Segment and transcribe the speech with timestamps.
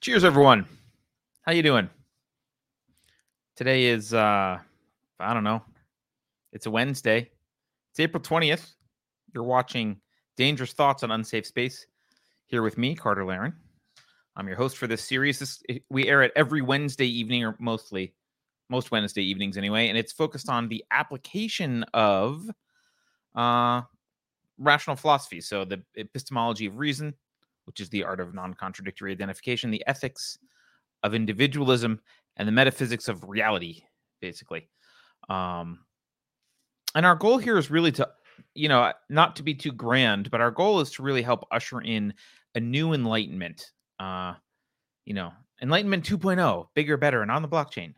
[0.00, 0.64] Cheers, everyone.
[1.42, 1.90] How you doing?
[3.54, 4.58] Today is uh
[5.18, 5.62] I don't know.
[6.54, 7.28] It's a Wednesday.
[7.90, 8.76] It's April 20th.
[9.34, 10.00] You're watching
[10.38, 11.86] Dangerous Thoughts on Unsafe Space
[12.46, 13.52] here with me, Carter Laren.
[14.36, 15.38] I'm your host for this series.
[15.38, 18.14] This we air it every Wednesday evening or mostly
[18.70, 22.48] most Wednesday evenings anyway, and it's focused on the application of
[23.34, 23.82] uh
[24.56, 25.42] rational philosophy.
[25.42, 27.12] So the epistemology of reason,
[27.70, 30.36] which is the art of non contradictory identification, the ethics
[31.04, 32.00] of individualism,
[32.36, 33.84] and the metaphysics of reality,
[34.20, 34.68] basically.
[35.28, 35.78] Um,
[36.96, 38.08] and our goal here is really to,
[38.56, 41.80] you know, not to be too grand, but our goal is to really help usher
[41.80, 42.12] in
[42.56, 43.70] a new enlightenment.
[44.00, 44.34] Uh,
[45.04, 45.30] you know,
[45.62, 47.94] enlightenment 2.0, bigger, better, and on the blockchain.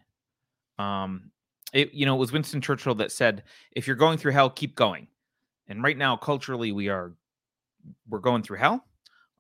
[0.79, 1.31] Um,
[1.73, 3.45] it, you know, it was Winston Churchill that said,
[3.75, 5.09] if you're going through hell, keep going.
[5.67, 7.15] And right now, culturally, we are
[8.07, 8.85] we're going through hell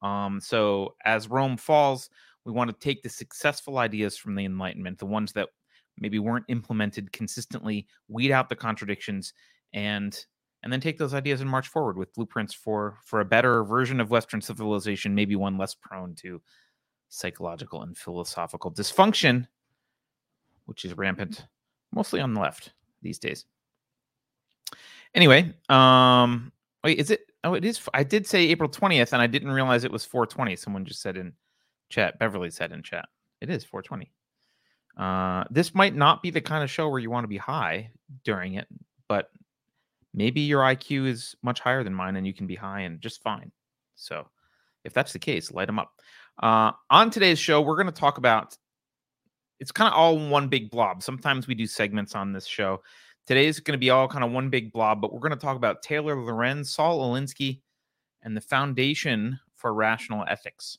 [0.02, 2.10] um, so as Rome falls,
[2.45, 5.48] we want to take the successful ideas from the Enlightenment, the ones that
[5.99, 9.32] maybe weren't implemented consistently, weed out the contradictions,
[9.73, 10.24] and
[10.65, 14.01] and then take those ideas and march forward with blueprints for for a better version
[14.01, 16.41] of Western civilization, maybe one less prone to
[17.09, 19.46] psychological and philosophical dysfunction,
[20.66, 21.46] which is rampant,
[21.93, 23.45] mostly on the left these days.
[25.15, 26.51] Anyway, um,
[26.82, 27.80] wait, is it Oh, it is.
[27.93, 30.57] I did say April 20th, and I didn't realize it was 420.
[30.57, 31.32] Someone just said in
[31.88, 32.18] chat.
[32.18, 33.07] Beverly said in chat.
[33.40, 34.12] It is 420.
[34.96, 37.90] Uh, this might not be the kind of show where you want to be high
[38.24, 38.68] during it,
[39.09, 39.30] but
[40.15, 43.23] maybe your IQ is much higher than mine and you can be high and just
[43.23, 43.51] fine.
[43.95, 44.29] So
[44.85, 45.93] if that's the case, light them up.
[46.43, 48.57] Uh, on today's show, we're going to talk about
[49.60, 51.02] it's kind of all one big blob.
[51.02, 52.82] Sometimes we do segments on this show.
[53.26, 55.56] Today's going to be all kind of one big blob, but we're going to talk
[55.56, 57.60] about Taylor Lorenz, Saul Alinsky,
[58.23, 60.79] and the Foundation for Rational Ethics.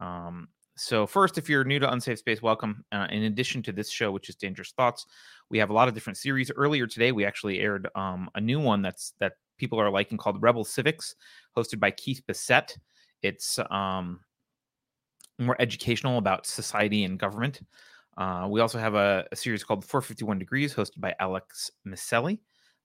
[0.00, 2.84] Um, so, first, if you're new to Unsafe Space, welcome.
[2.92, 5.06] Uh, in addition to this show, which is Dangerous Thoughts,
[5.50, 6.50] we have a lot of different series.
[6.50, 10.40] Earlier today, we actually aired um, a new one that's that people are liking called
[10.40, 11.16] Rebel Civics,
[11.56, 12.76] hosted by Keith Bissett.
[13.22, 14.20] It's um,
[15.38, 17.60] more educational about society and government.
[18.18, 22.40] Uh, we also have a, a, series called 451 Degrees, hosted by Alex Micelli.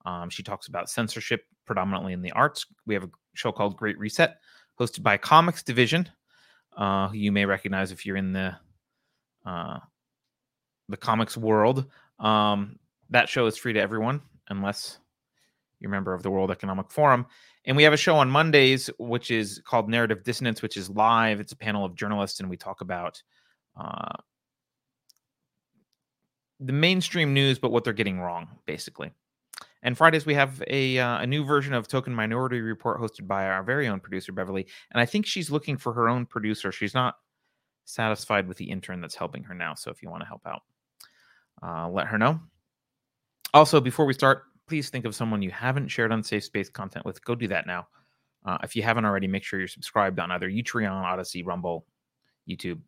[0.05, 2.67] Um, she talks about censorship predominantly in the arts.
[2.85, 4.38] We have a show called Great Reset,
[4.79, 6.07] hosted by Comics Division,
[6.77, 8.55] uh, who you may recognize if you're in the
[9.43, 9.79] uh,
[10.88, 11.85] the comics world.
[12.19, 12.77] Um,
[13.09, 14.99] that show is free to everyone, unless
[15.79, 17.25] you're a member of the World Economic Forum.
[17.66, 21.39] And we have a show on Mondays, which is called Narrative Dissonance, which is live.
[21.39, 23.22] It's a panel of journalists, and we talk about
[23.79, 24.13] uh,
[26.59, 29.12] the mainstream news, but what they're getting wrong, basically.
[29.84, 33.47] And Fridays we have a uh, a new version of Token Minority Report hosted by
[33.47, 36.72] our very own producer Beverly, and I think she's looking for her own producer.
[36.72, 37.16] She's not
[37.86, 39.74] satisfied with the intern that's helping her now.
[39.75, 40.62] So if you want to help out,
[41.62, 42.40] uh, let her know.
[43.53, 47.24] Also, before we start, please think of someone you haven't shared unsafe space content with.
[47.25, 47.88] Go do that now.
[48.46, 51.85] Uh, if you haven't already, make sure you're subscribed on either Utreon, Odysee, Rumble,
[52.50, 52.80] YouTube,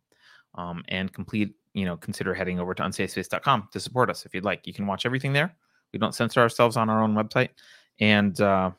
[0.54, 4.44] um, and complete you know, consider heading over to unsafespace.com to support us if you'd
[4.44, 4.66] like.
[4.66, 5.54] You can watch everything there.
[5.92, 7.50] We don't censor ourselves on our own website.
[8.00, 8.70] And uh,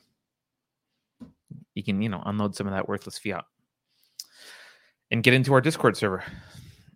[1.74, 3.44] you can, you know, unload some of that worthless fiat
[5.12, 6.24] and get into our Discord server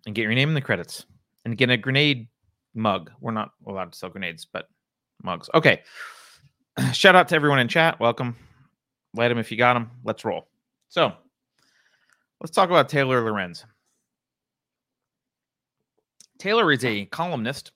[0.05, 1.05] and get your name in the credits
[1.45, 2.27] and get a grenade
[2.75, 3.09] mug.
[3.21, 4.67] We're not allowed to sell grenades, but
[5.23, 5.49] mugs.
[5.53, 5.83] Okay.
[6.91, 7.97] Shout out to everyone in chat.
[8.01, 8.35] Welcome.
[9.15, 9.89] Light them if you got them.
[10.03, 10.49] Let's roll.
[10.89, 11.13] So
[12.41, 13.63] let's talk about Taylor Lorenz.
[16.39, 17.71] Taylor is a columnist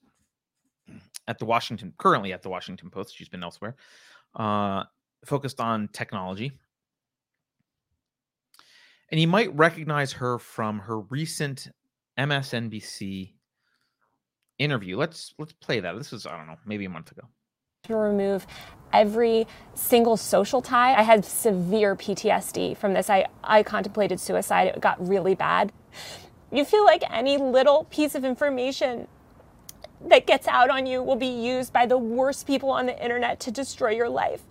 [1.28, 3.16] at the Washington, currently at the Washington Post.
[3.16, 3.76] She's been elsewhere,
[4.36, 4.84] uh,
[5.26, 6.52] focused on technology.
[9.12, 11.70] And you might recognize her from her recent
[12.18, 13.34] MSNBC
[14.58, 14.98] interview.
[14.98, 15.98] Let's let's play that.
[15.98, 17.24] This was I don't know, maybe a month ago.
[17.84, 18.46] To remove
[18.92, 20.94] every single social tie.
[20.94, 23.10] I had severe PTSD from this.
[23.10, 24.68] I I contemplated suicide.
[24.68, 25.72] It got really bad.
[26.52, 29.08] You feel like any little piece of information
[30.06, 33.40] that gets out on you will be used by the worst people on the internet
[33.42, 34.44] to destroy your life.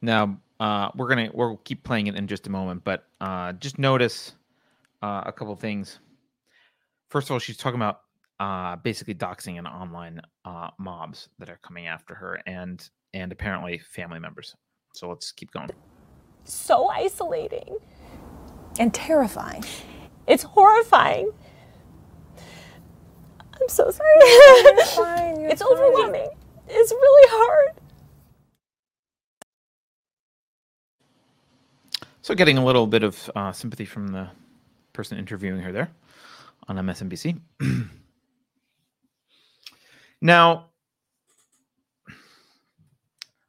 [0.00, 3.78] Now, uh, we're gonna we'll keep playing it in just a moment, but uh, just
[3.78, 4.34] notice
[5.02, 5.98] uh, a couple things.
[7.08, 8.02] First of all, she's talking about
[8.38, 13.78] uh, basically doxing and online uh, mobs that are coming after her, and and apparently
[13.78, 14.54] family members.
[14.94, 15.70] So let's keep going.
[16.44, 17.76] So isolating
[18.78, 19.64] and terrifying.
[20.26, 21.30] It's horrifying.
[23.60, 24.08] I'm so sorry.
[24.20, 25.72] you're fine, you're it's fine.
[25.72, 26.28] overwhelming.
[26.68, 27.68] It's really hard.
[32.22, 34.28] So, getting a little bit of uh, sympathy from the
[34.92, 35.90] person interviewing her there
[36.66, 37.40] on MSNBC.
[40.20, 40.66] now,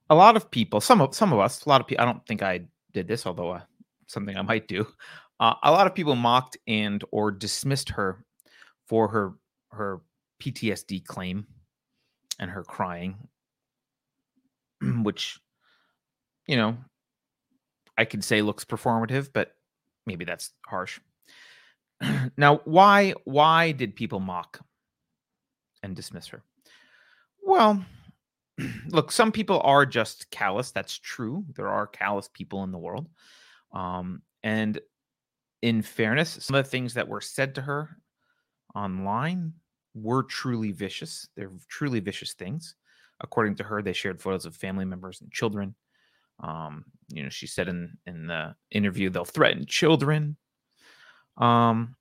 [0.09, 2.03] a lot of people, some of some of us, a lot of people.
[2.03, 2.61] I don't think I
[2.93, 3.61] did this, although uh,
[4.07, 4.87] something I might do.
[5.39, 8.25] Uh, a lot of people mocked and or dismissed her
[8.87, 9.33] for her
[9.71, 10.01] her
[10.41, 11.45] PTSD claim
[12.39, 13.15] and her crying,
[14.81, 15.39] which
[16.47, 16.77] you know
[17.97, 19.55] I could say looks performative, but
[20.05, 20.99] maybe that's harsh.
[22.37, 24.59] now, why why did people mock
[25.83, 26.43] and dismiss her?
[27.43, 27.83] Well,
[28.89, 30.71] look, some people are just callous.
[30.71, 31.45] That's true.
[31.55, 33.07] There are callous people in the world.
[33.77, 34.79] Um, and
[35.61, 37.89] in fairness, some of the things that were said to her
[38.75, 39.53] online
[39.93, 41.29] were truly vicious.
[41.35, 42.75] They're truly vicious things.
[43.21, 45.75] According to her, they shared photos of family members and children.
[46.39, 50.37] Um, you know, she said in in the interview they'll threaten children.
[51.37, 51.95] Um,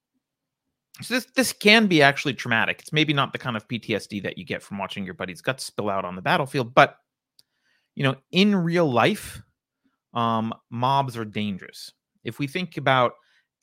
[1.03, 2.81] so this this can be actually traumatic.
[2.81, 5.65] It's maybe not the kind of PTSD that you get from watching your buddy's guts
[5.65, 6.97] spill out on the battlefield, but
[7.95, 9.43] you know, in real life,
[10.17, 11.93] um, mobs are dangerous.
[12.25, 13.13] If we think about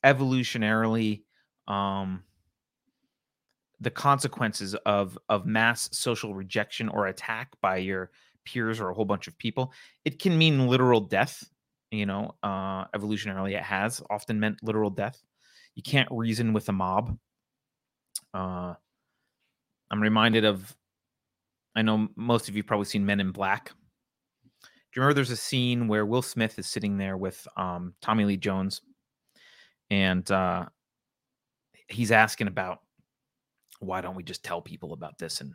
[0.04, 1.24] evolutionarily,
[1.68, 2.22] um,
[3.80, 8.10] the consequences of of mass social rejection or attack by your
[8.46, 9.72] peers or a whole bunch of people,
[10.06, 11.44] it can mean literal death.
[11.90, 15.22] You know, uh, evolutionarily, it has often meant literal death.
[15.74, 17.18] You can't reason with a mob.
[18.32, 18.74] Uh,
[19.90, 20.74] I'm reminded of,
[21.76, 23.72] I know most of you probably seen Men in Black.
[24.94, 28.24] Do you remember there's a scene where Will Smith is sitting there with um, Tommy
[28.24, 28.80] Lee Jones,
[29.90, 30.66] and uh,
[31.88, 32.78] he's asking about
[33.80, 35.52] why don't we just tell people about this and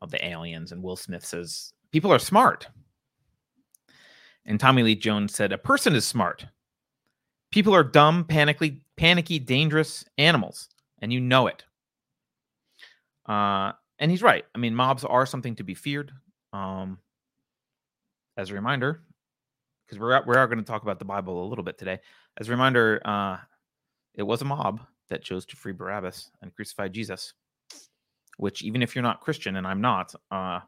[0.00, 0.70] uh, the aliens?
[0.70, 2.68] And Will Smith says people are smart,
[4.46, 6.46] and Tommy Lee Jones said a person is smart.
[7.50, 10.68] People are dumb, panicky, panicky, dangerous animals,
[11.02, 11.64] and you know it.
[13.26, 14.44] Uh, and he's right.
[14.54, 16.12] I mean, mobs are something to be feared.
[16.52, 16.98] Um,
[18.38, 19.02] as a reminder,
[19.84, 21.98] because we're we are going to talk about the Bible a little bit today.
[22.38, 23.36] As a reminder, uh,
[24.14, 24.80] it was a mob
[25.10, 27.34] that chose to free Barabbas and crucify Jesus.
[28.38, 30.60] Which, even if you're not Christian, and I'm not, uh,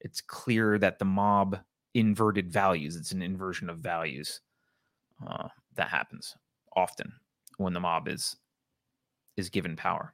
[0.00, 1.58] it's clear that the mob
[1.94, 2.94] inverted values.
[2.94, 4.42] It's an inversion of values
[5.26, 6.36] uh, that happens
[6.76, 7.10] often
[7.56, 8.36] when the mob is
[9.38, 10.12] is given power.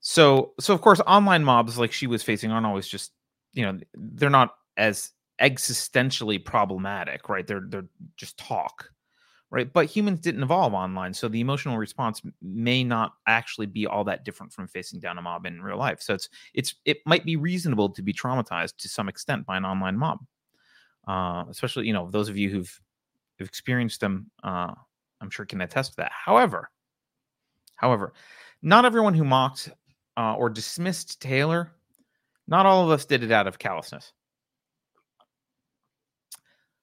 [0.00, 3.12] So, so of course, online mobs like she was facing aren't always just,
[3.54, 7.46] you know, they're not as existentially problematic, right?
[7.46, 8.90] They're they're just talk,
[9.50, 9.72] right?
[9.72, 14.24] But humans didn't evolve online, so the emotional response may not actually be all that
[14.24, 16.00] different from facing down a mob in real life.
[16.00, 19.64] So it's it's it might be reasonable to be traumatized to some extent by an
[19.64, 20.18] online mob,
[21.08, 22.80] uh, especially you know those of you who've,
[23.38, 24.30] who've experienced them.
[24.42, 24.74] Uh,
[25.20, 26.12] I'm sure can attest to that.
[26.12, 26.70] However,
[27.76, 28.12] however,
[28.60, 29.70] not everyone who mocked
[30.16, 31.72] uh, or dismissed Taylor,
[32.48, 34.12] not all of us did it out of callousness.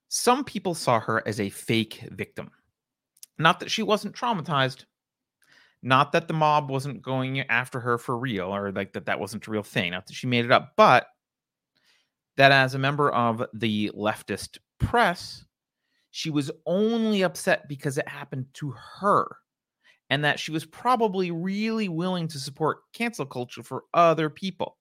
[0.10, 2.52] Some people saw her as a fake victim.
[3.38, 4.86] Not that she wasn't traumatized,
[5.82, 9.48] not that the mob wasn't going after her for real or like that that wasn't
[9.48, 11.08] a real thing, not that she made it up, but
[12.38, 15.46] that as a member of the leftist press,
[16.12, 19.38] she was only upset because it happened to her
[20.10, 24.78] and that she was probably really willing to support cancel culture for other people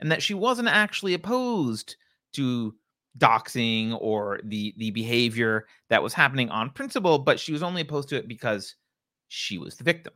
[0.00, 1.96] and that she wasn't actually opposed
[2.32, 2.74] to
[3.18, 8.08] doxing or the the behavior that was happening on principle but she was only opposed
[8.08, 8.74] to it because
[9.28, 10.12] she was the victim.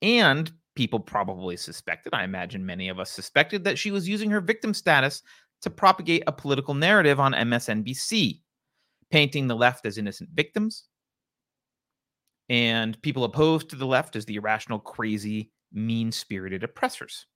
[0.00, 4.40] And people probably suspected i imagine many of us suspected that she was using her
[4.40, 5.22] victim status
[5.60, 8.40] to propagate a political narrative on msnbc
[9.12, 10.84] painting the left as innocent victims.
[12.48, 17.26] And people opposed to the left as the irrational, crazy, mean spirited oppressors,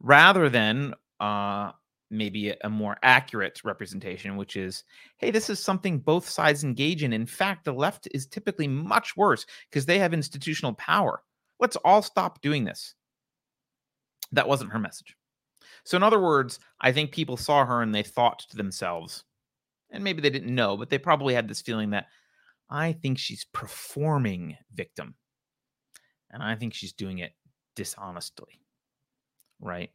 [0.00, 1.72] rather than uh,
[2.12, 4.84] maybe a, more accurate representation, which is
[5.18, 7.12] hey, this is something both sides engage in.
[7.12, 11.22] In fact, the left is typically much worse because they have institutional power.
[11.58, 12.94] Let's all stop doing this.
[14.32, 15.16] That wasn't her message.
[15.84, 19.24] So, in other words, I think people saw her and they thought to themselves,
[19.90, 22.06] and maybe they didn't know, but they probably had this feeling that
[22.70, 25.14] I think she's performing victim.
[26.30, 27.32] And I think she's doing it
[27.76, 28.60] dishonestly.
[29.60, 29.90] Right.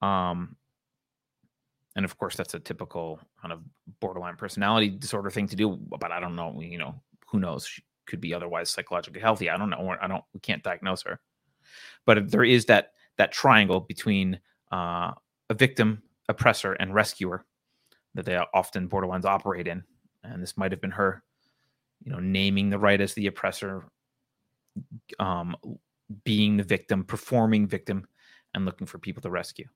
[0.00, 0.56] Um,
[1.96, 3.60] and of course, that's a typical kind of
[4.00, 5.76] borderline personality disorder thing to do.
[5.76, 6.94] But I don't know, you know,
[7.26, 7.66] who knows?
[7.66, 9.50] She could be otherwise psychologically healthy.
[9.50, 9.94] I don't know.
[10.00, 11.20] I don't, we can't diagnose her.
[12.06, 14.40] But there is that that triangle between
[14.72, 15.12] uh,
[15.50, 17.44] a victim, oppressor, and rescuer
[18.14, 19.84] that they often borderlines operate in.
[20.24, 21.22] And this might have been her
[22.04, 23.84] you know, naming the right as the oppressor,
[25.18, 25.56] um,
[26.24, 28.06] being the victim, performing victim,
[28.54, 29.66] and looking for people to rescue.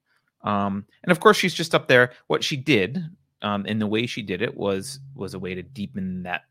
[0.47, 2.13] Um, and of course, she's just up there.
[2.29, 3.05] What she did,
[3.43, 6.43] um, and the way she did it was was a way to deepen that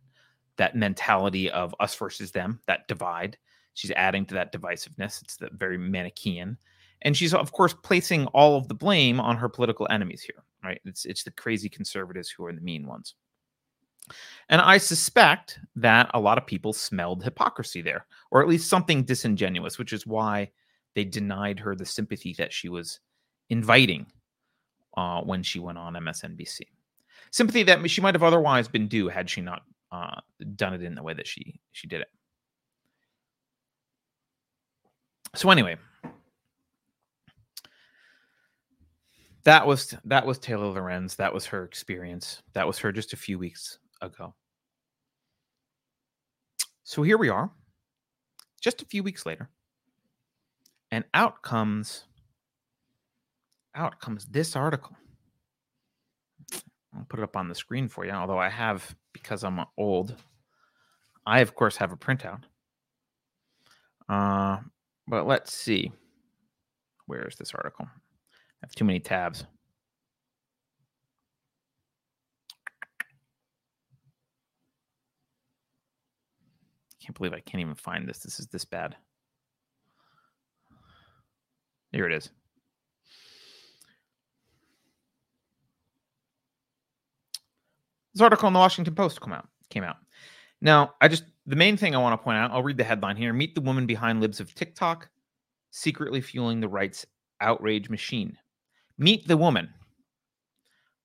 [0.58, 3.38] that mentality of us versus them, that divide.
[3.74, 5.22] She's adding to that divisiveness.
[5.22, 6.58] It's the very Manichaean,
[7.02, 10.44] and she's of course placing all of the blame on her political enemies here.
[10.64, 10.82] Right?
[10.86, 13.16] It's it's the crazy conservatives who are the mean ones.
[14.50, 19.04] And I suspect that a lot of people smelled hypocrisy there, or at least something
[19.04, 20.52] disingenuous, which is why
[20.94, 23.00] they denied her the sympathy that she was
[23.50, 24.06] inviting
[24.98, 26.62] uh, when she went on MSNBC.
[27.32, 30.20] Sympathy that she might have otherwise been due had she not uh,
[30.56, 32.08] done it in the way that she she did it.
[35.36, 35.76] So anyway,
[39.44, 41.16] that was that was Taylor Lorenz.
[41.16, 42.42] That was her experience.
[42.54, 44.34] That was her just a few weeks ago.
[46.84, 47.50] So here we are,
[48.62, 49.50] just a few weeks later,
[50.92, 52.06] and out comes
[53.76, 54.96] out comes this article.
[56.96, 60.16] I'll put it up on the screen for you, although I have because I'm old.
[61.26, 62.44] I of course have a printout.
[64.08, 64.60] Uh,
[65.08, 65.92] but let's see.
[67.08, 67.86] Where is this article?
[67.88, 69.46] I have too many tabs.
[76.92, 78.20] I can't believe I can't even find this.
[78.20, 78.96] This is this bad.
[81.92, 82.30] Here it is.
[88.16, 89.98] This article in the Washington Post come out came out.
[90.62, 93.18] Now, I just the main thing I want to point out, I'll read the headline
[93.18, 93.34] here.
[93.34, 95.10] Meet the woman behind libs of TikTok,
[95.72, 97.06] secretly fueling the rights
[97.42, 98.38] outrage machine.
[98.98, 99.70] Meet the woman.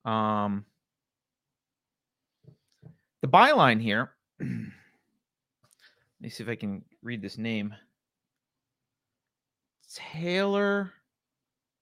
[0.04, 0.64] Um
[3.22, 4.48] the byline here Let
[6.20, 7.74] me see if I can read this name.
[9.92, 10.92] Taylor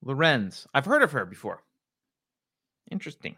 [0.02, 0.66] Lorenz.
[0.73, 1.62] I've heard of her before.
[2.90, 3.37] Interesting.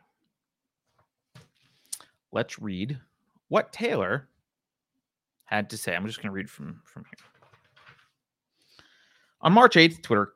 [2.33, 2.99] Let's read
[3.49, 4.29] what Taylor
[5.45, 5.95] had to say.
[5.95, 7.27] I'm just going to read from from here.
[9.43, 10.35] On March 8th, Twitter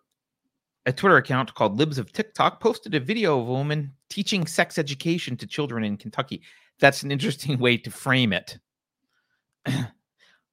[0.86, 4.76] a Twitter account called Libs of TikTok posted a video of a woman teaching sex
[4.76, 6.42] education to children in Kentucky.
[6.78, 8.58] That's an interesting way to frame it.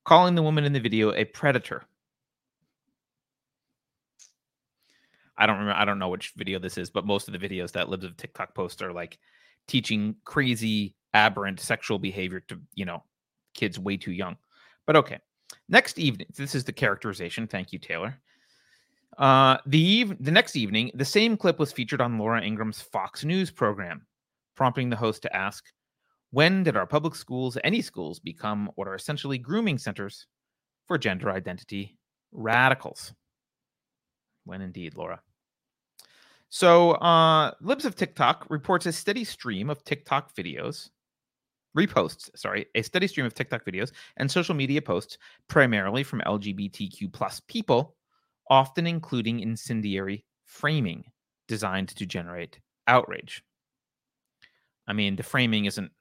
[0.05, 1.83] calling the woman in the video a predator.
[5.37, 5.79] I don't remember.
[5.79, 8.15] I don't know which video this is, but most of the videos that Libs of
[8.15, 9.17] TikTok post are like
[9.67, 13.03] teaching crazy, aberrant sexual behavior to you know
[13.53, 14.37] kids way too young.
[14.85, 15.19] But okay.
[15.67, 17.47] Next evening, this is the characterization.
[17.47, 18.19] Thank you, Taylor.
[19.17, 23.23] Uh, the eve- the next evening, the same clip was featured on Laura Ingraham's Fox
[23.23, 24.05] News program,
[24.55, 25.65] prompting the host to ask,
[26.31, 30.27] when did our public schools, any schools, become what are essentially grooming centers
[30.87, 31.97] for gender identity
[32.31, 33.13] radicals?
[34.45, 35.21] When indeed, Laura.
[36.51, 40.89] So, uh, Libs of TikTok reports a steady stream of TikTok videos,
[41.77, 45.17] reposts, sorry, a steady stream of TikTok videos and social media posts,
[45.47, 47.95] primarily from LGBTQ plus people,
[48.49, 51.05] often including incendiary framing
[51.47, 53.43] designed to generate outrage.
[54.87, 55.91] I mean, the framing isn't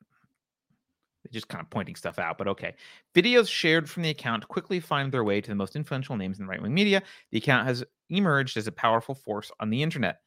[1.30, 2.74] just kind of pointing stuff out, but okay.
[3.14, 6.46] Videos shared from the account quickly find their way to the most influential names in
[6.46, 7.02] right wing media.
[7.30, 10.20] The account has emerged as a powerful force on the internet,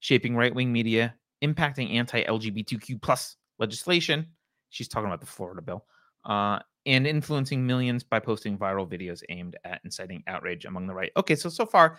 [0.00, 4.26] shaping right wing media, impacting anti LGBTQ plus legislation.
[4.70, 5.84] She's talking about the Florida bill,
[6.24, 11.12] uh, and influencing millions by posting viral videos aimed at inciting outrage among the right.
[11.16, 11.98] Okay, so so far,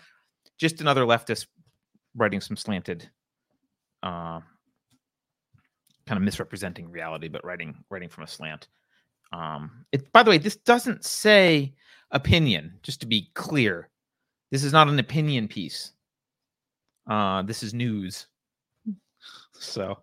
[0.58, 1.46] just another leftist
[2.14, 3.08] writing some slanted
[4.02, 4.40] uh,
[6.06, 8.68] kind of misrepresenting reality, but writing writing from a slant.
[9.32, 11.74] Um, it, by the way, this doesn't say
[12.10, 12.78] opinion.
[12.82, 13.90] Just to be clear,
[14.50, 15.92] this is not an opinion piece.
[17.08, 18.26] Uh, this is news.
[19.52, 19.98] So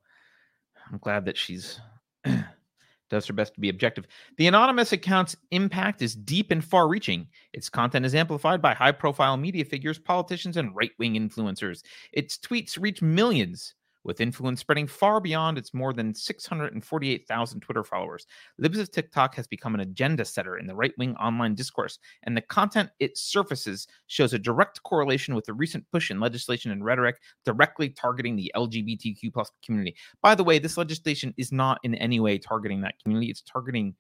[0.92, 1.80] I'm glad that she's
[3.10, 4.08] does her best to be objective.
[4.38, 7.28] The anonymous account's impact is deep and far reaching.
[7.54, 11.84] Its content is amplified by high profile media figures, politicians, and right wing influencers.
[12.12, 18.26] Its tweets reach millions with influence spreading far beyond its more than 648,000 Twitter followers.
[18.58, 22.38] Libs of TikTok has become an agenda setter in the right wing online discourse, and
[22.38, 26.86] the content it surfaces shows a direct correlation with the recent push in legislation and
[26.86, 29.96] rhetoric directly targeting the LGBTQ plus community.
[30.22, 33.96] By the way, this legislation is not in any way targeting that community, it's targeting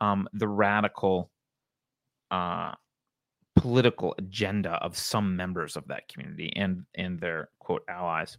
[0.00, 1.30] um, the radical.
[2.30, 2.72] Uh,
[3.56, 8.38] political agenda of some members of that community and and their quote allies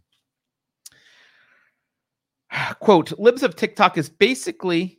[2.80, 4.98] quote libs of tiktok is basically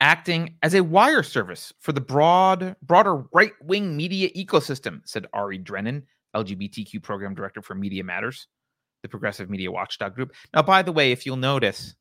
[0.00, 5.58] acting as a wire service for the broad, broader right wing media ecosystem, said Ari
[5.58, 6.02] Drennen,
[6.34, 8.46] LGBTQ program director for Media Matters,
[9.02, 10.32] the progressive media watchdog group.
[10.54, 11.94] Now, by the way, if you'll notice,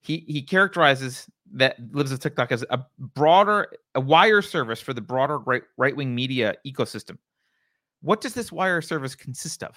[0.00, 5.00] he he characterizes that Libs of TikTok as a broader, a wire service for the
[5.00, 7.18] broader right right wing media ecosystem.
[8.00, 9.76] What does this wire service consist of?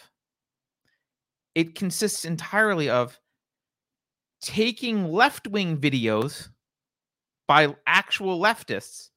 [1.56, 3.20] It consists entirely of
[4.42, 6.50] taking left wing videos
[7.48, 9.10] by actual leftists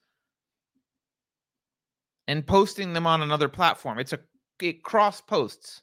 [2.29, 3.99] and posting them on another platform.
[3.99, 4.21] It's a
[4.61, 5.83] it cross posts.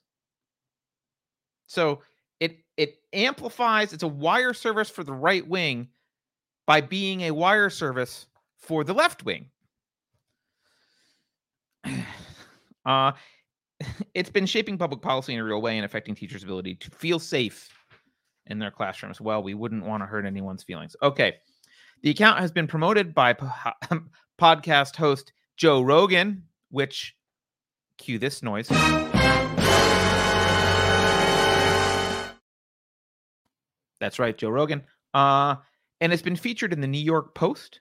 [1.67, 2.01] So
[2.39, 5.89] it it amplifies, it's a wire service for the right wing
[6.65, 9.49] by being a wire service for the left wing.
[12.85, 13.13] Uh
[14.13, 17.19] it's been shaping public policy in a real way and affecting teachers' ability to feel
[17.19, 17.69] safe
[18.47, 19.21] in their classrooms.
[19.21, 20.95] Well, we wouldn't want to hurt anyone's feelings.
[21.01, 21.35] Okay.
[22.01, 23.49] The account has been promoted by po-
[24.39, 27.15] podcast host Joe Rogan, which
[27.97, 28.67] cue this noise.
[33.99, 34.83] That's right, Joe Rogan.
[35.13, 35.55] Uh,
[36.01, 37.79] and it's been featured in the New York Post,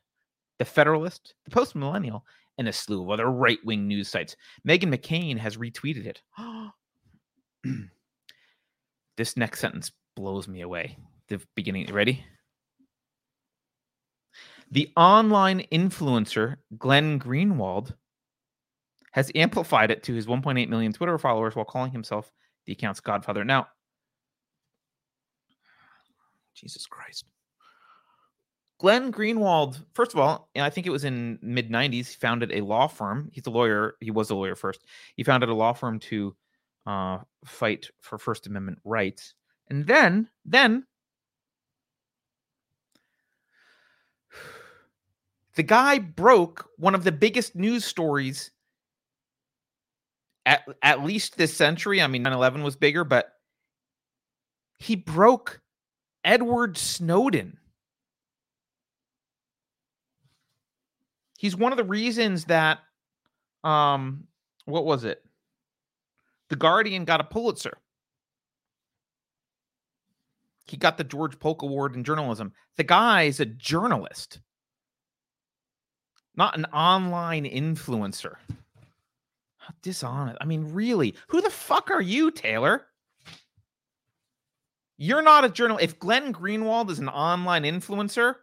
[0.59, 2.25] the Federalist, the Post Millennial,
[2.59, 4.37] and a slew of other right wing news sites.
[4.67, 6.23] Meghan McCain has retweeted it.
[9.17, 10.97] this next sentence blows me away.
[11.29, 12.25] The beginning, ready?
[14.71, 17.95] The online influencer Glenn Greenwald
[19.13, 22.33] has amplified it to his 1.8 million Twitter followers while calling himself
[22.65, 23.45] the account's godfather.
[23.45, 23.69] Now,
[26.55, 27.25] Jesus Christ.
[28.83, 32.63] Glenn Greenwald, first of all, I think it was in mid 90s, he founded a
[32.63, 33.31] law firm.
[33.33, 33.95] He's a lawyer.
[34.01, 34.85] He was a lawyer first.
[35.15, 36.35] He founded a law firm to
[36.85, 39.35] uh, fight for First Amendment rights.
[39.71, 40.85] And then, then
[45.55, 48.51] the guy broke one of the biggest news stories
[50.45, 52.03] at, at least this century.
[52.03, 53.33] I mean, 9 11 was bigger, but
[54.81, 55.61] he broke
[56.25, 57.59] Edward Snowden.
[61.43, 62.79] He's one of the reasons that,
[63.65, 64.29] um,
[64.65, 65.25] what was it?
[66.51, 67.79] The Guardian got a Pulitzer.
[70.69, 72.53] He got the George Polk Award in journalism.
[72.77, 74.39] The guy is a journalist,
[76.37, 78.35] not an online influencer.
[79.57, 80.39] How dishonest.
[80.41, 82.87] I mean, really, who the fuck are you, Taylor?
[84.97, 85.83] You're not a journalist.
[85.83, 88.37] If Glenn Greenwald is an online influencer,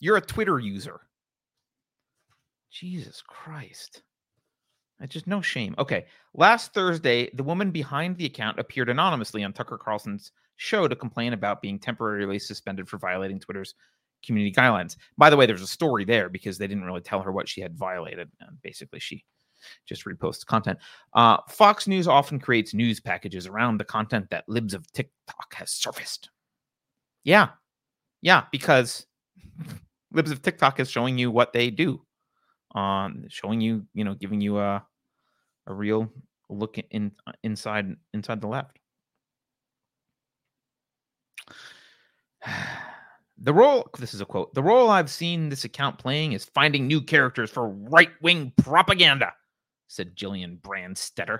[0.00, 1.00] you're a Twitter user.
[2.70, 4.02] Jesus Christ.
[5.00, 5.74] It's just no shame.
[5.78, 6.06] Okay.
[6.34, 11.32] Last Thursday, the woman behind the account appeared anonymously on Tucker Carlson's show to complain
[11.32, 13.74] about being temporarily suspended for violating Twitter's
[14.24, 14.96] community guidelines.
[15.16, 17.62] By the way, there's a story there because they didn't really tell her what she
[17.62, 18.30] had violated.
[18.40, 19.24] And basically, she
[19.86, 20.78] just reposts content.
[21.14, 25.70] Uh, Fox News often creates news packages around the content that Libs of TikTok has
[25.70, 26.30] surfaced.
[27.24, 27.48] Yeah.
[28.20, 29.06] Yeah, because
[30.12, 32.02] Libs of TikTok is showing you what they do.
[32.74, 34.84] Um, showing you, you know, giving you a
[35.66, 36.10] a real
[36.48, 38.78] look in inside inside the left.
[43.42, 46.86] The role, this is a quote, the role I've seen this account playing is finding
[46.86, 49.32] new characters for right wing propaganda,
[49.88, 51.38] said Gillian Branstetter,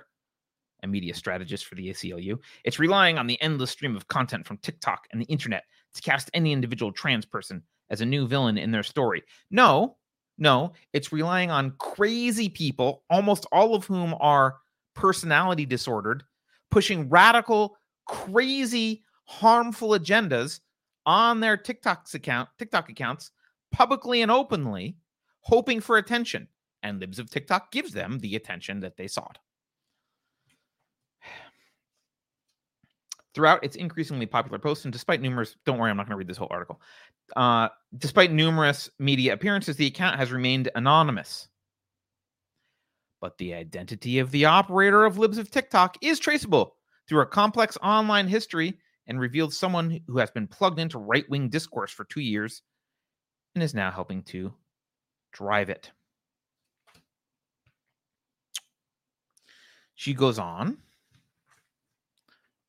[0.82, 2.38] a media strategist for the ACLU.
[2.64, 6.30] It's relying on the endless stream of content from TikTok and the internet to cast
[6.32, 9.22] any individual trans person as a new villain in their story.
[9.50, 9.96] No,
[10.38, 14.56] no, it's relying on crazy people, almost all of whom are
[14.94, 16.24] personality disordered,
[16.70, 17.76] pushing radical,
[18.06, 20.60] crazy, harmful agendas
[21.06, 23.30] on their TikTok's account, TikTok accounts,
[23.70, 24.96] publicly and openly,
[25.40, 26.48] hoping for attention.
[26.82, 29.38] And Libs of TikTok gives them the attention that they sought.
[33.34, 36.26] Throughout its increasingly popular posts, and despite numerous, don't worry, I'm not going to read
[36.26, 36.80] this whole article.
[37.36, 41.48] Uh, despite numerous media appearances, the account has remained anonymous.
[43.20, 46.74] But the identity of the operator of Libs of TikTok is traceable
[47.08, 51.48] through a complex online history and revealed someone who has been plugged into right wing
[51.48, 52.62] discourse for two years
[53.54, 54.52] and is now helping to
[55.32, 55.90] drive it.
[59.94, 60.78] She goes on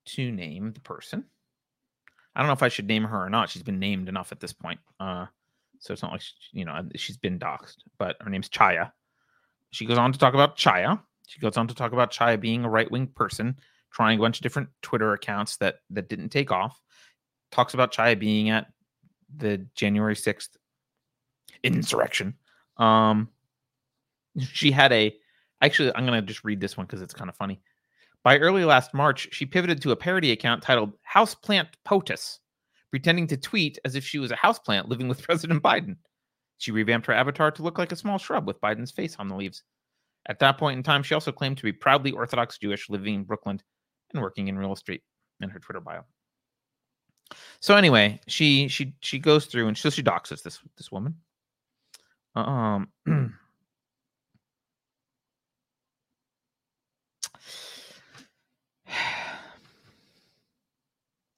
[0.06, 1.26] to name the person.
[2.36, 3.50] I don't know if I should name her or not.
[3.50, 4.80] She's been named enough at this point.
[5.00, 5.26] Uh,
[5.80, 8.92] so it's not like, she, you know, she's been doxxed, but her name's Chaya.
[9.72, 11.02] She goes on to talk about Chaya.
[11.28, 13.58] She goes on to talk about Chaya being a right wing person,
[13.92, 16.80] trying a bunch of different Twitter accounts that that didn't take off.
[17.52, 18.68] Talks about Chaya being at
[19.36, 20.50] the January 6th
[21.64, 22.36] insurrection.
[22.78, 23.30] Um,
[24.40, 25.16] she had a
[25.62, 27.62] actually, I'm going to just read this one because it's kind of funny.
[28.24, 32.40] By early last March, she pivoted to a parody account titled Houseplant POTUS,
[32.92, 35.96] pretending to tweet as if she was a houseplant living with President Biden.
[36.58, 39.36] She revamped her avatar to look like a small shrub with Biden's face on the
[39.36, 39.64] leaves.
[40.28, 43.24] At that point in time, she also claimed to be proudly Orthodox Jewish, living in
[43.24, 43.60] Brooklyn
[44.14, 45.02] and working in real estate
[45.42, 46.06] in her Twitter bio.
[47.60, 51.16] So anyway, she she she goes through and so she doxes this this woman.
[52.36, 52.90] Um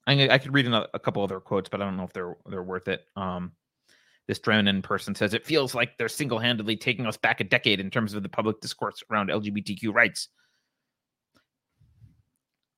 [0.05, 2.35] I, I could read a, a couple other quotes, but I don't know if they're
[2.45, 3.05] they're worth it.
[3.15, 3.53] Um,
[4.27, 7.89] this Drennen person says it feels like they're single-handedly taking us back a decade in
[7.89, 10.29] terms of the public discourse around LGBTQ rights.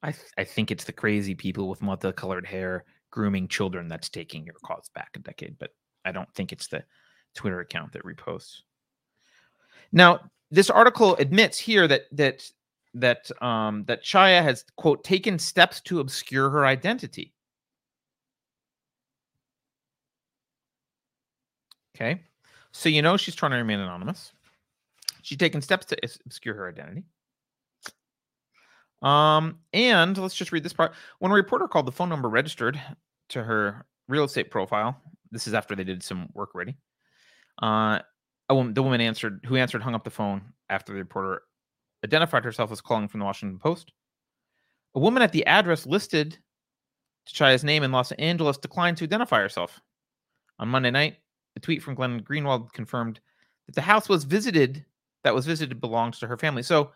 [0.02, 4.46] I th- I think it's the crazy people with multicolored hair grooming children that's taking
[4.46, 5.70] your cause back a decade, but
[6.04, 6.84] I don't think it's the
[7.34, 8.62] Twitter account that reposts.
[9.92, 10.20] Now,
[10.52, 12.50] this article admits here that that
[12.96, 17.34] that um, that Chaya has quote taken steps to obscure her identity.
[21.96, 22.22] Okay,
[22.72, 24.32] so you know she's trying to remain anonymous.
[25.22, 27.04] She's taken steps to obscure her identity.
[29.02, 30.94] Um, and let's just read this part.
[31.20, 32.80] When a reporter called the phone number registered
[33.30, 35.00] to her real estate profile,
[35.32, 36.76] this is after they did some work already.
[37.62, 38.00] Uh,
[38.50, 41.42] a woman, the woman answered, who answered, hung up the phone after the reporter
[42.06, 43.92] identified herself as calling from the Washington Post.
[44.96, 46.38] A woman at the address listed
[47.26, 49.82] to Chaya's name in Los Angeles declined to identify herself.
[50.60, 51.18] On Monday night,
[51.58, 53.20] a tweet from Glenn Greenwald confirmed
[53.66, 54.86] that the house was visited
[55.24, 56.62] that was visited belongs to her family.
[56.62, 56.92] So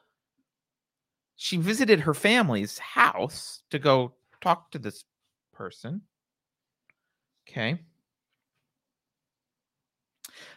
[1.36, 5.04] she visited her family's house to go talk to this
[5.52, 6.02] person.
[7.50, 7.80] Okay.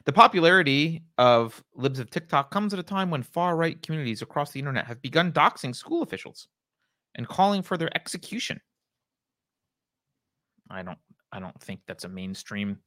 [0.04, 4.52] The popularity of libs of TikTok comes at a time when far right communities across
[4.52, 6.48] the internet have begun doxing school officials
[7.14, 8.60] and calling for their execution.
[10.70, 10.98] I don't
[11.32, 12.78] I don't think that's a mainstream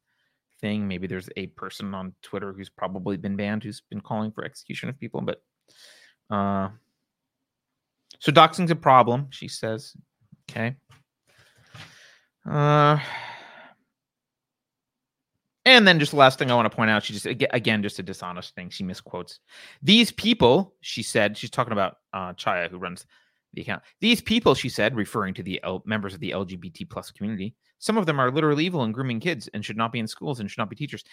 [0.62, 0.88] thing.
[0.88, 4.90] Maybe there's a person on Twitter who's probably been banned who's been calling for execution
[4.90, 5.42] of people, but
[6.30, 6.70] uh
[8.20, 9.94] so doxing's a problem, she says.
[10.50, 10.76] Okay.
[12.50, 13.00] Uh
[15.66, 18.00] and then just the last thing I want to point out, she just again just
[18.00, 18.70] a dishonest thing.
[18.70, 19.40] She misquotes
[19.82, 20.76] these people.
[20.82, 23.06] She said she's talking about uh, Chaya, who runs
[23.54, 23.84] the account.
[24.00, 27.56] These people, she said, referring to the L- members of the LGBT plus community.
[27.80, 30.40] Some of them are literally evil and grooming kids and should not be in schools
[30.40, 31.04] and should not be teachers.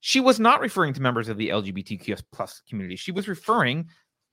[0.00, 2.96] She was not referring to members of the LGBTQ plus community.
[2.96, 3.86] She was referring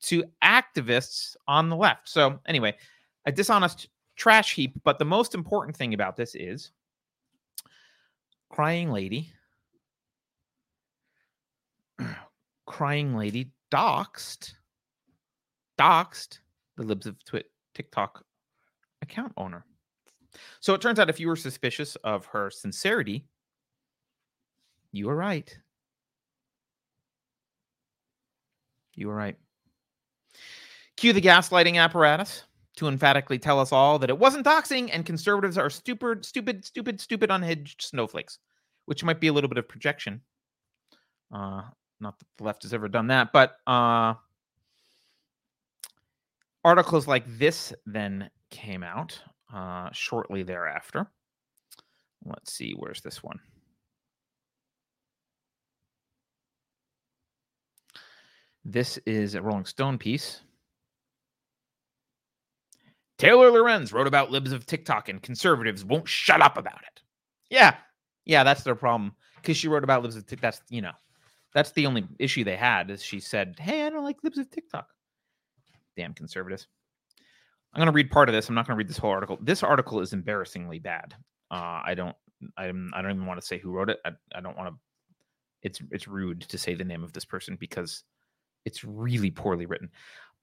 [0.03, 2.09] to activists on the left.
[2.09, 2.75] So anyway,
[3.25, 4.73] a dishonest trash heap.
[4.83, 6.71] But the most important thing about this is
[8.49, 9.31] crying lady
[12.65, 14.53] crying lady doxed
[15.79, 16.39] doxed
[16.77, 18.23] the libs of Twit TikTok
[19.01, 19.65] account owner.
[20.59, 23.25] So it turns out if you were suspicious of her sincerity,
[24.91, 25.57] you were right.
[28.95, 29.37] You were right.
[30.97, 32.43] Cue the gaslighting apparatus
[32.75, 36.99] to emphatically tell us all that it wasn't doxing and conservatives are stupid, stupid, stupid,
[36.99, 38.39] stupid, unhinged snowflakes,
[38.85, 40.21] which might be a little bit of projection.
[41.33, 41.61] Uh,
[41.99, 44.13] not that the left has ever done that, but uh,
[46.63, 49.21] articles like this then came out
[49.53, 51.07] uh, shortly thereafter.
[52.25, 53.39] Let's see, where's this one?
[58.65, 60.41] This is a Rolling Stone piece.
[63.17, 67.01] Taylor Lorenz wrote about libs of TikTok and conservatives won't shut up about it.
[67.49, 67.75] Yeah,
[68.25, 70.53] yeah, that's their problem because she wrote about libs of TikTok.
[70.53, 70.93] That's you know,
[71.53, 74.49] that's the only issue they had is she said, "Hey, I don't like libs of
[74.49, 74.87] TikTok."
[75.97, 76.67] Damn conservatives.
[77.73, 78.49] I'm going to read part of this.
[78.49, 79.37] I'm not going to read this whole article.
[79.41, 81.13] This article is embarrassingly bad.
[81.51, 82.15] Uh, I don't.
[82.57, 82.91] I'm.
[82.93, 83.99] I don't even want to say who wrote it.
[84.05, 84.79] I, I don't want to.
[85.61, 88.03] It's it's rude to say the name of this person because
[88.65, 89.89] it's really poorly written.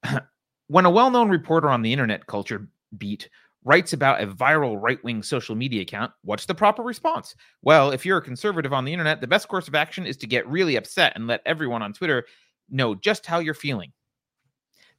[0.67, 2.67] when a well-known reporter on the internet culture
[2.97, 3.29] beat
[3.67, 7.35] writes about a viral right wing social media account, what's the proper response?
[7.61, 10.27] Well, if you're a conservative on the internet, the best course of action is to
[10.27, 12.25] get really upset and let everyone on Twitter
[12.69, 13.91] know just how you're feeling.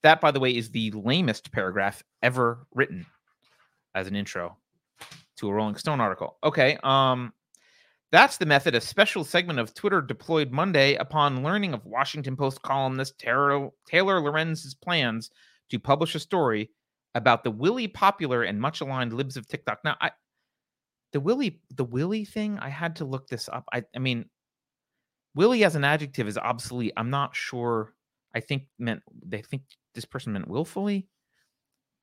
[0.03, 3.07] That, by the way, is the lamest paragraph ever written
[3.95, 4.59] as an intro
[5.37, 6.37] to a Rolling Stone article.
[6.45, 7.33] Okay, um,
[8.13, 12.61] that's the method a special segment of Twitter deployed Monday upon learning of Washington Post
[12.61, 15.31] columnist Taylor, Taylor Lorenz's plans
[15.71, 16.71] to publish a story
[17.15, 19.79] about the willy popular and much aligned libs of TikTok.
[19.85, 20.11] Now, I
[21.13, 23.65] the Willie the Willie thing, I had to look this up.
[23.73, 24.27] I I mean
[25.35, 26.93] Willie as an adjective is obsolete.
[26.97, 27.95] I'm not sure.
[28.35, 29.63] I think meant they think
[29.95, 31.09] this person meant willfully,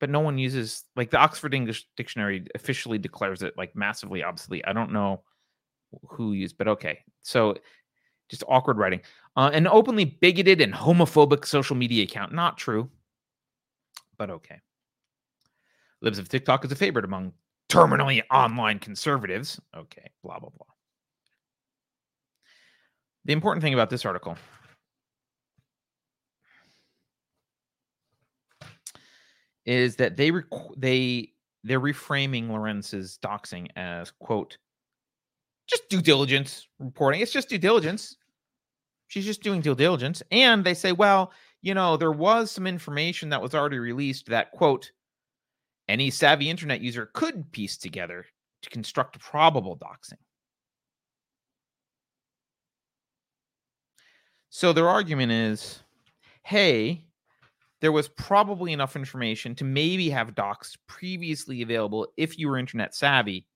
[0.00, 4.64] but no one uses like the Oxford English Dictionary officially declares it like massively obsolete.
[4.66, 5.22] I don't know
[6.08, 7.00] who used, but okay.
[7.22, 7.54] So
[8.28, 9.00] just awkward writing.
[9.36, 12.32] Uh, an openly bigoted and homophobic social media account.
[12.32, 12.90] Not true,
[14.18, 14.60] but okay.
[16.06, 17.32] Libs of TikTok is a favorite among
[17.68, 19.60] terminally online conservatives.
[19.76, 20.66] Okay, blah, blah, blah.
[23.24, 24.38] The important thing about this article
[29.64, 30.44] is that they rec-
[30.76, 31.32] they
[31.64, 34.58] they're reframing Lorenz's doxing as quote
[35.68, 37.20] just due diligence reporting.
[37.20, 38.14] It's just due diligence.
[39.08, 40.22] She's just doing due diligence.
[40.30, 44.52] And they say, well, you know, there was some information that was already released that
[44.52, 44.92] quote
[45.88, 48.26] any savvy internet user could piece together
[48.62, 50.18] to construct probable doxing.
[54.50, 55.82] So their argument is
[56.44, 57.04] hey,
[57.80, 62.94] there was probably enough information to maybe have docs previously available if you were internet
[62.94, 63.46] savvy.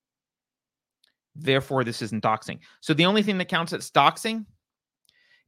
[1.37, 2.59] Therefore, this isn't doxing.
[2.81, 4.45] So the only thing that counts as doxing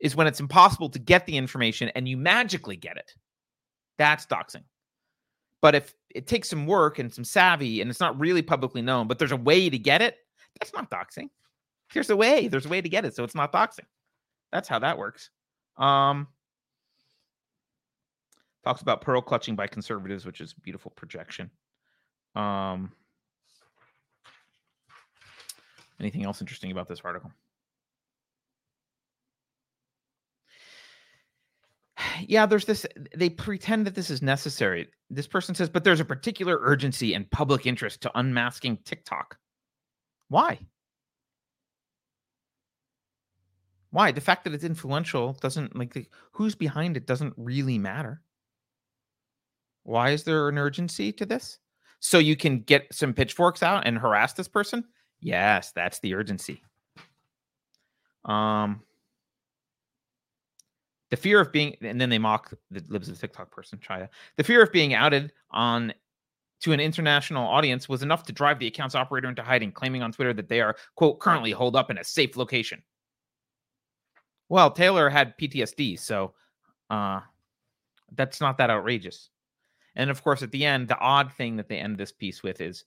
[0.00, 3.14] is when it's impossible to get the information and you magically get it.
[3.98, 4.64] That's doxing.
[5.62, 9.06] But if it takes some work and some savvy and it's not really publicly known,
[9.06, 10.18] but there's a way to get it,
[10.60, 11.28] that's not doxing.
[11.94, 12.48] There's a way.
[12.48, 13.86] There's a way to get it, so it's not doxing.
[14.50, 15.30] That's how that works.
[15.78, 16.26] Um,
[18.64, 21.50] talks about pearl clutching by conservatives, which is beautiful projection.
[22.34, 22.92] Um,
[26.00, 27.30] anything else interesting about this article?
[32.20, 32.86] Yeah, there's this.
[33.14, 34.88] They pretend that this is necessary.
[35.10, 39.36] This person says, but there's a particular urgency and public interest to unmasking TikTok.
[40.28, 40.58] Why?
[43.90, 44.10] Why?
[44.10, 48.22] The fact that it's influential doesn't like the, who's behind it doesn't really matter.
[49.84, 51.58] Why is there an urgency to this?
[52.00, 54.84] So you can get some pitchforks out and harass this person?
[55.20, 56.62] Yes, that's the urgency.
[58.24, 58.82] Um,
[61.12, 64.08] the fear of being, and then they mock the libs of TikTok person, Chaya.
[64.38, 65.92] The fear of being outed on
[66.62, 70.10] to an international audience was enough to drive the account's operator into hiding, claiming on
[70.10, 72.82] Twitter that they are, quote, currently holed up in a safe location.
[74.48, 76.32] Well, Taylor had PTSD, so
[76.88, 77.20] uh,
[78.12, 79.28] that's not that outrageous.
[79.94, 82.62] And of course, at the end, the odd thing that they end this piece with
[82.62, 82.84] is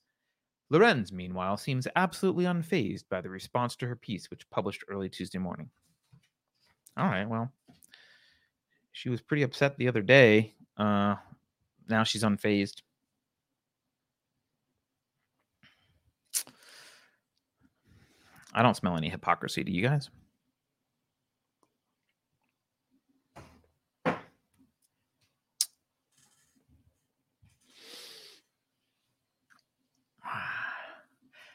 [0.68, 5.38] Lorenz, meanwhile, seems absolutely unfazed by the response to her piece, which published early Tuesday
[5.38, 5.70] morning.
[6.96, 7.52] All right, well,
[8.96, 10.54] she was pretty upset the other day.
[10.78, 11.16] Uh,
[11.86, 12.80] now she's unfazed.
[18.54, 19.64] I don't smell any hypocrisy.
[19.64, 20.08] Do you guys?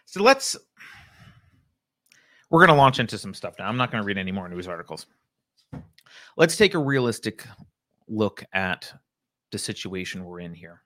[0.06, 0.56] So let's.
[2.52, 3.66] We're going to launch into some stuff now.
[3.66, 5.08] I'm not going to read any more news articles
[6.38, 7.46] let's take a realistic
[8.08, 8.92] look at
[9.52, 10.82] the situation we're in here.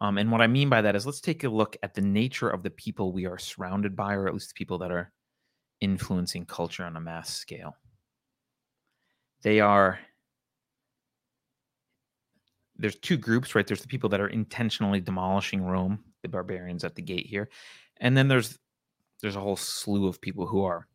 [0.00, 2.48] Um, and what I mean by that is let's take a look at the nature
[2.48, 5.12] of the people we are surrounded by, or at least the people that are
[5.80, 7.76] influencing culture on a mass scale.
[9.42, 9.98] They are,
[12.76, 13.66] there's two groups, right?
[13.66, 17.48] There's the people that are intentionally demolishing Rome, the barbarians at the gate here.
[18.00, 18.58] And then there's
[19.20, 20.86] there's a whole slew of people who are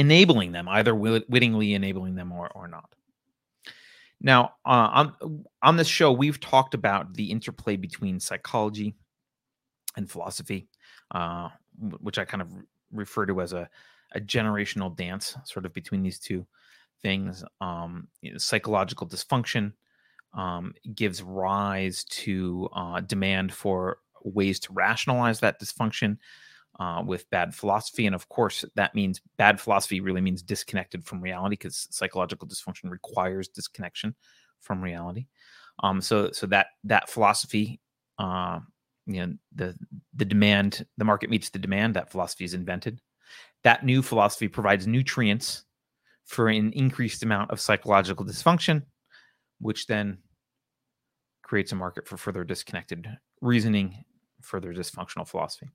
[0.00, 2.94] enabling them, either wittingly enabling them or, or not.
[4.20, 4.88] Now, uh,
[5.20, 8.94] on on this show, we've talked about the interplay between psychology
[9.96, 10.68] and philosophy,
[11.10, 11.48] uh,
[12.00, 12.48] which I kind of
[12.92, 13.68] refer to as a,
[14.12, 16.46] a generational dance, sort of between these two
[17.02, 17.44] things.
[17.60, 19.72] Um, you know, psychological dysfunction
[20.34, 26.18] um, gives rise to uh, demand for ways to rationalize that dysfunction
[26.80, 28.06] uh, with bad philosophy.
[28.06, 32.90] And of course, that means bad philosophy really means disconnected from reality because psychological dysfunction
[32.90, 34.14] requires disconnection
[34.60, 35.26] from reality.
[35.82, 37.80] Um, so, so that that philosophy,
[38.18, 38.60] uh,
[39.06, 39.76] you know, the
[40.14, 41.94] the demand, the market meets the demand.
[41.94, 43.00] That philosophy is invented.
[43.62, 45.64] That new philosophy provides nutrients
[46.24, 48.84] for an increased amount of psychological dysfunction,
[49.60, 50.18] which then
[51.42, 53.06] creates a market for further disconnected
[53.42, 54.04] reasoning,
[54.40, 55.68] further dysfunctional philosophy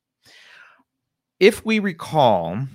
[1.39, 2.65] if we recall,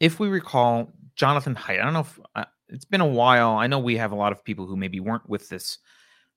[0.00, 3.56] if we recall, Jonathan Haidt, I don't know if uh, it's been a while.
[3.56, 5.78] I know we have a lot of people who maybe weren't with this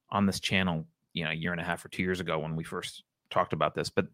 [0.09, 2.55] on this channel, you know, a year and a half or two years ago when
[2.55, 3.89] we first talked about this.
[3.89, 4.07] But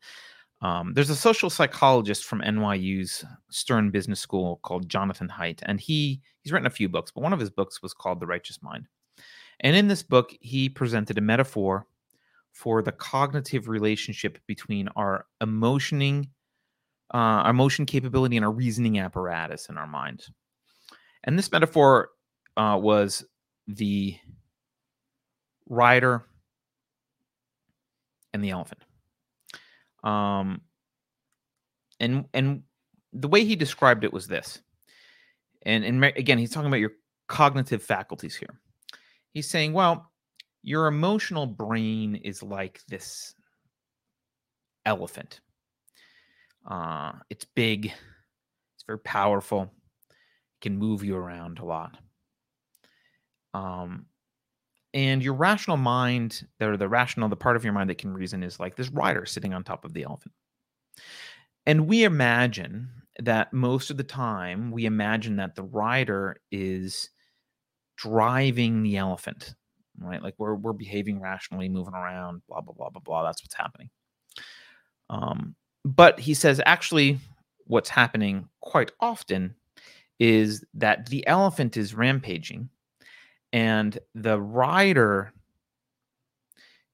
[0.61, 6.21] Um, there's a social psychologist from NYU's Stern Business School called Jonathan Haidt, and he
[6.41, 8.87] he's written a few books, but one of his books was called The Righteous Mind.
[9.59, 11.85] And in this book, he presented a metaphor
[12.53, 16.29] for the cognitive relationship between our emotioning,
[17.13, 20.23] uh, our emotion capability, and our reasoning apparatus in our mind.
[21.23, 22.09] And this metaphor
[22.55, 23.25] uh, was
[23.67, 24.15] the
[25.67, 26.25] rider
[28.33, 28.81] and the elephant.
[30.03, 30.61] Um,
[31.99, 32.63] and and
[33.13, 34.61] the way he described it was this.
[35.65, 36.93] And and again, he's talking about your
[37.27, 38.59] cognitive faculties here.
[39.33, 40.11] He's saying, well,
[40.63, 43.35] your emotional brain is like this
[44.85, 45.41] elephant.
[46.65, 49.63] Uh, it's big, it's very powerful,
[50.09, 51.97] it can move you around a lot.
[53.53, 54.05] Um,
[54.93, 58.43] and your rational mind, or the rational, the part of your mind that can reason,
[58.43, 60.33] is like this rider sitting on top of the elephant.
[61.65, 67.09] And we imagine that most of the time, we imagine that the rider is
[67.97, 69.55] driving the elephant,
[69.99, 70.21] right?
[70.21, 73.23] Like we're we're behaving rationally, moving around, blah blah blah blah blah.
[73.23, 73.89] That's what's happening.
[75.09, 77.19] Um, but he says actually,
[77.65, 79.55] what's happening quite often
[80.19, 82.69] is that the elephant is rampaging
[83.51, 85.33] and the rider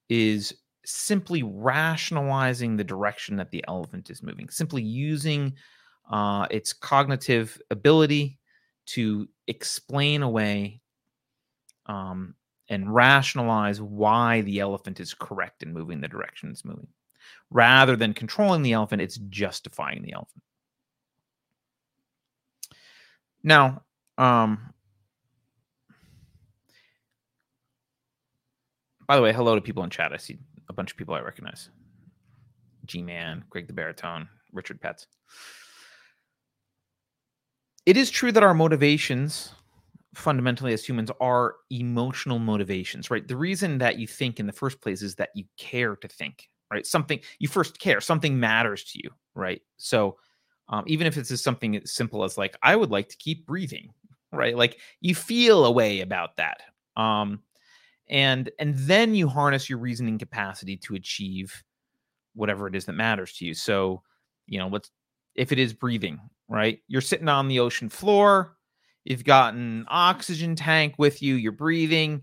[0.09, 0.53] is
[0.85, 5.53] simply rationalizing the direction that the elephant is moving, simply using
[6.11, 8.39] uh, its cognitive ability
[8.87, 10.81] to explain away
[11.85, 12.33] um,
[12.69, 16.87] and rationalize why the elephant is correct in moving the direction it's moving.
[17.49, 20.43] Rather than controlling the elephant, it's justifying the elephant.
[23.43, 23.83] Now,
[24.17, 24.73] um,
[29.09, 30.13] By the way, hello to people in chat.
[30.13, 30.37] I see
[30.69, 31.71] a bunch of people I recognize.
[32.85, 35.07] G Man, Greg the Baritone, Richard Pets.
[37.87, 39.55] It is true that our motivations,
[40.15, 43.27] fundamentally as humans, are emotional motivations, right?
[43.27, 46.49] The reason that you think in the first place is that you care to think,
[46.71, 46.85] right?
[46.85, 49.61] Something you first care, something matters to you, right?
[49.77, 50.17] So
[50.69, 53.45] um, even if it's just something as simple as like, I would like to keep
[53.45, 53.93] breathing,
[54.31, 54.55] right?
[54.55, 56.61] Like you feel a way about that.
[56.95, 57.41] Um,
[58.09, 61.63] and and then you harness your reasoning capacity to achieve
[62.33, 64.01] whatever it is that matters to you so
[64.47, 64.89] you know let's
[65.35, 68.57] if it is breathing right you're sitting on the ocean floor
[69.09, 72.21] you've got an oxygen tank with you you're breathing.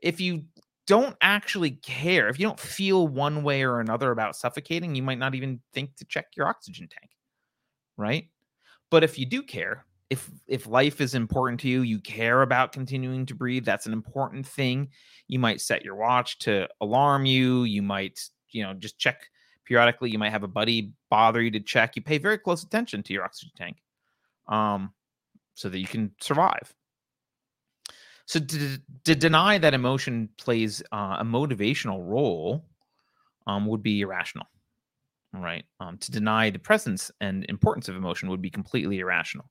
[0.00, 0.44] If you
[0.86, 5.18] don't actually care if you don't feel one way or another about suffocating you might
[5.18, 7.10] not even think to check your oxygen tank
[7.96, 8.28] right?
[8.90, 12.72] But if you do care if if life is important to you you care about
[12.72, 14.88] continuing to breathe that's an important thing.
[15.28, 18.18] You might set your watch to alarm you you might
[18.50, 19.28] you know just check
[19.64, 20.10] periodically.
[20.10, 21.94] You might have a buddy bother you to check.
[21.94, 23.76] You pay very close attention to your oxygen tank.
[24.48, 24.92] Um
[25.60, 26.72] so that you can survive.
[28.26, 32.64] So to, to deny that emotion plays uh, a motivational role
[33.46, 34.46] um, would be irrational
[35.32, 35.64] right?
[35.78, 39.48] Um, to deny the presence and importance of emotion would be completely irrational.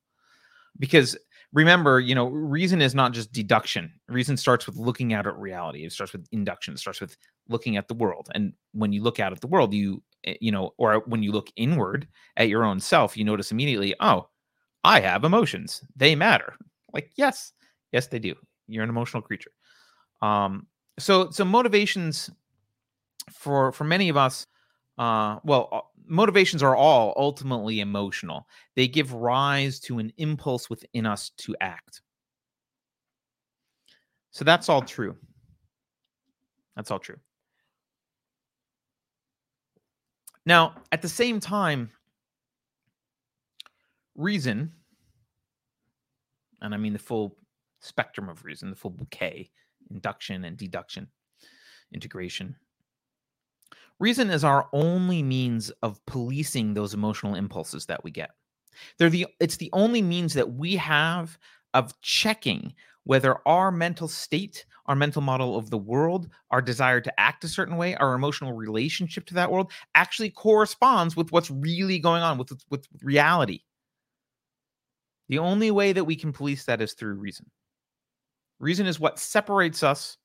[0.77, 1.17] Because
[1.51, 3.91] remember you know reason is not just deduction.
[4.07, 5.85] Reason starts with looking out at reality.
[5.85, 6.73] It starts with induction.
[6.73, 7.17] It starts with
[7.47, 8.29] looking at the world.
[8.35, 11.31] And when you look out at the world you eh, you know or when you
[11.31, 14.27] look inward at your own self you notice immediately oh
[14.83, 16.55] i have emotions they matter
[16.93, 17.53] like yes
[17.91, 18.35] yes they do
[18.67, 19.51] you're an emotional creature
[20.21, 22.29] um so so motivations
[23.31, 24.45] for for many of us
[24.99, 28.45] uh, well, motivations are all ultimately emotional.
[28.75, 32.01] They give rise to an impulse within us to act.
[34.31, 35.15] So that's all true.
[36.75, 37.15] That's all true.
[40.45, 41.89] Now, at the same time,
[44.19, 44.71] reason,
[46.61, 47.37] and I mean the full
[47.79, 49.51] spectrum of reason, the full bouquet,
[49.89, 51.07] induction and deduction,
[51.93, 52.55] integration,
[53.99, 58.31] Reason is our only means of policing those emotional impulses that we get.
[58.97, 61.37] They're the it's the only means that we have
[61.73, 67.19] of checking whether our mental state, our mental model of the world, our desire to
[67.19, 71.99] act a certain way, our emotional relationship to that world actually corresponds with what's really
[71.99, 73.59] going on with with reality.
[75.29, 77.49] The only way that we can police that is through reason.
[78.59, 80.17] Reason is what separates us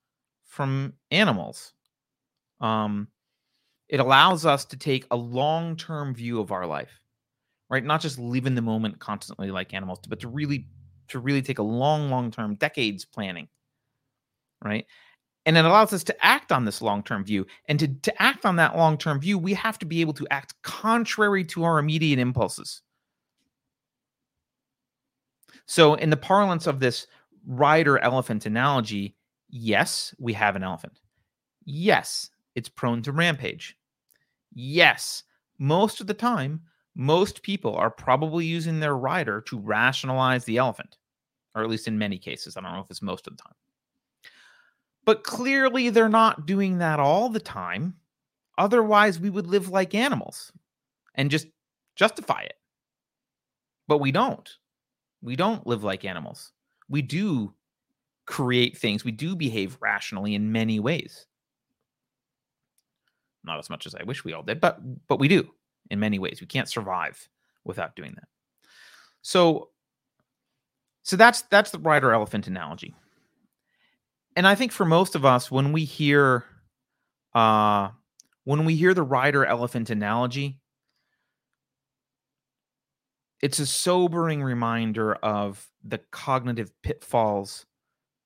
[0.45, 1.73] from animals.
[2.61, 3.09] Um,
[3.89, 7.01] it allows us to take a long term view of our life
[7.71, 10.67] right not just live in the moment constantly like animals but to really
[11.09, 13.49] to really take a long long term decades planning
[14.63, 14.87] right
[15.47, 18.57] and it allows us to act on this long-term view and to, to act on
[18.57, 22.83] that long-term view we have to be able to act contrary to our immediate impulses
[25.67, 27.07] so in the parlance of this
[27.47, 29.17] rider elephant analogy
[29.51, 31.01] yes we have an elephant
[31.65, 33.77] yes it's prone to rampage
[34.55, 35.23] yes
[35.59, 36.61] most of the time
[36.95, 40.97] most people are probably using their rider to rationalize the elephant
[41.55, 43.55] or at least in many cases i don't know if it's most of the time
[45.05, 47.97] but clearly, they're not doing that all the time.
[48.57, 50.53] Otherwise, we would live like animals
[51.15, 51.47] and just
[51.97, 52.55] justify it.
[53.87, 54.49] But we don't.
[55.25, 56.53] We don't live like animals.
[56.89, 57.55] We do
[58.27, 61.27] create things, we do behave rationally in many ways.
[63.43, 65.51] Not as much as I wish we all did, but but we do
[65.91, 66.39] in many ways.
[66.41, 67.29] We can't survive
[67.65, 68.29] without doing that.
[69.23, 69.71] So
[71.03, 72.95] so that's that's the rider elephant analogy
[74.37, 76.45] and I think for most of us, when we hear
[77.35, 77.91] uh
[78.45, 80.61] when we hear the rider elephant analogy,
[83.45, 87.67] it's a sobering reminder of the cognitive pitfalls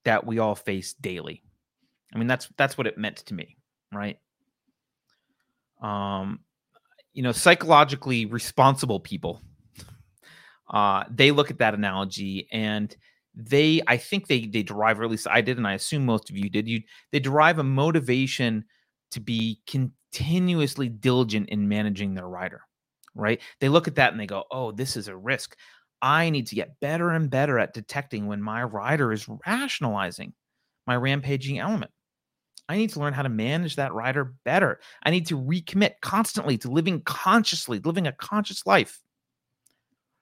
[0.04, 1.42] that we all face daily.
[2.14, 3.56] I mean, that's that's what it meant to me,
[3.92, 4.16] right?
[5.82, 6.38] Um,
[7.14, 9.42] you know, psychologically responsible people,
[10.70, 12.96] uh, they look at that analogy and
[13.40, 16.28] they i think they they derive or at least i did and i assume most
[16.28, 16.80] of you did you
[17.12, 18.64] they derive a motivation
[19.12, 22.62] to be continuously diligent in managing their rider
[23.18, 25.56] right they look at that and they go oh this is a risk
[26.02, 30.32] i need to get better and better at detecting when my rider is rationalizing
[30.86, 31.90] my rampaging element
[32.68, 36.56] i need to learn how to manage that rider better i need to recommit constantly
[36.56, 39.00] to living consciously living a conscious life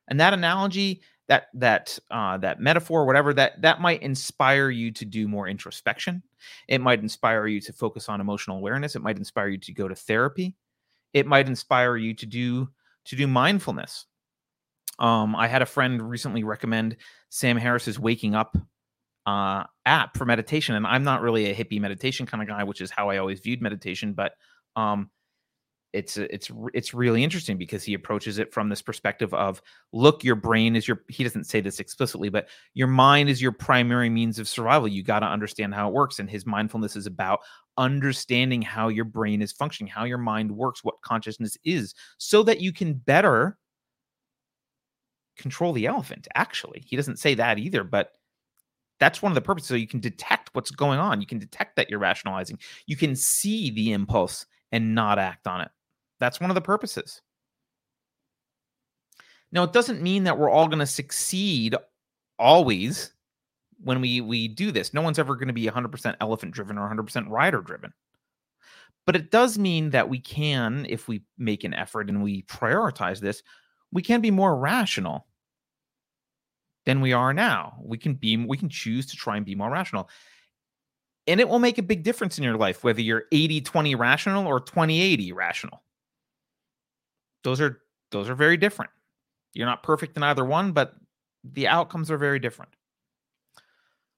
[0.08, 5.04] and that analogy that that uh, that metaphor, whatever that that might inspire you to
[5.04, 6.22] do more introspection.
[6.68, 8.94] It might inspire you to focus on emotional awareness.
[8.94, 10.54] It might inspire you to go to therapy.
[11.12, 12.68] It might inspire you to do
[13.06, 14.06] to do mindfulness.
[14.98, 16.96] Um, I had a friend recently recommend
[17.28, 18.56] Sam Harris's Waking Up
[19.26, 22.80] uh, app for meditation, and I'm not really a hippie meditation kind of guy, which
[22.80, 24.14] is how I always viewed meditation.
[24.14, 24.32] But
[24.74, 25.10] um,
[25.92, 29.62] it's uh, it's it's really interesting because he approaches it from this perspective of
[29.92, 33.52] look your brain is your he doesn't say this explicitly but your mind is your
[33.52, 34.88] primary means of survival.
[34.88, 37.40] You got to understand how it works and his mindfulness is about
[37.78, 42.60] understanding how your brain is functioning how your mind works what consciousness is so that
[42.60, 43.58] you can better
[45.36, 46.84] control the elephant actually.
[46.86, 48.12] He doesn't say that either but
[48.98, 51.20] that's one of the purposes so you can detect what's going on.
[51.20, 52.58] You can detect that you're rationalizing.
[52.86, 55.68] You can see the impulse and not act on it
[56.18, 57.20] that's one of the purposes.
[59.52, 61.76] Now, it doesn't mean that we're all going to succeed
[62.38, 63.12] always
[63.82, 64.92] when we we do this.
[64.92, 67.92] No one's ever going to be 100% elephant driven or 100% rider driven.
[69.04, 73.20] But it does mean that we can, if we make an effort and we prioritize
[73.20, 73.42] this,
[73.92, 75.26] we can be more rational
[76.86, 77.78] than we are now.
[77.82, 80.08] We can be we can choose to try and be more rational.
[81.28, 84.60] And it will make a big difference in your life whether you're 80-20 rational or
[84.60, 85.82] 20-80 rational
[87.46, 87.80] those are
[88.10, 88.90] those are very different.
[89.54, 90.96] You're not perfect in either one, but
[91.44, 92.72] the outcomes are very different.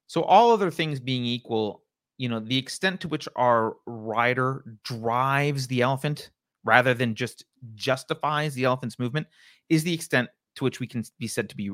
[0.07, 1.83] So all other things being equal,
[2.17, 6.31] you know, the extent to which our rider drives the elephant
[6.65, 9.27] rather than just justifies the elephant's movement
[9.69, 11.71] is the extent to which we can be said to be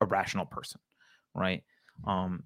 [0.00, 0.80] a rational person,
[1.34, 1.62] right?
[2.06, 2.42] Um,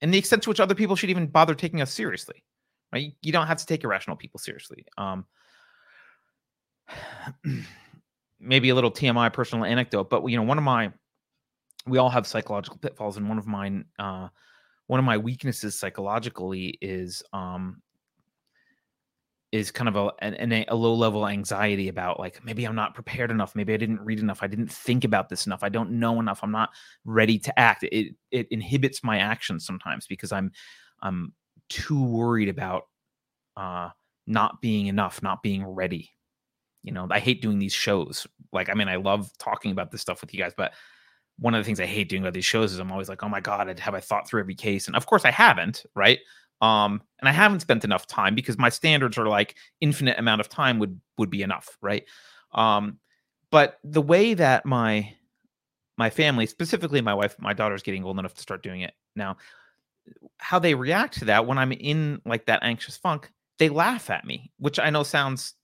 [0.00, 2.42] and the extent to which other people should even bother taking us seriously,
[2.90, 3.12] right?
[3.20, 4.86] You don't have to take irrational people seriously.
[4.96, 5.26] Um,
[8.40, 10.92] maybe a little TMI personal anecdote, but you know, one of my
[11.86, 14.28] we all have psychological pitfalls, and one of mine, uh,
[14.86, 17.82] one of my weaknesses psychologically is um
[19.52, 23.30] is kind of a an, a low level anxiety about like maybe I'm not prepared
[23.30, 26.18] enough, maybe I didn't read enough, I didn't think about this enough, I don't know
[26.20, 26.70] enough, I'm not
[27.04, 27.84] ready to act.
[27.84, 30.50] It it inhibits my actions sometimes because I'm
[31.02, 31.32] I'm
[31.68, 32.84] too worried about
[33.56, 33.90] uh
[34.26, 36.10] not being enough, not being ready
[36.84, 38.26] you know, I hate doing these shows.
[38.52, 40.72] Like, I mean, I love talking about this stuff with you guys, but
[41.38, 43.28] one of the things I hate doing about these shows is I'm always like, oh
[43.28, 44.86] my God, have I thought through every case?
[44.86, 46.20] And of course I haven't, right?
[46.60, 50.48] Um, and I haven't spent enough time because my standards are like infinite amount of
[50.48, 52.04] time would would be enough, right?
[52.52, 52.98] Um,
[53.50, 55.14] but the way that my
[55.96, 59.38] my family, specifically my wife, my daughter's getting old enough to start doing it now,
[60.38, 64.24] how they react to that when I'm in like that anxious funk, they laugh at
[64.24, 65.54] me, which I know sounds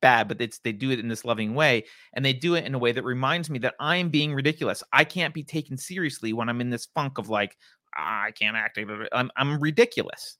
[0.00, 2.74] bad, but it's they do it in this loving way, and they do it in
[2.74, 4.82] a way that reminds me that I'm being ridiculous.
[4.92, 7.56] I can't be taken seriously when I'm in this funk of like
[7.96, 8.78] ah, I can't act.
[9.12, 10.38] I'm I'm ridiculous,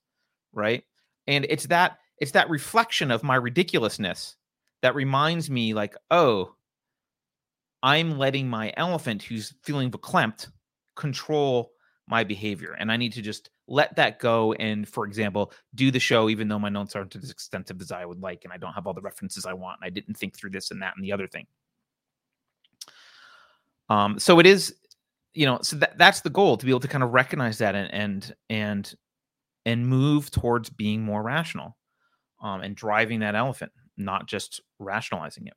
[0.53, 0.83] right?
[1.27, 4.37] And it's that it's that reflection of my ridiculousness
[4.83, 6.55] that reminds me like, oh,
[7.83, 10.49] I'm letting my elephant who's feeling verklempt
[10.97, 11.73] control
[12.09, 12.73] my behavior.
[12.79, 16.49] And I need to just let that go and, for example, do the show even
[16.49, 18.95] though my notes aren't as extensive as I would like and I don't have all
[18.95, 21.27] the references I want and I didn't think through this and that and the other
[21.27, 21.47] thing.
[23.89, 24.75] Um, so it is,
[25.35, 27.75] you know, so that, that's the goal to be able to kind of recognize that
[27.75, 28.95] and and and
[29.65, 31.77] and move towards being more rational
[32.41, 35.55] um, and driving that elephant, not just rationalizing it.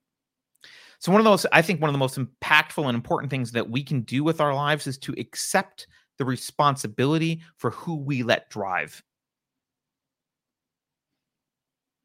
[1.00, 3.70] So one of those, I think, one of the most impactful and important things that
[3.70, 5.88] we can do with our lives is to accept
[6.20, 9.02] the responsibility for who we let drive.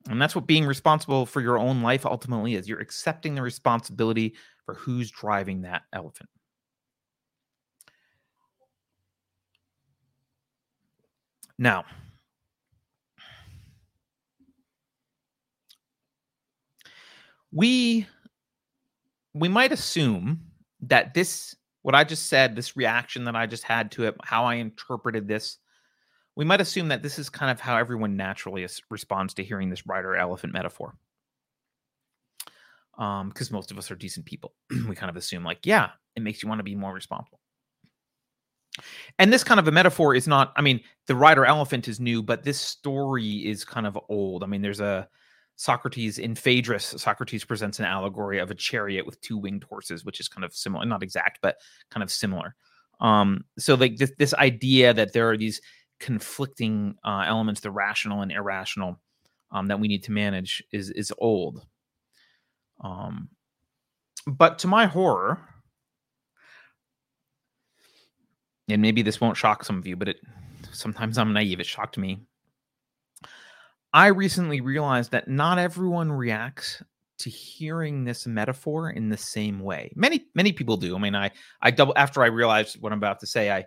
[0.08, 2.68] And that's what being responsible for your own life ultimately is.
[2.68, 4.34] You're accepting the responsibility
[4.64, 6.28] for who's driving that elephant.
[11.58, 11.84] Now,
[17.52, 18.06] we
[19.32, 20.40] we might assume
[20.80, 21.54] that this
[21.84, 25.28] what I just said, this reaction that I just had to it, how I interpreted
[25.28, 25.58] this,
[26.34, 29.86] we might assume that this is kind of how everyone naturally responds to hearing this
[29.86, 30.96] rider elephant metaphor.
[32.96, 34.54] Um, because most of us are decent people.
[34.88, 37.38] we kind of assume, like, yeah, it makes you want to be more responsible.
[39.18, 42.22] And this kind of a metaphor is not, I mean, the rider elephant is new,
[42.22, 44.42] but this story is kind of old.
[44.42, 45.06] I mean, there's a
[45.56, 50.20] Socrates in Phaedrus, Socrates presents an allegory of a chariot with two winged horses, which
[50.20, 51.56] is kind of similar, not exact, but
[51.90, 52.54] kind of similar.
[53.00, 55.60] Um, so like this, this idea that there are these
[56.00, 59.00] conflicting uh, elements, the rational and irrational,
[59.52, 61.64] um, that we need to manage is is old.
[62.80, 63.28] Um,
[64.26, 65.38] but to my horror,
[68.68, 70.20] and maybe this won't shock some of you, but it
[70.72, 71.60] sometimes I'm naive.
[71.60, 72.26] It shocked me
[73.94, 76.82] I recently realized that not everyone reacts
[77.18, 79.92] to hearing this metaphor in the same way.
[79.94, 80.96] Many many people do.
[80.96, 81.30] I mean, I
[81.62, 83.64] I double after I realized what I'm about to say, I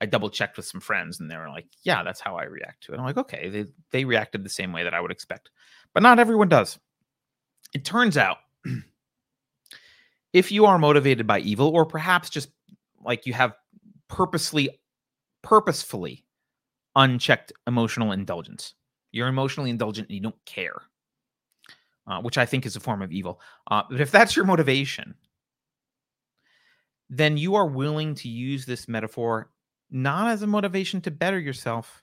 [0.00, 2.82] I double checked with some friends and they were like, "Yeah, that's how I react
[2.84, 5.50] to it." I'm like, "Okay, they they reacted the same way that I would expect."
[5.94, 6.76] But not everyone does.
[7.72, 8.38] It turns out
[10.32, 12.48] if you are motivated by evil or perhaps just
[13.04, 13.54] like you have
[14.08, 14.80] purposely
[15.42, 16.24] purposefully
[16.96, 18.74] unchecked emotional indulgence
[19.12, 20.82] you're emotionally indulgent and you don't care,
[22.06, 23.40] uh, which I think is a form of evil.
[23.70, 25.14] Uh, but if that's your motivation,
[27.10, 29.50] then you are willing to use this metaphor
[29.90, 32.02] not as a motivation to better yourself,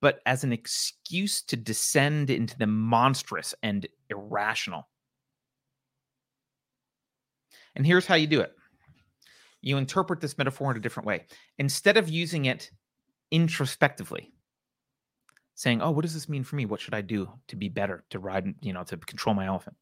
[0.00, 4.88] but as an excuse to descend into the monstrous and irrational.
[7.74, 8.52] And here's how you do it
[9.60, 11.26] you interpret this metaphor in a different way.
[11.58, 12.70] Instead of using it
[13.30, 14.32] introspectively,
[15.58, 16.66] saying, "Oh, what does this mean for me?
[16.66, 19.76] What should I do to be better, to ride, you know, to control my elephant?"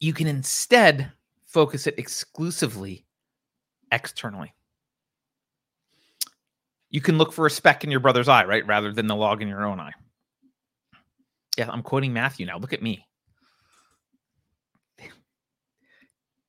[0.00, 1.12] You can instead
[1.46, 3.04] focus it exclusively
[3.92, 4.54] externally.
[6.88, 9.42] You can look for a speck in your brother's eye, right, rather than the log
[9.42, 9.92] in your own eye.
[11.58, 12.56] Yeah, I'm quoting Matthew now.
[12.56, 13.06] Look at me.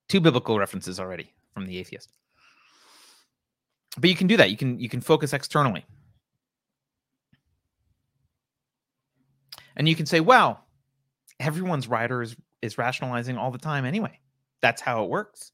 [0.07, 2.09] Two biblical references already from the atheist.
[3.97, 4.49] But you can do that.
[4.49, 5.85] You can you can focus externally.
[9.75, 10.65] And you can say, well,
[11.39, 14.19] everyone's rider is, is rationalizing all the time anyway.
[14.61, 15.51] That's how it works.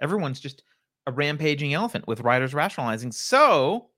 [0.00, 0.62] Everyone's just
[1.06, 3.12] a rampaging elephant with riders rationalizing.
[3.12, 3.88] So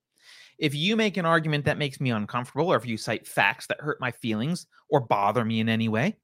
[0.59, 3.81] if you make an argument that makes me uncomfortable, or if you cite facts that
[3.81, 6.17] hurt my feelings or bother me in any way,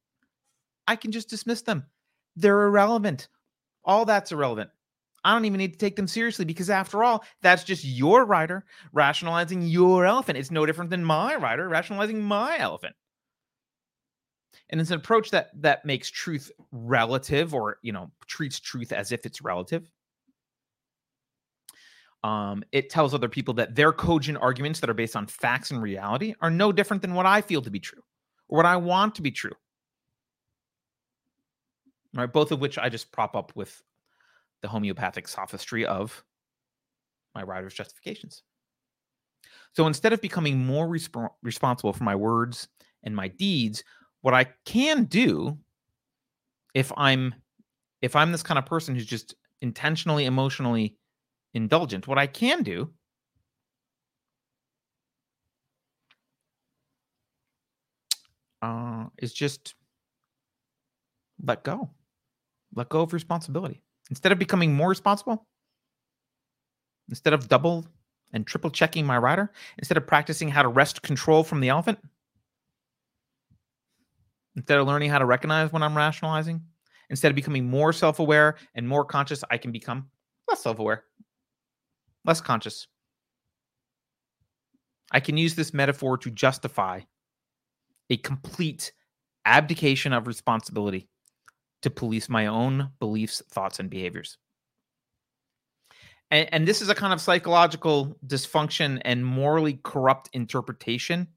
[0.87, 1.85] I can just dismiss them.
[2.37, 3.29] They're irrelevant.
[3.85, 4.71] All that's irrelevant.
[5.25, 8.65] I don't even need to take them seriously because, after all, that's just your rider
[8.93, 10.39] rationalizing your elephant.
[10.39, 12.95] It's no different than my rider rationalizing my elephant
[14.71, 19.13] and it's an approach that that makes truth relative or you know treats truth as
[19.13, 19.91] if it's relative.
[22.25, 25.81] Um, it tells other people that their cogent arguments that are based on facts and
[25.81, 28.03] reality are no different than what i feel to be true
[28.49, 29.55] or what i want to be true.
[32.15, 33.83] Right both of which i just prop up with
[34.63, 36.25] the homeopathic sophistry of
[37.35, 38.43] my rider's justifications.
[39.73, 42.67] So instead of becoming more resp- responsible for my words
[43.05, 43.85] and my deeds
[44.23, 45.59] what I can do
[46.75, 47.35] if I'm
[48.03, 50.97] if I'm this kind of person who's just intentionally emotionally
[51.55, 52.91] indulgent, what I can do
[58.63, 59.75] uh, is just
[61.43, 61.91] let go.
[62.75, 63.83] Let go of responsibility.
[64.11, 65.47] Instead of becoming more responsible,
[67.09, 67.87] instead of double
[68.33, 71.99] and triple checking my rider instead of practicing how to wrest control from the elephant?
[74.59, 76.61] Instead of learning how to recognize when I'm rationalizing,
[77.11, 80.11] instead of becoming more self aware and more conscious, I can become
[80.49, 81.05] less self aware,
[82.25, 82.89] less conscious.
[85.13, 87.03] I can use this metaphor to justify
[88.11, 88.93] a complete
[89.45, 91.09] abdication of responsibility
[91.83, 94.39] to police my own beliefs, thoughts, and behaviors.
[96.33, 101.29] And, and this is a kind of psychological dysfunction and morally corrupt interpretation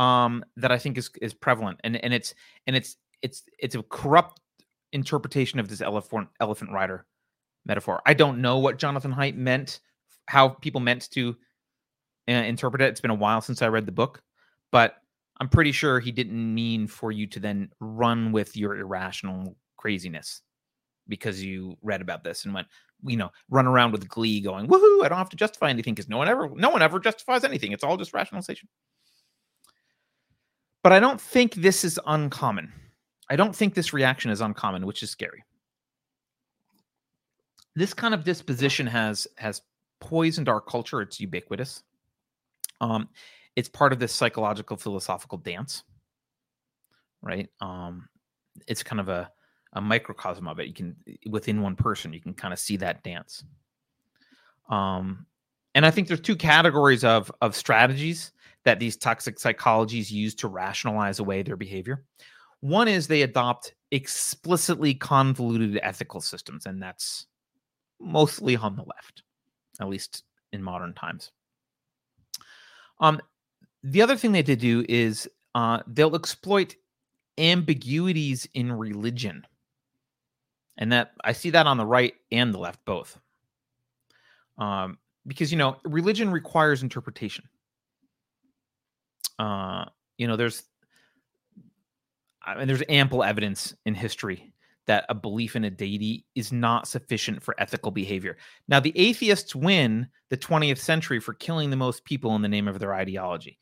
[0.00, 2.34] um, that I think is is prevalent, and and it's
[2.66, 4.40] and it's it's it's a corrupt
[4.92, 7.06] interpretation of this elephant elephant rider
[7.66, 8.00] metaphor.
[8.06, 9.80] I don't know what Jonathan Haidt meant,
[10.26, 11.36] how people meant to
[12.28, 12.88] uh, interpret it.
[12.88, 14.22] It's been a while since I read the book,
[14.72, 14.96] but
[15.38, 20.40] I'm pretty sure he didn't mean for you to then run with your irrational craziness
[21.08, 22.68] because you read about this and went,
[23.04, 26.08] you know, run around with glee going, woohoo, I don't have to justify anything because
[26.08, 27.72] no one ever, no one ever justifies anything.
[27.72, 28.68] It's all just rationalization.
[30.82, 32.72] But I don't think this is uncommon.
[33.28, 35.44] I don't think this reaction is uncommon, which is scary.
[37.76, 39.62] This kind of disposition has has
[40.00, 41.00] poisoned our culture.
[41.02, 41.82] It's ubiquitous.
[42.80, 43.08] Um,
[43.56, 45.84] it's part of this psychological philosophical dance,
[47.22, 47.48] right?
[47.60, 48.08] Um,
[48.66, 49.30] it's kind of a
[49.74, 50.66] a microcosm of it.
[50.66, 50.96] You can
[51.28, 53.44] within one person, you can kind of see that dance.
[54.68, 55.26] Um,
[55.74, 58.32] and I think there's two categories of of strategies
[58.64, 62.04] that these toxic psychologies use to rationalize away their behavior.
[62.60, 67.26] One is they adopt explicitly convoluted ethical systems, and that's
[67.98, 69.22] mostly on the left,
[69.80, 71.32] at least in modern times.
[73.00, 73.20] Um,
[73.82, 76.76] the other thing they do is uh, they'll exploit
[77.38, 79.46] ambiguities in religion,
[80.76, 83.18] and that I see that on the right and the left both.
[84.58, 87.48] Um, because you know religion requires interpretation
[89.40, 89.86] uh,
[90.18, 90.62] you know, there's,
[92.42, 94.52] I mean, there's ample evidence in history
[94.86, 98.36] that a belief in a deity is not sufficient for ethical behavior.
[98.68, 102.68] Now, the atheists win the 20th century for killing the most people in the name
[102.68, 103.58] of their ideology.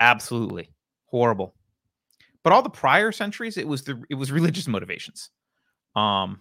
[0.00, 0.72] Absolutely
[1.04, 1.54] horrible.
[2.42, 5.28] But all the prior centuries, it was the it was religious motivations,
[5.94, 6.40] um,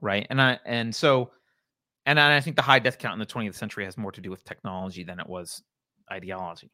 [0.00, 0.26] right?
[0.30, 1.32] And I and so,
[2.06, 4.30] and I think the high death count in the 20th century has more to do
[4.30, 5.62] with technology than it was
[6.10, 6.70] ideology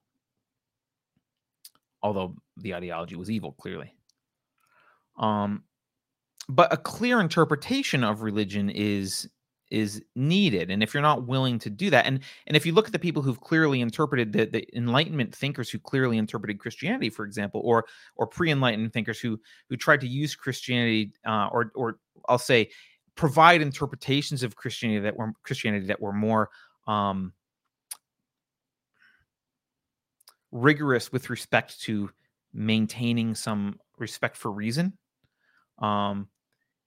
[2.02, 3.94] although the ideology was evil, clearly.
[5.18, 5.64] Um,
[6.48, 9.28] but a clear interpretation of religion is
[9.70, 12.86] is needed and if you're not willing to do that and and if you look
[12.86, 17.24] at the people who've clearly interpreted the, the enlightenment thinkers who clearly interpreted christianity for
[17.24, 17.84] example or
[18.16, 19.38] or pre-enlightenment thinkers who
[19.68, 21.98] who tried to use christianity uh, or or
[22.28, 22.68] i'll say
[23.14, 26.50] provide interpretations of christianity that were christianity that were more
[26.88, 27.32] um
[30.52, 32.10] rigorous with respect to
[32.52, 34.96] maintaining some respect for reason.
[35.78, 36.28] Um,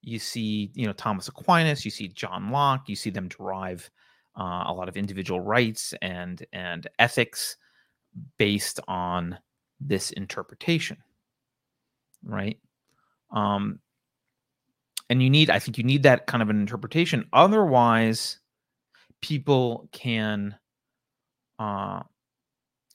[0.02, 3.90] you see, you know, Thomas Aquinas, you see John Locke, you see them derive
[4.38, 7.56] uh, a lot of individual rights and and ethics
[8.38, 9.38] based on
[9.80, 10.98] this interpretation,
[12.22, 12.58] right?
[13.32, 13.80] Um,
[15.10, 17.26] and you need, I think, you need that kind of an interpretation.
[17.32, 18.38] Otherwise,
[19.20, 20.54] people can
[21.58, 22.02] uh,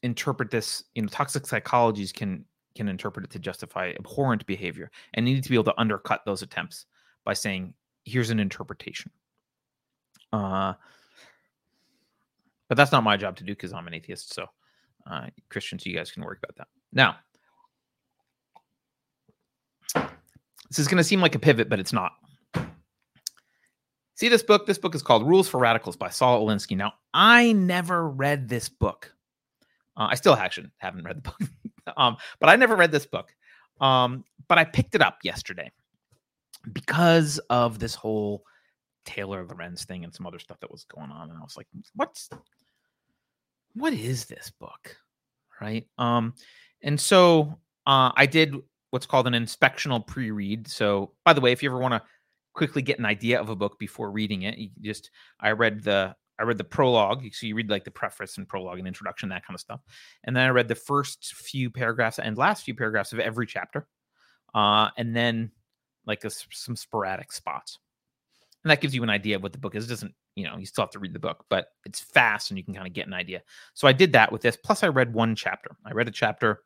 [0.03, 2.45] interpret this you know toxic psychologies can
[2.75, 6.41] can interpret it to justify abhorrent behavior and need to be able to undercut those
[6.41, 6.85] attempts
[7.25, 7.73] by saying
[8.05, 9.11] here's an interpretation.
[10.31, 10.73] Uh
[12.67, 14.45] but that's not my job to do because i'm an atheist so
[15.09, 16.67] uh christians you guys can worry about that.
[16.93, 17.17] Now
[20.69, 22.11] this is going to seem like a pivot but it's not.
[24.15, 24.67] See this book?
[24.67, 26.77] This book is called rules for radicals by saul alinsky.
[26.77, 29.13] Now i never read this book
[29.99, 31.49] uh, I still actually haven't read the book,
[31.97, 33.35] um, but I never read this book.
[33.81, 35.71] Um, but I picked it up yesterday
[36.73, 38.43] because of this whole
[39.05, 41.67] Taylor Lorenz thing and some other stuff that was going on, and I was like,
[41.95, 42.29] "What's
[43.73, 44.95] what is this book?"
[45.61, 45.85] Right?
[45.97, 46.33] Um,
[46.81, 48.55] and so uh, I did
[48.91, 50.67] what's called an inspectional pre-read.
[50.67, 52.01] So, by the way, if you ever want to
[52.53, 56.15] quickly get an idea of a book before reading it, you just I read the
[56.39, 57.23] I read the prologue.
[57.33, 59.81] So you read like the preface and prologue and introduction, that kind of stuff.
[60.23, 63.87] And then I read the first few paragraphs and last few paragraphs of every chapter.
[64.55, 65.51] Uh, and then
[66.05, 67.77] like a, some sporadic spots.
[68.63, 69.85] And that gives you an idea of what the book is.
[69.85, 72.57] It doesn't, you know, you still have to read the book, but it's fast and
[72.57, 73.41] you can kind of get an idea.
[73.73, 74.57] So I did that with this.
[74.57, 75.71] Plus, I read one chapter.
[75.85, 76.61] I read a chapter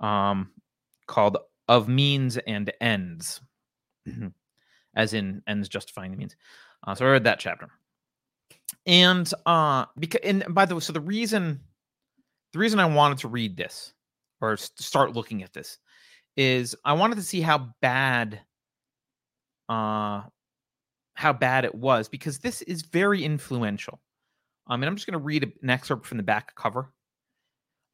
[0.00, 0.50] um,
[1.06, 1.38] called
[1.68, 3.40] Of Means and Ends,
[4.94, 6.36] as in ends justifying the means.
[6.86, 7.68] Uh, so I read that chapter.
[8.86, 11.60] And uh because and by the way so the reason
[12.52, 13.92] the reason i wanted to read this
[14.40, 15.78] or start looking at this
[16.36, 18.40] is i wanted to see how bad
[19.68, 20.22] uh
[21.14, 24.00] how bad it was because this is very influential.
[24.66, 26.92] Um and i'm just going to read an excerpt from the back cover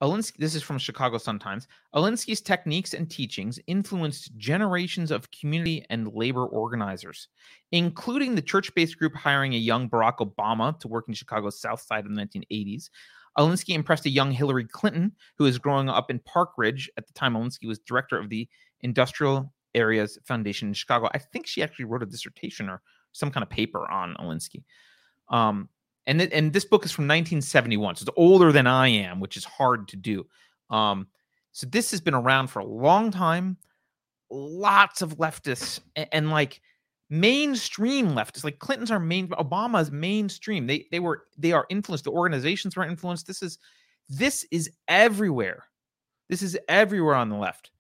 [0.03, 1.69] This is from Chicago Sun-Times.
[1.95, 7.29] Alinsky's techniques and teachings influenced generations of community and labor organizers,
[7.71, 12.05] including the church-based group hiring a young Barack Obama to work in Chicago's South Side
[12.05, 12.91] in the 1980s.
[13.39, 17.13] Alinsky impressed a young Hillary Clinton, who was growing up in Park Ridge at the
[17.13, 17.35] time.
[17.35, 18.49] Alinsky was director of the
[18.81, 21.11] Industrial Areas Foundation in Chicago.
[21.15, 22.83] I think she actually wrote a dissertation or
[23.13, 24.65] some kind of paper on Alinsky.
[25.29, 25.69] Um,
[26.07, 29.37] and th- and this book is from 1971, so it's older than I am, which
[29.37, 30.27] is hard to do.
[30.71, 31.07] Um,
[31.53, 33.57] so this has been around for a long time.
[34.31, 36.61] Lots of leftists and, and like
[37.11, 40.67] mainstream leftists, like Clinton's are main, Obama's mainstream.
[40.67, 42.05] They they were they are influenced.
[42.05, 43.27] The organizations were influenced.
[43.27, 43.59] This is
[44.09, 45.65] this is everywhere.
[46.29, 47.71] This is everywhere on the left.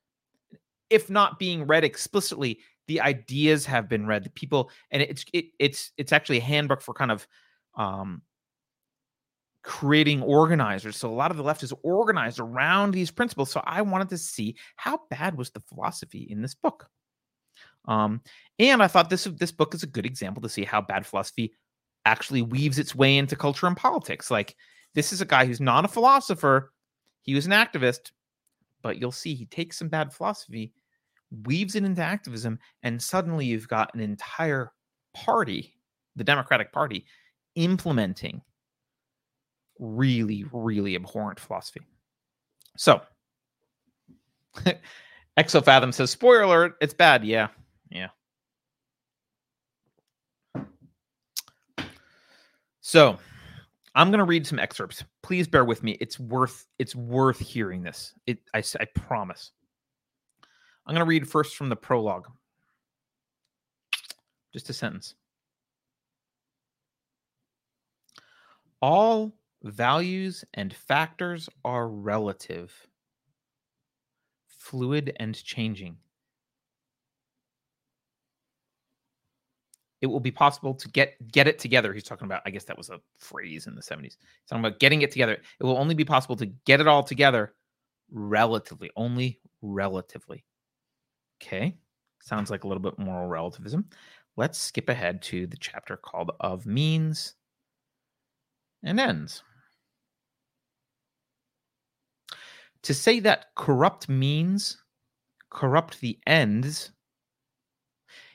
[0.90, 4.24] If not being read explicitly, the ideas have been read.
[4.24, 7.26] The people and it's it, it's it's actually a handbook for kind of
[7.74, 8.22] um,
[9.62, 10.96] creating organizers.
[10.96, 13.50] So a lot of the left is organized around these principles.
[13.50, 16.88] So I wanted to see how bad was the philosophy in this book.
[17.86, 18.20] Um,
[18.58, 21.52] and I thought this this book is a good example to see how bad philosophy
[22.04, 24.30] actually weaves its way into culture and politics.
[24.30, 24.56] Like
[24.94, 26.72] this is a guy who's not a philosopher;
[27.22, 28.12] he was an activist,
[28.82, 30.72] but you'll see he takes some bad philosophy,
[31.44, 34.72] weaves it into activism, and suddenly you've got an entire
[35.12, 35.74] party,
[36.14, 37.04] the Democratic Party,
[37.54, 38.42] implementing
[39.78, 41.80] really, really abhorrent philosophy.
[42.76, 43.00] So,
[45.38, 47.24] Exofathom says, spoiler alert, it's bad.
[47.24, 47.48] Yeah,
[47.90, 48.08] yeah.
[52.80, 53.18] So,
[53.94, 55.04] I'm going to read some excerpts.
[55.22, 55.98] Please bear with me.
[56.00, 58.14] It's worth it's worth hearing this.
[58.26, 58.62] It I
[58.94, 59.50] promise.
[60.86, 62.26] I'm going to read first from the prologue.
[64.52, 65.14] Just a sentence.
[68.82, 72.74] All values and factors are relative,
[74.48, 75.96] fluid, and changing.
[80.00, 81.92] It will be possible to get get it together.
[81.92, 84.02] He's talking about, I guess that was a phrase in the 70s.
[84.02, 84.18] He's
[84.48, 85.34] talking about getting it together.
[85.34, 87.54] It will only be possible to get it all together
[88.10, 90.44] relatively, only relatively.
[91.40, 91.76] Okay.
[92.20, 93.84] Sounds like a little bit moral relativism.
[94.36, 97.34] Let's skip ahead to the chapter called Of Means
[98.82, 99.42] and Ends.
[102.82, 104.82] To say that corrupt means
[105.50, 106.90] corrupt the ends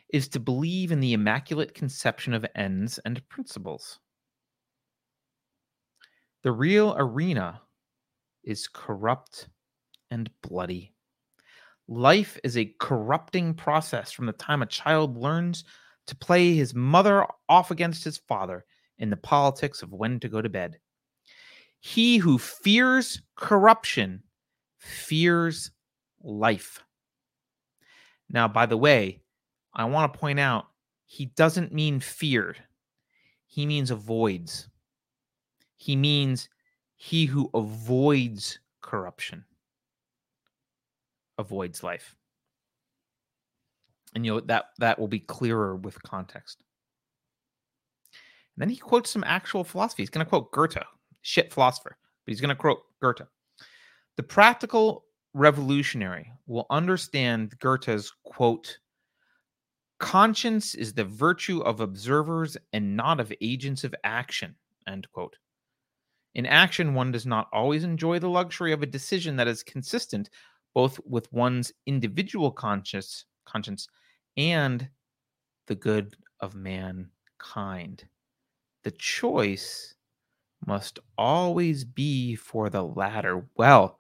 [0.10, 4.00] is to believe in the immaculate conception of ends and principles.
[6.43, 7.62] The real arena
[8.43, 9.50] is corrupt
[10.12, 10.93] and bloody.
[11.89, 15.66] Life is a corrupting process from the time a child learns
[16.06, 18.64] to play his mother off against his father
[19.00, 20.78] in the politics of when to go to bed.
[21.80, 24.24] He who fears corruption
[24.78, 25.72] fears
[26.24, 26.84] life.
[28.30, 29.22] Now, by the way,
[29.74, 30.68] I want to point out
[31.06, 32.58] he doesn't mean feared,
[33.45, 34.68] he means avoids.
[35.80, 36.50] He means
[36.95, 39.45] he who avoids corruption
[41.38, 42.16] avoids life.
[44.16, 46.64] And you know that that will be clearer with context.
[48.58, 50.01] And then he quotes some actual philosophy.
[50.01, 50.84] He's going to quote Goethe,
[51.22, 51.95] shit philosopher,
[52.26, 53.28] but he's going to quote Goethe.
[54.16, 55.05] The practical
[55.36, 58.80] revolutionary will understand Goethe's quote
[59.99, 64.55] conscience is the virtue of observers and not of agents of action
[64.88, 65.36] end quote
[66.36, 70.30] in action one does not always enjoy the luxury of a decision that is consistent
[70.76, 73.88] both with one's individual conscience conscience
[74.38, 74.88] and
[75.66, 78.05] the good of mankind
[78.88, 79.96] the choice
[80.66, 84.00] must always be for the latter well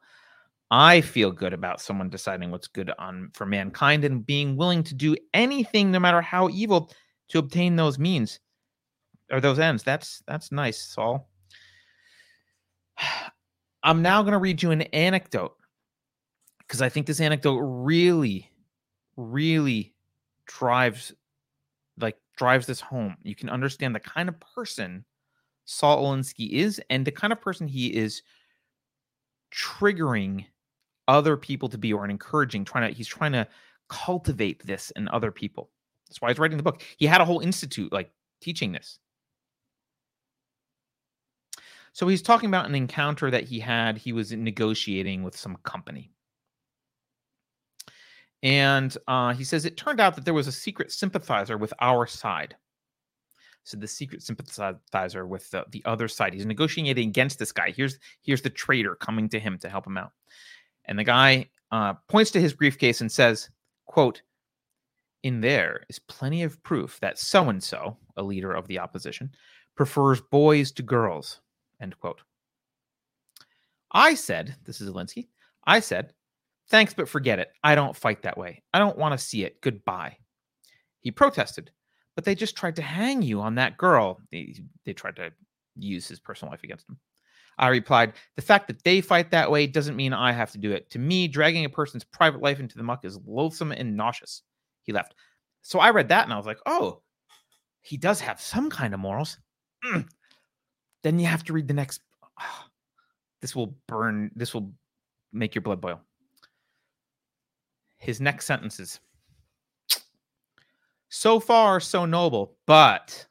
[0.71, 4.95] I feel good about someone deciding what's good on for mankind and being willing to
[4.95, 6.89] do anything, no matter how evil,
[7.29, 8.39] to obtain those means
[9.29, 9.83] or those ends.
[9.83, 11.29] That's that's nice, Saul.
[13.83, 15.55] I'm now going to read you an anecdote
[16.59, 18.51] because I think this anecdote really,
[19.17, 19.93] really
[20.45, 21.13] drives
[22.37, 23.17] drives this home.
[23.23, 25.03] You can understand the kind of person
[25.65, 28.21] Saul Alinsky is and the kind of person he is
[29.53, 30.45] triggering
[31.07, 33.47] other people to be or encouraging trying to he's trying to
[33.89, 35.71] cultivate this in other people
[36.07, 38.11] that's why he's writing the book he had a whole institute like
[38.41, 38.99] teaching this
[41.97, 43.97] So he's talking about an encounter that he had.
[43.97, 46.11] He was negotiating with some company.
[48.43, 52.05] And uh, he says it turned out that there was a secret sympathizer with our
[52.05, 52.55] side.
[53.63, 56.33] So the secret sympathizer with the, the other side.
[56.33, 57.71] He's negotiating against this guy.
[57.71, 60.11] Here's here's the traitor coming to him to help him out.
[60.85, 63.49] And the guy uh, points to his briefcase and says,
[63.85, 64.21] "quote
[65.23, 69.31] In there is plenty of proof that so and so, a leader of the opposition,
[69.75, 71.41] prefers boys to girls."
[71.81, 72.21] End quote.
[73.91, 75.27] I said, "This is Alinsky."
[75.65, 76.13] I said,
[76.69, 77.51] Thanks, but forget it.
[77.63, 78.63] I don't fight that way.
[78.73, 79.61] I don't want to see it.
[79.61, 80.17] Goodbye.
[80.99, 81.71] He protested,
[82.15, 84.19] but they just tried to hang you on that girl.
[84.31, 84.55] They,
[84.85, 85.31] they tried to
[85.77, 86.97] use his personal life against him.
[87.57, 90.73] I replied, The fact that they fight that way doesn't mean I have to do
[90.73, 90.89] it.
[90.91, 94.43] To me, dragging a person's private life into the muck is loathsome and nauseous.
[94.83, 95.15] He left.
[95.61, 97.01] So I read that and I was like, Oh,
[97.81, 99.37] he does have some kind of morals.
[99.85, 100.07] Mm.
[101.03, 102.01] Then you have to read the next.
[102.39, 102.65] Oh,
[103.41, 104.31] this will burn.
[104.35, 104.73] This will
[105.31, 106.01] make your blood boil
[107.97, 108.99] his next sentences.
[111.09, 113.25] So far, so noble, but,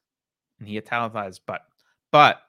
[0.58, 1.62] and he italicized, but,
[2.10, 2.40] but,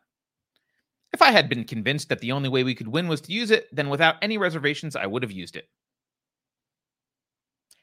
[1.13, 3.49] if I had been convinced that the only way we could win was to use
[3.49, 5.68] it, then without any reservations, I would have used it.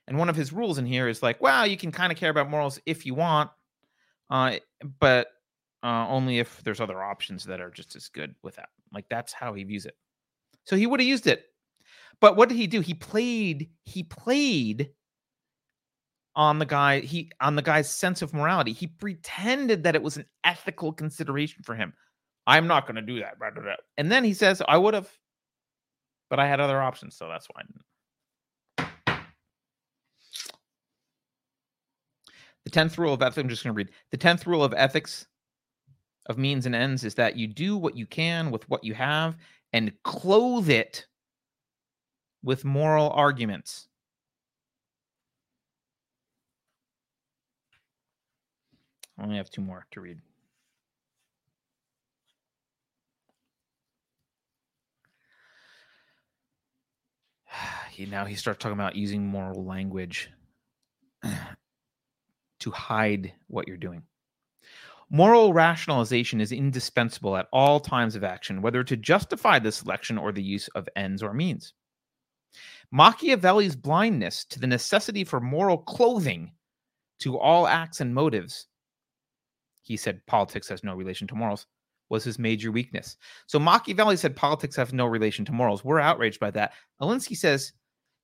[0.07, 2.31] And one of his rules in here is like, well, you can kind of care
[2.31, 3.51] about morals if you want,
[4.31, 4.57] uh,
[5.01, 5.29] but
[5.83, 8.69] uh, only if there's other options that are just as good with that.
[8.93, 9.97] Like that's how he views it.
[10.65, 11.47] So he would have used it
[12.25, 12.81] but what did he do?
[12.81, 14.89] He played, he played
[16.35, 18.73] on the guy, he on the guy's sense of morality.
[18.73, 21.93] He pretended that it was an ethical consideration for him.
[22.47, 23.35] I'm not going to do that.
[23.99, 25.11] And then he says, I would have,
[26.31, 27.61] but I had other options, so that's why
[32.65, 33.91] The 10th rule of ethics, I'm just going to read.
[34.13, 35.27] The 10th rule of ethics
[36.31, 39.37] of means and ends is that you do what you can with what you have
[39.75, 41.05] and clothe it
[42.45, 43.89] with moral arguments.
[49.19, 50.19] I only have two more to read.
[57.91, 60.29] He, now he starts talking about using moral language
[61.23, 64.03] to hide what you're doing.
[65.11, 70.33] Moral rationalization is indispensable at all times of action, whether to justify the selection or
[70.33, 71.73] the use of ends or means.
[72.95, 76.53] Machiavelli's blindness to the necessity for moral clothing
[77.19, 78.69] to all acts and motives,
[79.83, 81.67] he said politics has no relation to morals,
[82.09, 83.17] was his major weakness.
[83.49, 85.85] So Machiavelli said politics have no relation to morals.
[85.85, 86.75] We're outraged by that.
[87.03, 87.73] Alinsky says,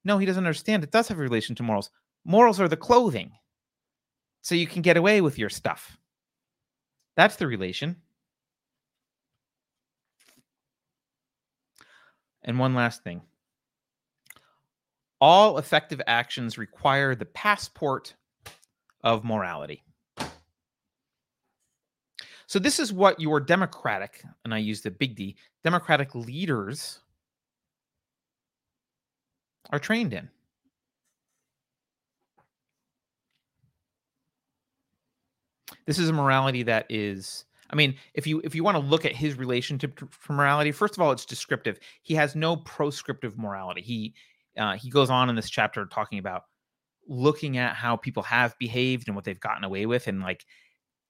[0.04, 0.84] no, he doesn't understand.
[0.84, 1.90] It does have a relation to morals.
[2.24, 3.32] Morals are the clothing.
[4.42, 5.98] So you can get away with your stuff.
[7.16, 7.96] That's the relation.
[12.44, 13.22] And one last thing
[15.20, 18.14] all effective actions require the passport
[19.02, 19.82] of morality.
[22.46, 26.98] So, this is what your democratic, and I use the big D, democratic leaders
[29.70, 30.28] are trained in.
[35.86, 39.04] This is a morality that is I mean, if you if you want to look
[39.04, 41.78] at his relationship to morality, first of all, it's descriptive.
[42.02, 43.80] He has no proscriptive morality.
[43.80, 44.14] He
[44.58, 46.44] uh, he goes on in this chapter talking about
[47.08, 50.44] looking at how people have behaved and what they've gotten away with and like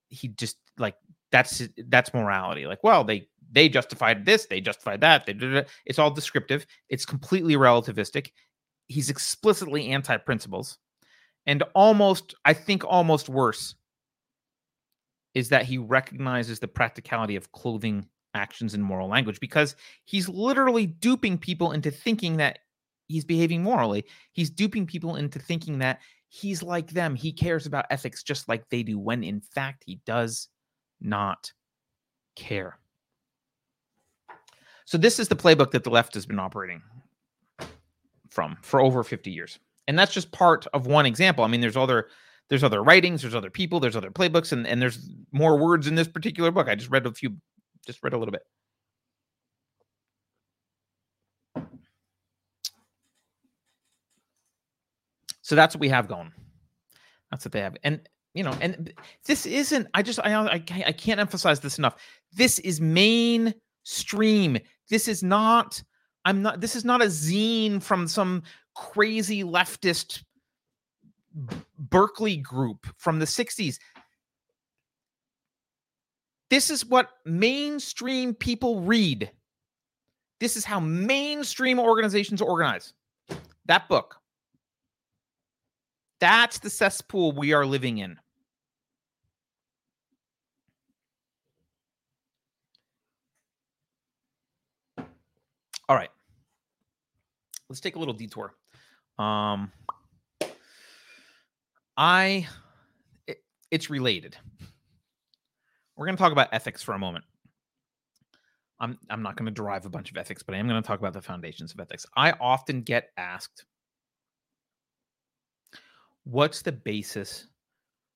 [0.09, 0.95] he just like
[1.31, 2.67] that's that's morality.
[2.67, 6.67] Like well they they justified this they justified that they did it it's all descriptive.
[6.89, 8.31] It's completely relativistic.
[8.89, 10.79] He's explicitly anti-principles.
[11.47, 13.75] And almost i think almost worse
[15.35, 20.87] is that he recognizes the practicality of clothing actions in moral language because he's literally
[20.87, 22.61] duping people into thinking that
[23.11, 24.05] he's behaving morally.
[24.33, 27.15] He's duping people into thinking that he's like them.
[27.15, 30.49] He cares about ethics just like they do, when in fact he does
[31.01, 31.53] not
[32.37, 32.79] care.
[34.85, 36.83] So this is the playbook that the left has been operating
[38.29, 39.59] from for over 50 years.
[39.89, 41.45] And that's just part of one example.
[41.45, 42.09] I mean, there's other
[42.49, 45.95] there's other writings, there's other people, there's other playbooks, and, and there's more words in
[45.95, 46.69] this particular book.
[46.69, 47.37] I just read a few,
[47.87, 48.43] just read a little bit.
[55.51, 56.31] So that's what we have going.
[57.33, 57.77] That's what they have.
[57.83, 58.95] And you know, and
[59.25, 59.89] this isn't.
[59.95, 61.97] I just I I can't, I can't emphasize this enough.
[62.33, 64.59] This is mainstream.
[64.91, 65.83] This is not.
[66.25, 66.61] I'm not.
[66.61, 68.45] This is not a zine from some
[68.77, 70.23] crazy leftist
[71.81, 73.81] Berkeley group from the 60s.
[76.49, 79.33] This is what mainstream people read.
[80.39, 82.93] This is how mainstream organizations organize.
[83.67, 84.20] That book.
[86.21, 88.19] That's the cesspool we are living in.
[95.89, 96.11] All right.
[97.69, 98.55] Let's take a little detour.
[99.19, 99.73] Um
[101.97, 102.47] I
[103.27, 104.37] it, it's related.
[105.97, 107.25] We're going to talk about ethics for a moment.
[108.79, 110.87] I'm I'm not going to derive a bunch of ethics, but I am going to
[110.87, 112.07] talk about the foundations of ethics.
[112.17, 113.67] I often get asked
[116.25, 117.47] what's the basis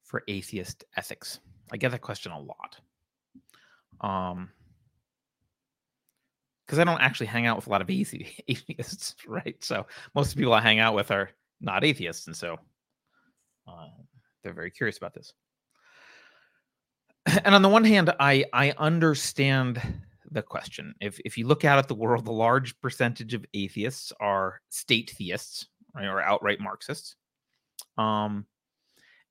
[0.02, 1.40] for atheist ethics?
[1.72, 2.78] I get that question a lot.
[4.00, 4.50] Um
[6.66, 9.57] because I don't actually hang out with a lot of athe- atheists, right?
[9.62, 11.30] So most of the people I hang out with are
[11.61, 12.59] not atheists, and so
[13.66, 13.88] uh,
[14.42, 15.32] they're very curious about this.
[17.44, 19.80] And on the one hand, I I understand
[20.30, 20.94] the question.
[21.00, 25.14] If if you look out at the world, the large percentage of atheists are state
[25.16, 27.16] theists, right, or outright Marxists.
[27.99, 28.47] Um,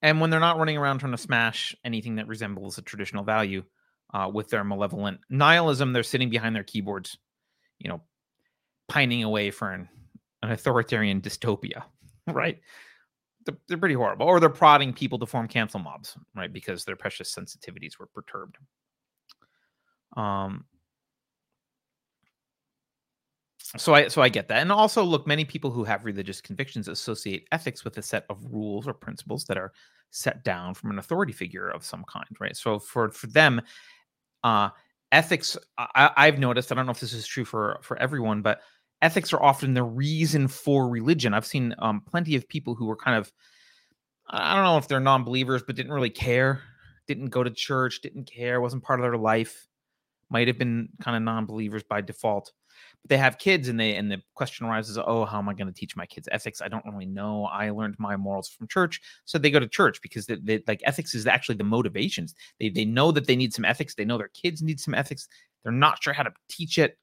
[0.02, 3.64] and when they're not running around trying to smash anything that resembles a traditional value
[4.14, 7.18] uh, with their malevolent nihilism, they're sitting behind their keyboards,
[7.80, 8.02] you know,
[8.90, 9.88] pining away for an,
[10.42, 11.84] an authoritarian dystopia,
[12.28, 12.60] right?
[13.46, 14.26] They're, they're pretty horrible.
[14.26, 16.52] Or they're prodding people to form cancel mobs, right?
[16.52, 18.58] Because their precious sensitivities were perturbed.
[20.18, 20.66] Um,
[23.78, 24.62] so I so I get that.
[24.62, 28.44] And also look, many people who have religious convictions associate ethics with a set of
[28.52, 29.74] rules or principles that are
[30.12, 32.56] set down from an authority figure of some kind, right?
[32.56, 33.62] So for for them,
[34.44, 34.70] uh
[35.12, 38.62] ethics I, I've noticed, I don't know if this is true for for everyone, but
[39.02, 41.34] ethics are often the reason for religion.
[41.34, 43.32] I've seen um plenty of people who were kind of
[44.28, 46.62] I don't know if they're non-believers, but didn't really care,
[47.08, 49.68] didn't go to church, didn't care, wasn't part of their life,
[50.30, 52.54] might have been kind of non-believers by default
[53.06, 55.74] they have kids and they and the question arises oh how am i going to
[55.74, 56.62] teach my kids ethics?
[56.62, 57.46] I don't really know.
[57.46, 59.02] I learned my morals from church.
[59.26, 62.34] So they go to church because they, they, like ethics is actually the motivations.
[62.60, 63.96] They, they know that they need some ethics.
[63.96, 65.28] They know their kids need some ethics.
[65.64, 66.98] They're not sure how to teach it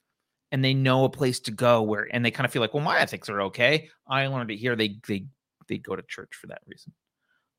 [0.52, 2.82] and they know a place to go where and they kind of feel like well
[2.82, 3.88] my ethics are okay.
[4.08, 4.76] I learned it here.
[4.76, 5.26] They they
[5.68, 6.92] they go to church for that reason.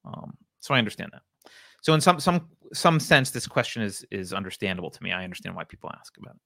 [0.04, 1.22] Um, so i understand that.
[1.84, 5.12] So in some some some sense this question is is understandable to me.
[5.12, 6.42] I understand why people ask about it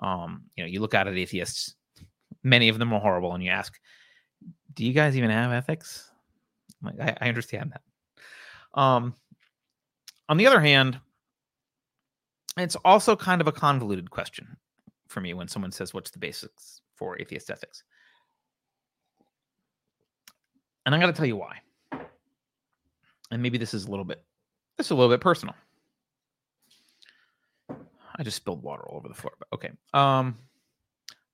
[0.00, 1.74] um, you know, you look out at atheists,
[2.42, 3.78] many of them are horrible, and you ask,
[4.74, 6.10] do you guys even have ethics?
[6.82, 8.80] Like, I, I understand that.
[8.80, 9.14] Um,
[10.28, 10.98] on the other hand,
[12.56, 14.56] it's also kind of a convoluted question
[15.08, 17.82] for me when someone says, What's the basics for atheist ethics?
[20.86, 21.58] And I'm going to tell you why.
[23.30, 24.22] And maybe this is a little bit,
[24.76, 25.54] this is a little bit personal.
[28.20, 29.32] I just spilled water all over the floor.
[29.38, 29.70] But okay.
[29.94, 30.36] Um,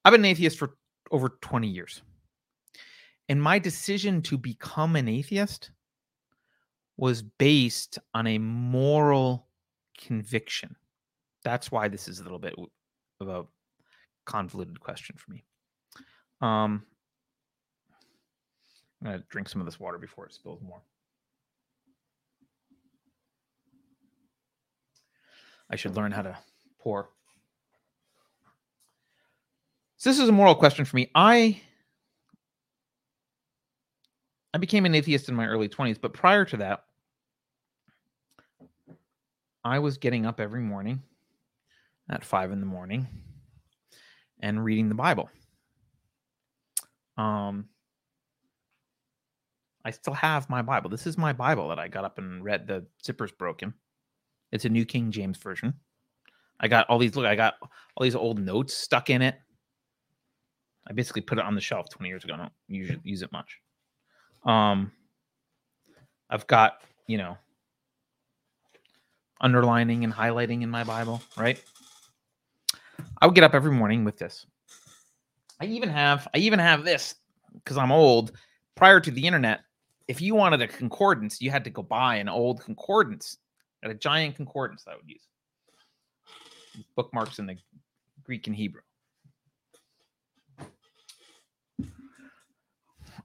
[0.04, 0.76] I've been an atheist for
[1.10, 2.00] over 20 years.
[3.28, 5.72] And my decision to become an atheist
[6.96, 9.48] was based on a moral
[9.98, 10.76] conviction.
[11.42, 12.54] That's why this is a little bit
[13.20, 13.44] of a
[14.24, 15.42] convoluted question for me.
[16.40, 16.84] Um,
[19.02, 20.82] I'm going to drink some of this water before it spills more.
[25.68, 26.38] I should learn how to
[26.80, 27.10] pour.
[29.96, 31.10] So this is a moral question for me.
[31.14, 31.60] I
[34.54, 36.84] I became an atheist in my early 20s, but prior to that,
[39.64, 41.02] I was getting up every morning
[42.08, 43.06] at five in the morning
[44.40, 45.28] and reading the Bible.
[47.18, 47.68] Um,
[49.84, 50.90] I still have my Bible.
[50.90, 52.66] This is my Bible that I got up and read.
[52.66, 53.74] The zipper's broken.
[54.52, 55.74] It's a New King James Version.
[56.60, 59.36] I got all these look, I got all these old notes stuck in it.
[60.88, 62.34] I basically put it on the shelf 20 years ago.
[62.34, 63.60] I don't usually use it much.
[64.44, 64.92] Um
[66.30, 67.36] I've got, you know,
[69.40, 71.62] underlining and highlighting in my Bible, right?
[73.20, 74.46] I would get up every morning with this.
[75.60, 77.14] I even have I even have this
[77.54, 78.32] because I'm old.
[78.74, 79.60] Prior to the internet,
[80.08, 83.38] if you wanted a concordance, you had to go buy an old concordance,
[83.82, 85.26] a giant concordance that I would use
[86.94, 87.56] bookmarks in the
[88.24, 88.82] Greek and Hebrew.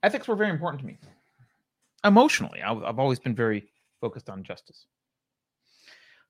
[0.03, 0.97] Ethics were very important to me.
[2.03, 4.85] Emotionally, I, have always been very focused on justice.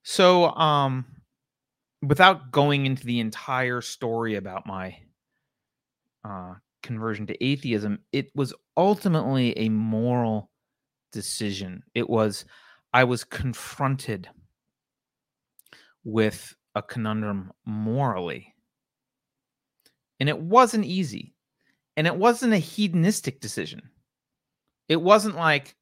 [0.03, 1.05] So, um,
[2.01, 4.97] without going into the entire story about my
[6.25, 10.49] uh, conversion to atheism, it was ultimately a moral
[11.11, 11.83] decision.
[11.93, 12.45] It was,
[12.93, 14.27] I was confronted
[16.03, 18.53] with a conundrum morally.
[20.19, 21.33] And it wasn't easy.
[21.97, 23.81] And it wasn't a hedonistic decision.
[24.87, 25.75] It wasn't like,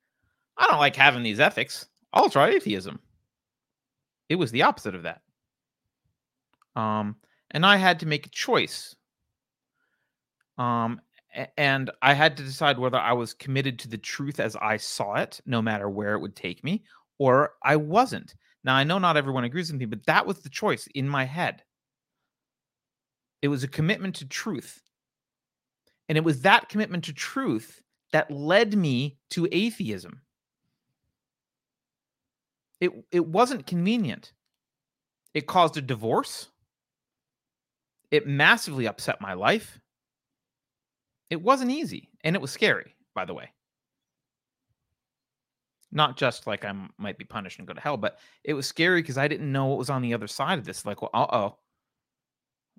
[0.58, 1.86] I don't like having these ethics.
[2.14, 3.00] I'll try atheism.
[4.30, 5.22] It was the opposite of that.
[6.76, 7.16] Um,
[7.52, 8.96] and I had to make a choice.
[10.58, 11.02] Um,
[11.58, 15.16] and I had to decide whether I was committed to the truth as I saw
[15.16, 16.84] it, no matter where it would take me,
[17.18, 18.36] or I wasn't.
[18.64, 21.24] Now, I know not everyone agrees with me, but that was the choice in my
[21.24, 21.64] head.
[23.42, 24.82] It was a commitment to truth.
[26.10, 27.82] And it was that commitment to truth
[28.12, 30.22] that led me to atheism.
[32.82, 34.34] It, it wasn't convenient.
[35.34, 36.48] It caused a divorce.
[38.12, 39.80] It massively upset my life.
[41.30, 42.10] It wasn't easy.
[42.24, 43.52] And it was scary, by the way
[45.92, 49.02] not just like I might be punished and go to hell, but it was scary
[49.02, 50.86] because I didn't know what was on the other side of this.
[50.86, 51.58] Like, well, uh oh,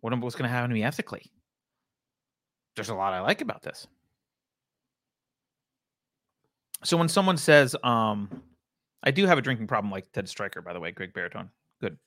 [0.00, 1.30] what what's going to happen to me ethically?
[2.76, 3.86] There's a lot I like about this.
[6.84, 8.42] So when someone says, um,
[9.02, 11.50] I do have a drinking problem like Ted Striker, by the way, Greg Baritone.
[11.80, 11.98] Good.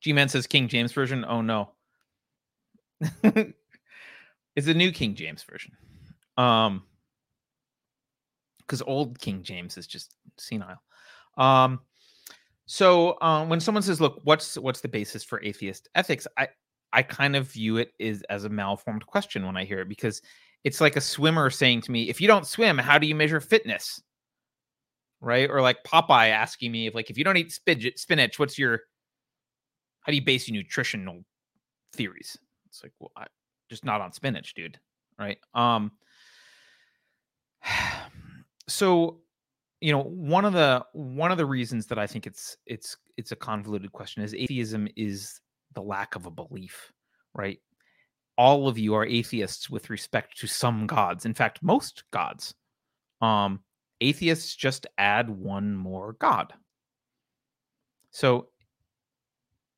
[0.00, 1.24] G Man says King James Version.
[1.26, 1.70] Oh no.
[3.22, 5.72] it's a new King James Version.
[6.36, 6.82] Um,
[8.68, 10.82] because old King James is just senile.
[11.38, 11.80] Um,
[12.66, 16.48] so um, when someone says, "Look, what's what's the basis for atheist ethics?" I
[16.92, 20.20] I kind of view it as as a malformed question when I hear it because
[20.64, 23.40] it's like a swimmer saying to me, "If you don't swim, how do you measure
[23.40, 24.02] fitness?"
[25.20, 25.50] Right?
[25.50, 28.82] Or like Popeye asking me if like if you don't eat spinach, spinach, what's your
[30.00, 31.24] how do you base your nutritional
[31.94, 32.36] theories?
[32.66, 33.26] It's like, well, I,
[33.70, 34.78] just not on spinach, dude.
[35.18, 35.38] Right?
[35.54, 35.92] Um
[38.68, 39.20] so
[39.80, 43.32] you know one of the one of the reasons that i think it's it's it's
[43.32, 45.40] a convoluted question is atheism is
[45.74, 46.92] the lack of a belief
[47.38, 47.60] right?
[48.36, 52.54] All of you are atheists with respect to some gods in fact most gods.
[53.22, 53.60] Um
[54.00, 56.52] atheists just add one more god.
[58.10, 58.48] So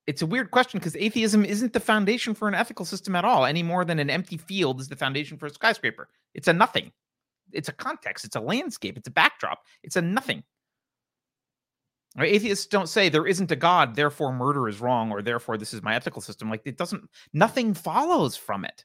[0.07, 3.45] it's a weird question because atheism isn't the foundation for an ethical system at all
[3.45, 6.09] any more than an empty field is the foundation for a skyscraper.
[6.35, 6.91] It's a nothing
[7.53, 10.43] it's a context, it's a landscape, it's a backdrop, it's a nothing.
[12.19, 15.83] Atheists don't say there isn't a God, therefore murder is wrong, or therefore this is
[15.83, 16.51] my ethical system.
[16.51, 18.85] Like it doesn't, nothing follows from it.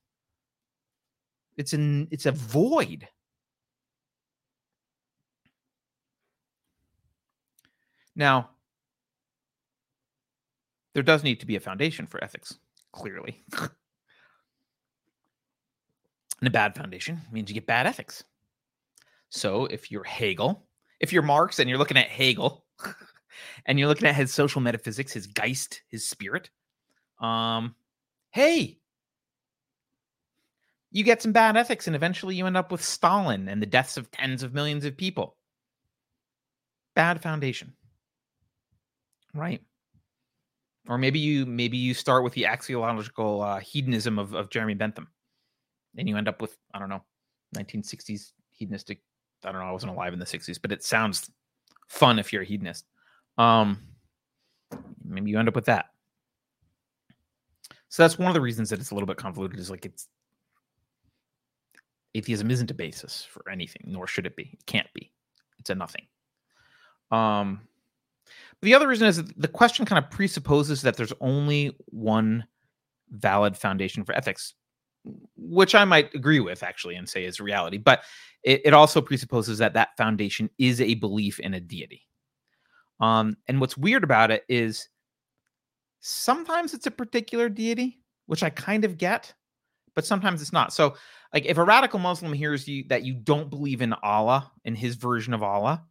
[1.57, 3.07] It's an it's a void.
[8.15, 8.51] Now,
[10.93, 12.57] there does need to be a foundation for ethics,
[12.93, 13.43] clearly.
[13.59, 13.69] and
[16.47, 18.23] a bad foundation means you get bad ethics.
[19.29, 20.67] So if you're Hegel,
[20.99, 22.65] if you're Marx and you're looking at Hegel
[23.65, 26.49] and you're looking at his social metaphysics, his Geist, his spirit,
[27.19, 27.75] um,
[28.31, 28.79] hey,
[30.91, 33.97] you get some bad ethics and eventually you end up with Stalin and the deaths
[33.97, 35.35] of tens of millions of people.
[36.95, 37.73] Bad foundation.
[39.33, 39.61] Right.
[40.87, 45.09] Or maybe you maybe you start with the axiological uh, hedonism of, of Jeremy Bentham.
[45.97, 47.03] And you end up with, I don't know,
[47.55, 49.01] 1960s hedonistic
[49.45, 49.67] I don't know.
[49.67, 51.29] I wasn't alive in the 60s, but it sounds
[51.87, 52.85] fun if you're a hedonist.
[53.37, 53.79] Um,
[55.03, 55.87] maybe you end up with that.
[57.89, 59.59] So that's one of the reasons that it's a little bit convoluted.
[59.59, 60.07] Is like it's
[62.13, 64.49] atheism isn't a basis for anything, nor should it be.
[64.53, 65.11] It can't be.
[65.59, 66.05] It's a nothing.
[67.11, 67.61] Um,
[68.25, 72.45] but the other reason is the question kind of presupposes that there's only one
[73.11, 74.53] valid foundation for ethics,
[75.35, 77.77] which I might agree with actually and say is reality.
[77.77, 78.03] But
[78.43, 82.03] it, it also presupposes that that foundation is a belief in a deity.
[82.99, 84.87] Um, and what's weird about it is
[85.99, 89.33] sometimes it's a particular deity, which I kind of get,
[89.95, 90.73] but sometimes it's not.
[90.73, 90.95] So,
[91.33, 94.95] like, if a radical Muslim hears you that you don't believe in Allah in his
[94.95, 95.83] version of Allah,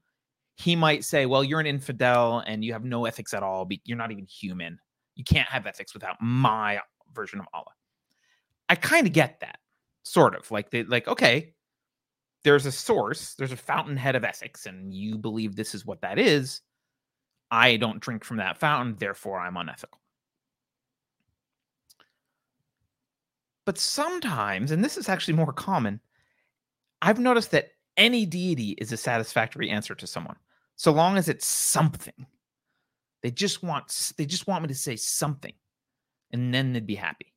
[0.57, 3.69] he might say, "Well, you're an infidel and you have no ethics at all.
[3.85, 4.78] You're not even human.
[5.16, 6.81] You can't have ethics without my
[7.12, 7.73] version of Allah."
[8.74, 9.60] I kind of get that,
[10.02, 11.55] sort of like they like okay,
[12.42, 16.18] there's a source, there's a fountainhead of ethics, and you believe this is what that
[16.18, 16.60] is.
[17.52, 20.01] I don't drink from that fountain, therefore I'm unethical.
[23.64, 26.01] But sometimes, and this is actually more common,
[27.01, 30.36] I've noticed that any deity is a satisfactory answer to someone,
[30.74, 32.26] so long as it's something.
[33.22, 35.55] They just want they just want me to say something,
[36.32, 37.32] and then they'd be happy.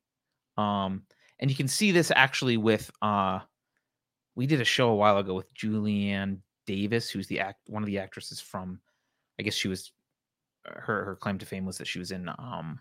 [0.56, 1.04] Um,
[1.40, 3.40] and you can see this actually with uh,
[4.34, 7.86] we did a show a while ago with Julienne Davis, who's the act one of
[7.86, 8.80] the actresses from,
[9.38, 9.92] I guess she was
[10.64, 12.78] her her claim to fame was that she was in um,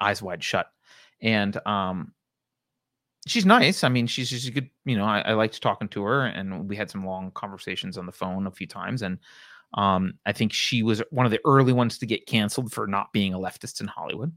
[0.00, 0.70] Eyes Wide Shut,
[1.20, 2.12] and um,
[3.26, 3.84] she's nice.
[3.84, 4.70] I mean, she's she's a good.
[4.84, 8.06] You know, I, I liked talking to her, and we had some long conversations on
[8.06, 9.18] the phone a few times, and
[9.74, 13.12] um, I think she was one of the early ones to get canceled for not
[13.12, 14.32] being a leftist in Hollywood.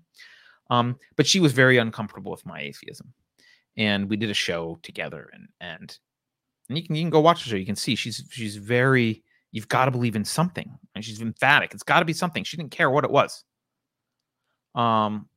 [0.70, 3.14] Um, but she was very uncomfortable with my atheism,
[3.78, 5.98] and we did a show together, and and
[6.70, 7.56] and you can you can go watch the show.
[7.56, 9.24] You can see she's she's very.
[9.52, 11.74] You've got to believe in something, and she's emphatic.
[11.74, 12.44] It's got to be something.
[12.44, 13.46] She didn't care what it was.
[14.74, 15.30] Um,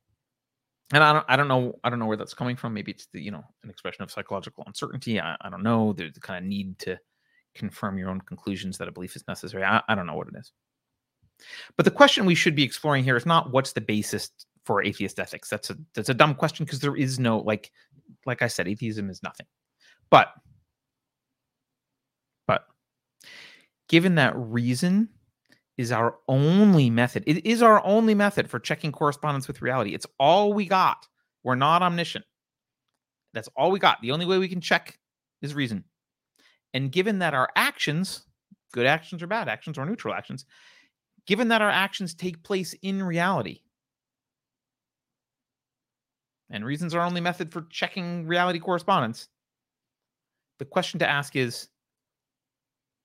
[0.91, 2.73] and I don't I don't know I don't know where that's coming from.
[2.73, 5.19] Maybe it's the you know an expression of psychological uncertainty.
[5.19, 5.93] I, I don't know.
[5.93, 6.99] There's the kind of need to
[7.55, 9.63] confirm your own conclusions that a belief is necessary.
[9.63, 10.51] I, I don't know what it is.
[11.77, 14.31] But the question we should be exploring here is not what's the basis
[14.65, 15.49] for atheist ethics.
[15.49, 17.71] That's a that's a dumb question because there is no like
[18.25, 19.47] like I said, atheism is nothing.
[20.09, 20.33] But
[22.47, 22.65] but
[23.87, 25.09] given that reason
[25.77, 29.93] is our only method, it is our only method for checking correspondence with reality.
[29.93, 31.07] It's all we got.
[31.43, 32.25] We're not omniscient.
[33.33, 34.01] That's all we got.
[34.01, 34.99] The only way we can check
[35.41, 35.83] is reason.
[36.73, 38.25] And given that our actions,
[38.73, 40.45] good actions or bad actions or neutral actions,
[41.25, 43.61] given that our actions take place in reality,
[46.49, 49.27] and reasons are only method for checking reality correspondence,
[50.57, 51.69] the question to ask is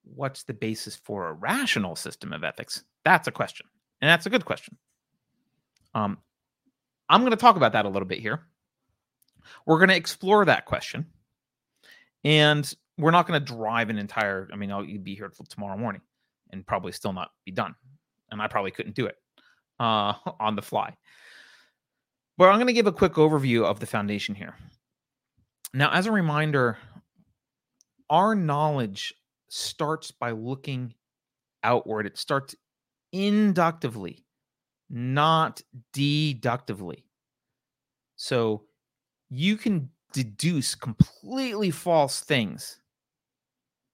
[0.03, 2.85] what's the basis for a rational system of ethics?
[3.05, 3.67] That's a question.
[4.01, 4.77] And that's a good question.
[5.95, 6.19] Um,
[7.09, 8.41] I'm going to talk about that a little bit here.
[9.67, 11.07] We're going to explore that question.
[12.25, 15.77] And we're not going to drive an entire, I mean, I'll be here till tomorrow
[15.77, 16.01] morning
[16.51, 17.75] and probably still not be done.
[18.31, 19.17] And I probably couldn't do it
[19.79, 20.95] uh, on the fly.
[22.37, 24.57] But I'm going to give a quick overview of the foundation here.
[25.73, 26.79] Now, as a reminder,
[28.11, 29.15] our knowledge
[29.49, 30.95] starts by looking
[31.63, 32.07] outward.
[32.07, 32.55] It starts
[33.13, 34.25] inductively,
[34.91, 35.63] not
[35.93, 37.05] deductively.
[38.17, 38.65] So
[39.31, 42.81] you can deduce completely false things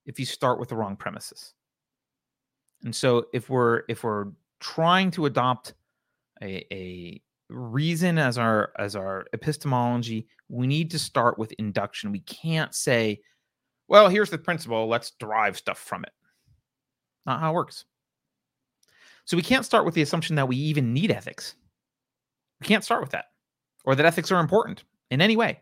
[0.07, 1.55] if you start with the wrong premises.
[2.85, 4.27] And so if we're if we're
[4.61, 5.75] trying to adopt
[6.43, 12.13] a, a reason as our as our epistemology, we need to start with induction.
[12.13, 13.21] We can't say,
[13.89, 16.13] well, here's the principle, let's derive stuff from it.
[17.27, 17.85] Not how it works.
[19.25, 21.55] So we can't start with the assumption that we even need ethics.
[22.61, 23.27] We can't start with that.
[23.85, 25.61] Or that ethics are important in any way.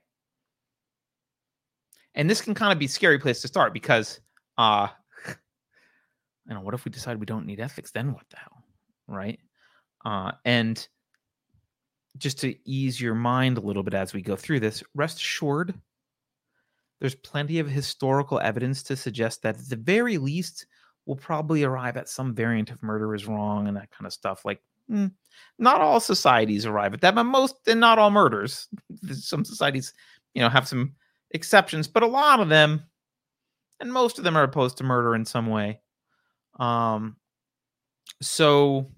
[2.14, 4.20] And this can kind of be a scary place to start because
[4.56, 4.88] uh
[5.26, 7.90] you know, what if we decide we don't need ethics?
[7.90, 8.64] Then what the hell?
[9.06, 9.40] Right.
[10.04, 10.86] Uh, and
[12.18, 15.74] just to ease your mind a little bit as we go through this, rest assured,
[17.00, 20.66] there's plenty of historical evidence to suggest that at the very least,
[21.06, 24.44] we'll probably arrive at some variant of murder is wrong and that kind of stuff.
[24.44, 25.10] Like, mm,
[25.58, 28.68] not all societies arrive at that, but most and not all murders.
[29.12, 29.94] Some societies,
[30.34, 30.94] you know, have some
[31.30, 32.82] exceptions, but a lot of them,
[33.80, 35.80] and most of them, are opposed to murder in some way.
[36.58, 37.16] Um,
[38.20, 38.90] so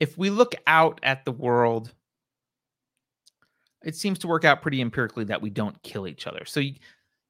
[0.00, 1.92] if we look out at the world,
[3.84, 6.44] it seems to work out pretty empirically that we don't kill each other.
[6.44, 6.74] So you,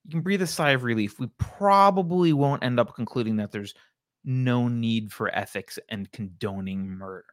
[0.04, 1.18] you can breathe a sigh of relief.
[1.18, 3.74] We probably won't end up concluding that there's
[4.24, 7.26] no need for ethics and condoning murder.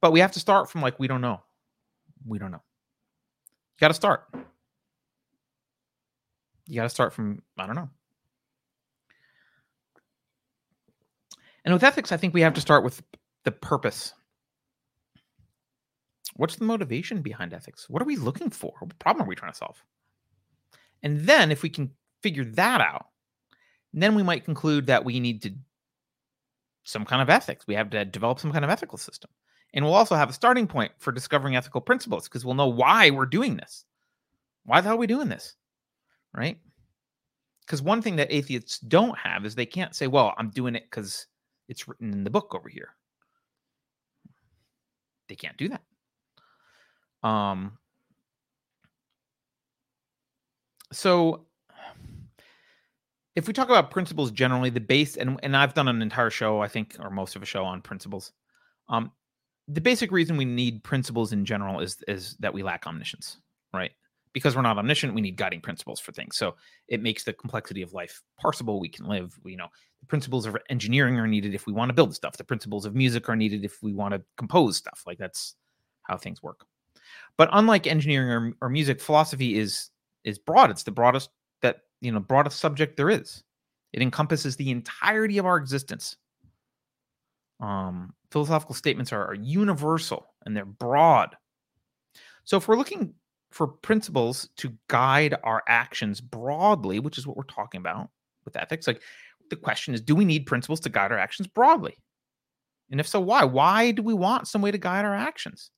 [0.00, 1.40] But we have to start from like, we don't know.
[2.26, 2.62] We don't know.
[3.76, 4.26] You got to start.
[6.66, 7.90] You got to start from, I don't know.
[11.64, 13.02] And with ethics, I think we have to start with
[13.44, 14.12] the purpose.
[16.36, 17.88] What's the motivation behind ethics?
[17.88, 18.74] What are we looking for?
[18.80, 19.82] What problem are we trying to solve?
[21.02, 21.90] And then, if we can
[22.22, 23.06] figure that out,
[23.92, 25.52] then we might conclude that we need to
[26.84, 27.66] some kind of ethics.
[27.66, 29.30] We have to develop some kind of ethical system.
[29.72, 33.10] And we'll also have a starting point for discovering ethical principles because we'll know why
[33.10, 33.84] we're doing this.
[34.64, 35.56] Why the hell are we doing this?
[36.32, 36.58] Right?
[37.60, 40.84] Because one thing that atheists don't have is they can't say, well, I'm doing it
[40.84, 41.26] because
[41.68, 42.90] it's written in the book over here.
[45.28, 47.28] They can't do that.
[47.28, 47.78] Um,
[50.92, 51.46] so
[53.34, 56.60] if we talk about principles generally, the base and and I've done an entire show,
[56.60, 58.32] I think, or most of a show on principles.
[58.88, 59.10] Um,
[59.66, 63.38] the basic reason we need principles in general is is that we lack omniscience,
[63.72, 63.92] right?
[64.34, 66.36] Because we're not omniscient, we need guiding principles for things.
[66.36, 66.56] So
[66.88, 68.80] it makes the complexity of life parsable.
[68.80, 69.32] We can live.
[69.46, 69.68] You know,
[70.00, 72.36] the principles of engineering are needed if we want to build stuff.
[72.36, 75.02] The principles of music are needed if we want to compose stuff.
[75.06, 75.54] Like that's
[76.02, 76.66] how things work.
[77.38, 79.90] But unlike engineering or, or music, philosophy is
[80.24, 80.70] is broad.
[80.70, 81.30] It's the broadest
[81.62, 83.42] that you know broadest subject there is.
[83.92, 86.16] It encompasses the entirety of our existence.
[87.60, 91.36] Um, philosophical statements are, are universal and they're broad.
[92.42, 93.14] So if we're looking
[93.54, 98.10] for principles to guide our actions broadly, which is what we're talking about
[98.44, 99.00] with ethics, like
[99.48, 101.96] the question is, do we need principles to guide our actions broadly?
[102.90, 103.44] And if so, why?
[103.44, 105.70] Why do we want some way to guide our actions?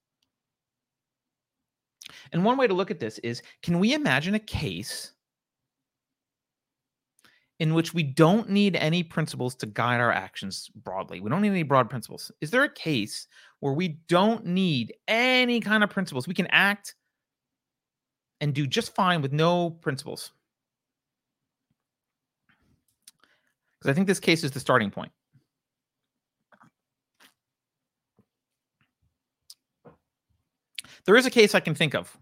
[2.32, 5.12] And one way to look at this is can we imagine a case
[7.59, 11.20] in which we don't need any principles to guide our actions broadly?
[11.20, 12.32] We don't need any broad principles.
[12.40, 13.27] Is there a case
[13.61, 16.27] where we don't need any kind of principles?
[16.27, 16.94] We can act
[18.41, 20.33] and do just fine with no principles.
[23.79, 25.13] Because I think this case is the starting point.
[31.05, 32.17] There is a case I can think of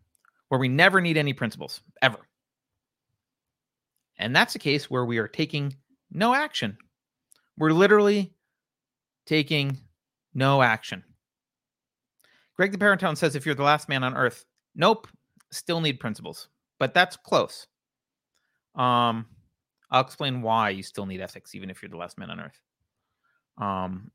[0.48, 2.18] where we never need any principles, ever.
[4.18, 5.74] And that's a case where we are taking
[6.12, 6.76] no action.
[7.56, 8.32] We're literally
[9.26, 9.78] taking
[10.34, 11.02] no action.
[12.56, 14.44] Greg the Parentone says if you're the last man on earth,
[14.76, 15.08] nope,
[15.54, 16.48] still need principles,
[16.78, 17.66] but that's close.
[18.74, 19.26] Um,
[19.90, 22.60] I'll explain why you still need ethics, even if you're the last man on earth.
[23.58, 24.10] Um,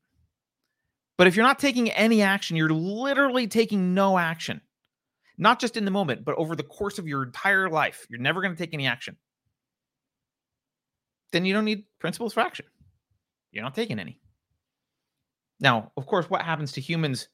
[1.16, 4.60] but if you're not taking any action, you're literally taking no action,
[5.38, 8.06] not just in the moment, but over the course of your entire life.
[8.10, 9.16] You're never going to take any action.
[11.32, 12.66] Then you don't need principles for action.
[13.52, 14.18] You're not taking any.
[15.60, 17.28] Now, of course, what happens to humans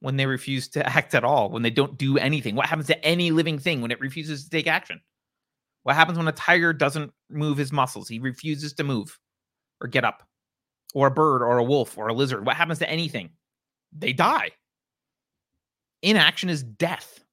[0.00, 2.54] when they refuse to act at all, when they don't do anything?
[2.54, 5.00] What happens to any living thing when it refuses to take action?
[5.82, 8.08] What happens when a tiger doesn't move his muscles?
[8.08, 9.18] He refuses to move
[9.80, 10.28] or get up
[10.94, 13.30] or a bird or a wolf or a lizard, what happens to anything?
[13.96, 14.50] They die.
[16.02, 17.24] Inaction is death.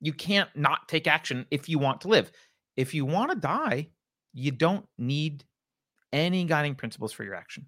[0.00, 2.30] You can't not take action if you want to live.
[2.76, 3.88] If you want to die,
[4.34, 5.44] you don't need
[6.12, 7.66] any guiding principles for your action.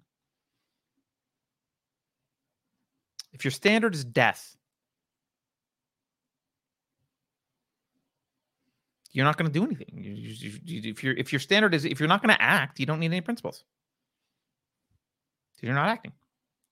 [3.39, 4.55] If your standard is death,
[9.11, 9.87] you're not going to do anything.
[9.93, 12.79] You, you, you, if, your if your standard is if you're not going to act,
[12.79, 13.63] you don't need any principles
[15.61, 16.13] you're not acting.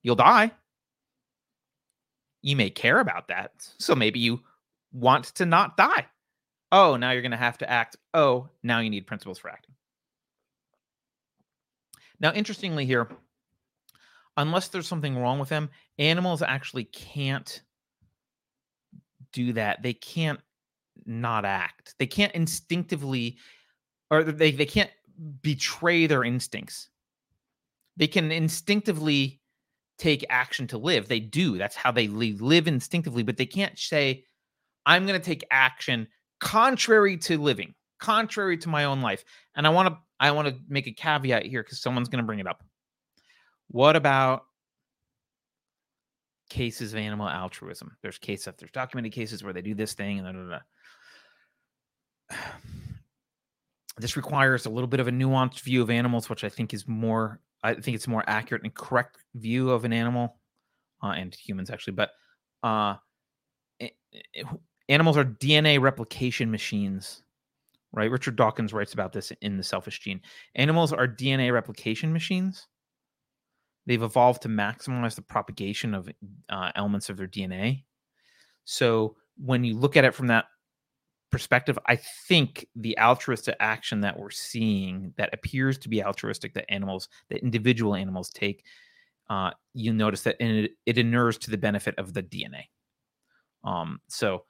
[0.04, 0.52] You'll die.
[2.42, 3.52] You may care about that.
[3.78, 4.42] So maybe you
[4.94, 6.06] want to not die.
[6.72, 7.98] Oh, now you're going to have to act.
[8.14, 9.76] Oh, now you need principles for acting.
[12.20, 13.08] Now, interestingly, here,
[14.38, 15.70] unless there's something wrong with them,
[16.00, 17.62] animals actually can't
[19.34, 19.84] do that.
[19.84, 20.40] They can't
[21.06, 21.96] not act.
[22.00, 23.38] They can't instinctively,
[24.10, 24.92] or they, they can't
[25.42, 26.90] betray their instincts
[27.98, 29.42] they can instinctively
[29.98, 31.08] take action to live.
[31.08, 31.58] They do.
[31.58, 34.24] That's how they live instinctively, but they can't say,
[34.86, 36.08] I'm going to take action
[36.40, 39.26] contrary to living, contrary to my own life.
[39.56, 42.26] And I want to I want to make a caveat here because someone's going to
[42.26, 42.64] bring it up.
[43.70, 44.44] What about
[46.50, 47.98] cases of animal altruism?
[48.02, 50.60] There's cases, there's documented cases where they do this thing and.
[54.00, 56.88] This requires a little bit of a nuanced view of animals, which I think is
[56.88, 60.38] more I think it's more accurate and correct view of an animal
[61.04, 62.12] uh, and humans actually, but
[62.64, 62.96] uh,
[63.80, 64.46] it, it,
[64.90, 67.24] animals are DNA replication machines,
[67.92, 68.12] right?
[68.12, 70.22] Richard Dawkins writes about this in The Selfish Gene.
[70.56, 72.68] Animals are DNA replication machines.
[73.88, 76.10] They've evolved to maximize the propagation of
[76.50, 77.86] uh, elements of their DNA.
[78.66, 80.46] So when you look at it from that
[81.32, 81.96] perspective, I
[82.28, 87.42] think the altruistic action that we're seeing that appears to be altruistic that animals, that
[87.42, 88.66] individual animals take,
[89.30, 92.66] uh, you notice that it, it inures to the benefit of the DNA.
[93.64, 94.44] Um, so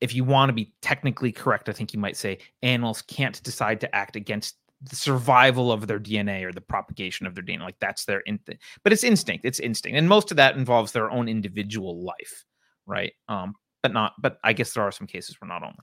[0.00, 3.80] if you want to be technically correct, I think you might say animals can't decide
[3.80, 4.56] to act against
[4.88, 7.60] the survival of their DNA or the propagation of their DNA.
[7.60, 9.44] Like that's their instinct, but it's instinct.
[9.44, 12.44] It's instinct, and most of that involves their own individual life,
[12.86, 13.12] right?
[13.28, 14.14] Um, but not.
[14.20, 15.76] But I guess there are some cases where not only.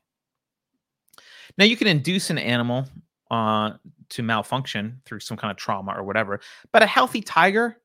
[1.57, 2.87] Now you can induce an animal
[3.29, 3.71] uh,
[4.09, 6.39] to malfunction through some kind of trauma or whatever,
[6.71, 7.77] but a healthy tiger,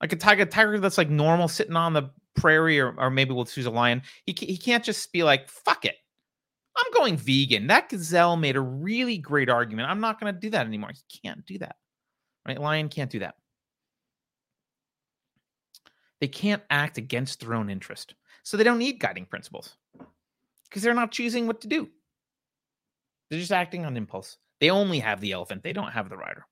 [0.00, 3.32] like a tiger, a tiger that's like normal, sitting on the prairie, or, or maybe
[3.32, 4.02] we'll choose a lion.
[4.26, 5.96] He he can't just be like fuck it.
[6.78, 7.66] I'm going vegan.
[7.66, 9.90] That gazelle made a really great argument.
[9.90, 10.92] I'm not going to do that anymore.
[10.92, 11.76] He can't do that.
[12.46, 12.60] Right?
[12.60, 13.34] Lion can't do that.
[16.20, 18.14] They can't act against their own interest.
[18.42, 19.76] So they don't need guiding principles
[20.68, 21.88] because they're not choosing what to do.
[23.28, 24.38] They're just acting on impulse.
[24.60, 26.46] They only have the elephant, they don't have the rider.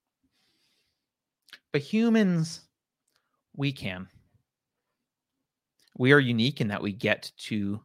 [1.73, 2.61] But humans,
[3.55, 4.07] we can.
[5.97, 7.81] We are unique in that we get to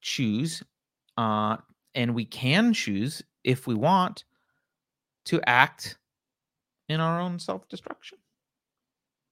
[0.00, 0.62] choose,
[1.16, 1.56] uh,
[1.94, 4.24] and we can choose if we want
[5.26, 5.98] to act
[6.88, 8.18] in our own self-destruction.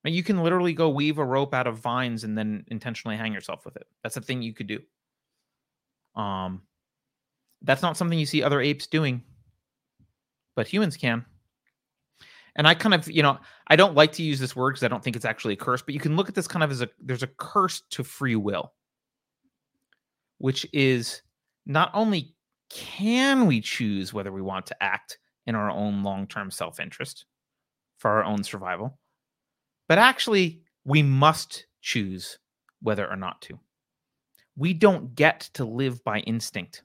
[0.05, 3.65] You can literally go weave a rope out of vines and then intentionally hang yourself
[3.65, 3.87] with it.
[4.03, 4.81] That's a thing you could do.
[6.17, 6.63] Um,
[7.63, 9.23] that's not something you see other apes doing,
[10.57, 11.25] but humans can.
[12.57, 13.39] And I kind of, you know,
[13.69, 15.83] I don't like to use this word because I don't think it's actually a curse,
[15.83, 18.37] but you can look at this kind of as a there's a curse to free
[18.37, 18.73] will,
[20.39, 21.23] which is
[21.67, 22.35] not only
[22.71, 27.27] can we choose whether we want to act in our own long term self interest
[27.99, 28.99] for our own survival,
[29.89, 32.39] but actually we must choose
[32.81, 33.59] whether or not to.
[34.57, 36.83] We don't get to live by instinct.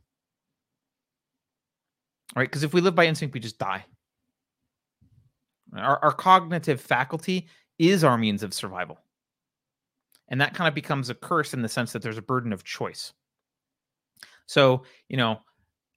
[2.35, 2.49] Right?
[2.49, 3.85] Because if we live by instinct, we just die.
[5.75, 7.47] Our, our cognitive faculty
[7.79, 8.99] is our means of survival.
[10.29, 12.63] And that kind of becomes a curse in the sense that there's a burden of
[12.63, 13.13] choice.
[14.47, 15.39] So, you know,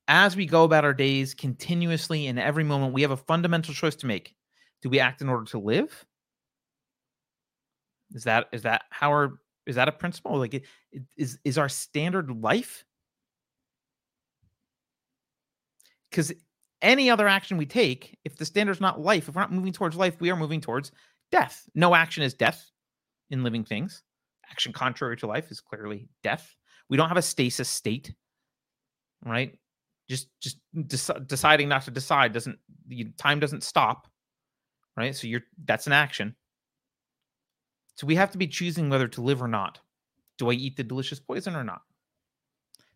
[0.08, 3.96] as we go about our days continuously in every moment, we have a fundamental choice
[3.96, 4.34] to make.
[4.82, 6.04] Do we act in order to live?
[8.12, 10.36] Is that is that how our is that a principle?
[10.38, 10.64] Like, it,
[11.16, 12.84] is is our standard life?
[16.10, 16.32] Because
[16.82, 19.96] any other action we take, if the standard's not life, if we're not moving towards
[19.96, 20.90] life, we are moving towards
[21.30, 21.68] death.
[21.74, 22.70] No action is death
[23.30, 24.02] in living things.
[24.50, 26.56] Action contrary to life is clearly death.
[26.88, 28.12] We don't have a stasis state,
[29.24, 29.56] right?
[30.08, 34.08] Just just dec- deciding not to decide doesn't the time doesn't stop,
[34.96, 35.14] right?
[35.14, 36.34] So you're that's an action.
[37.96, 39.78] So we have to be choosing whether to live or not.
[40.38, 41.82] Do I eat the delicious poison or not?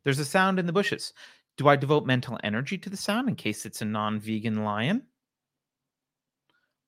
[0.03, 1.13] There's a sound in the bushes.
[1.57, 5.03] Do I devote mental energy to the sound in case it's a non vegan lion?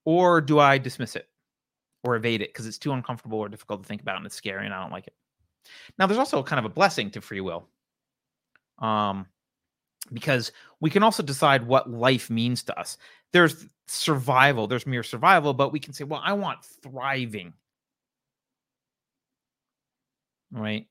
[0.05, 1.29] Or do I dismiss it
[2.05, 4.65] or evade it because it's too uncomfortable or difficult to think about and it's scary
[4.65, 5.15] and I don't like it?
[5.99, 7.69] Now, there's also kind of a blessing to free will.
[8.79, 9.27] Um,
[10.13, 12.97] because we can also decide what life means to us.
[13.33, 17.55] There's survival, there's mere survival, but we can say, well, I want thriving.
[20.53, 20.87] Right?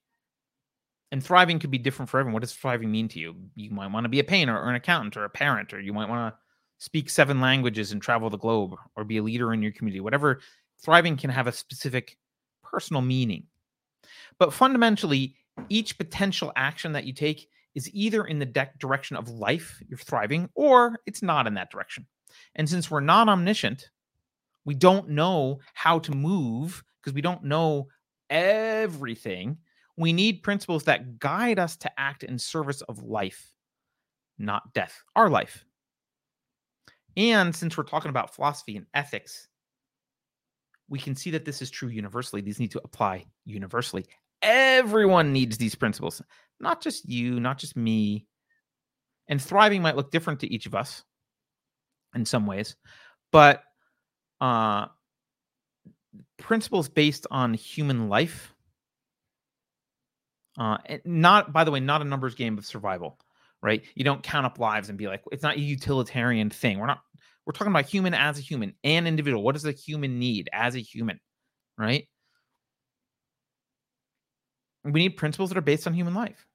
[1.16, 2.34] and thriving could be different for everyone.
[2.34, 3.36] What does thriving mean to you?
[3.56, 5.94] You might want to be a painter or an accountant or a parent, or you
[5.94, 6.40] might want to
[6.84, 10.02] speak seven languages and travel the globe or be a leader in your community.
[10.02, 10.42] Whatever
[10.84, 12.18] thriving can have a specific
[12.64, 13.44] personal meaning.
[14.40, 15.36] But fundamentally,
[15.70, 19.98] each potential action that you take is either in the de- direction of life, you're
[19.98, 22.08] thriving, or it's not in that direction.
[22.56, 23.90] And since we're not omniscient,
[24.64, 27.88] we don't know how to move because we don't know
[28.30, 29.58] everything
[29.98, 33.54] we need principles that guide us to act in service of life,
[34.38, 35.64] not death, our life.
[37.18, 39.48] And since we're talking about philosophy and ethics,
[40.90, 42.42] we can see that this is true universally.
[42.42, 44.06] These need to apply universally.
[44.42, 46.22] Everyone needs these principles,
[46.60, 48.26] not just you, not just me.
[49.28, 51.04] And thriving might look different to each of us
[52.14, 52.76] in some ways,
[53.32, 53.64] but
[54.40, 54.86] uh,
[56.38, 58.56] principles based on human life
[60.58, 63.20] uh, not, by the way, not a numbers game of survival,
[63.62, 63.84] right?
[63.96, 66.80] You don't count up lives and be like, it's not a utilitarian thing.
[66.80, 67.02] We're not,
[67.46, 69.44] we're talking about human as a human, and individual.
[69.44, 71.20] What does a human need as a human,
[71.78, 72.08] right?
[74.94, 76.46] We need principles that are based on human life.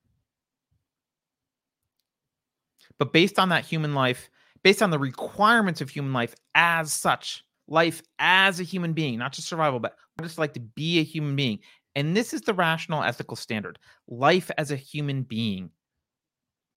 [2.98, 4.30] But based on that human life,
[4.62, 9.32] based on the requirements of human life as such, life as a human being, not
[9.32, 11.60] just survival, but just like to be a human being
[11.96, 15.70] and this is the rational ethical standard life as a human being,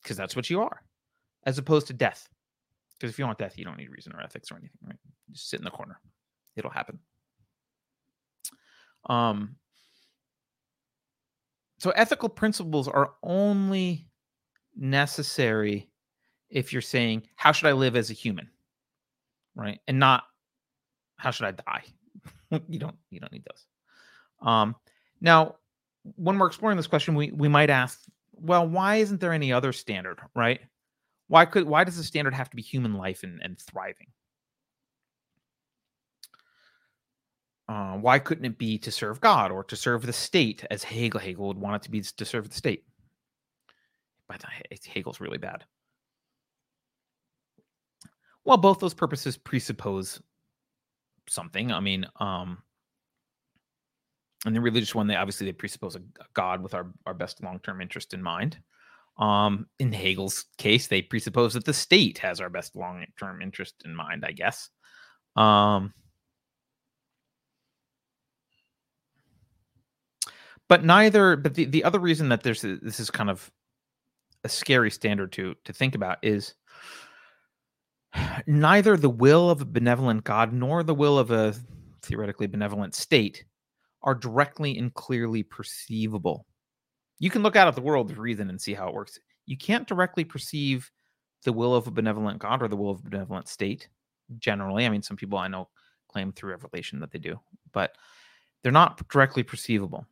[0.01, 0.81] because that's what you are,
[1.45, 2.27] as opposed to death.
[2.99, 4.97] Because if you want death, you don't need reason or ethics or anything, right?
[5.31, 5.99] Just sit in the corner,
[6.55, 6.99] it'll happen.
[9.07, 9.55] Um,
[11.83, 14.07] so ethical principles are only
[14.73, 15.89] necessary
[16.49, 18.49] if you're saying, how should I live as a human?
[19.53, 19.81] Right.
[19.85, 20.23] And not
[21.17, 21.83] how should I die?
[22.69, 23.65] you don't you don't need those.
[24.47, 24.77] Um,
[25.19, 25.55] now,
[26.15, 27.99] when we're exploring this question, we, we might ask,
[28.31, 30.61] well, why isn't there any other standard, right?
[31.27, 34.07] Why could why does the standard have to be human life and, and thriving?
[37.69, 41.19] Uh, why couldn't it be to serve God or to serve the state, as Hegel
[41.19, 42.83] Hegel would want it to be to serve the state?
[44.27, 44.43] But
[44.85, 45.63] Hegel's really bad.
[48.45, 50.21] Well, both those purposes presuppose
[51.29, 51.71] something.
[51.71, 52.57] I mean, um,
[54.45, 57.41] and the religious one, they obviously they presuppose a, a God with our, our best
[57.41, 58.57] long term interest in mind.
[59.17, 63.75] Um, in Hegel's case, they presuppose that the state has our best long term interest
[63.85, 64.69] in mind, I guess.
[65.35, 65.93] Um,
[70.73, 73.51] but neither, but the, the other reason that there's this is kind of
[74.43, 76.55] a scary standard to to think about is
[78.47, 81.53] neither the will of a benevolent God nor the will of a
[82.01, 83.45] theoretically benevolent state
[84.01, 86.47] are directly and clearly perceivable.
[87.19, 89.19] You can look out at the world of reason and see how it works.
[89.45, 90.89] You can't directly perceive
[91.43, 93.89] the will of a benevolent God or the will of a benevolent state.
[94.39, 95.69] Generally, I mean, some people I know
[96.07, 97.39] claim through revelation that they do,
[97.73, 97.95] but
[98.63, 100.07] they're not directly perceivable.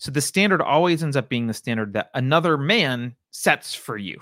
[0.00, 4.20] So the standard always ends up being the standard that another man sets for you,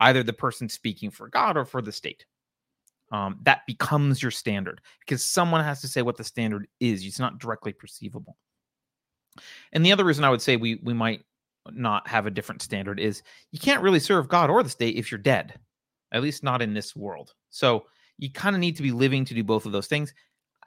[0.00, 2.24] either the person speaking for God or for the state.
[3.12, 7.04] Um, that becomes your standard because someone has to say what the standard is.
[7.04, 8.38] It's not directly perceivable.
[9.74, 11.22] And the other reason I would say we we might
[11.70, 15.12] not have a different standard is you can't really serve God or the state if
[15.12, 15.58] you're dead,
[16.12, 17.34] at least not in this world.
[17.50, 17.84] So
[18.16, 20.14] you kind of need to be living to do both of those things.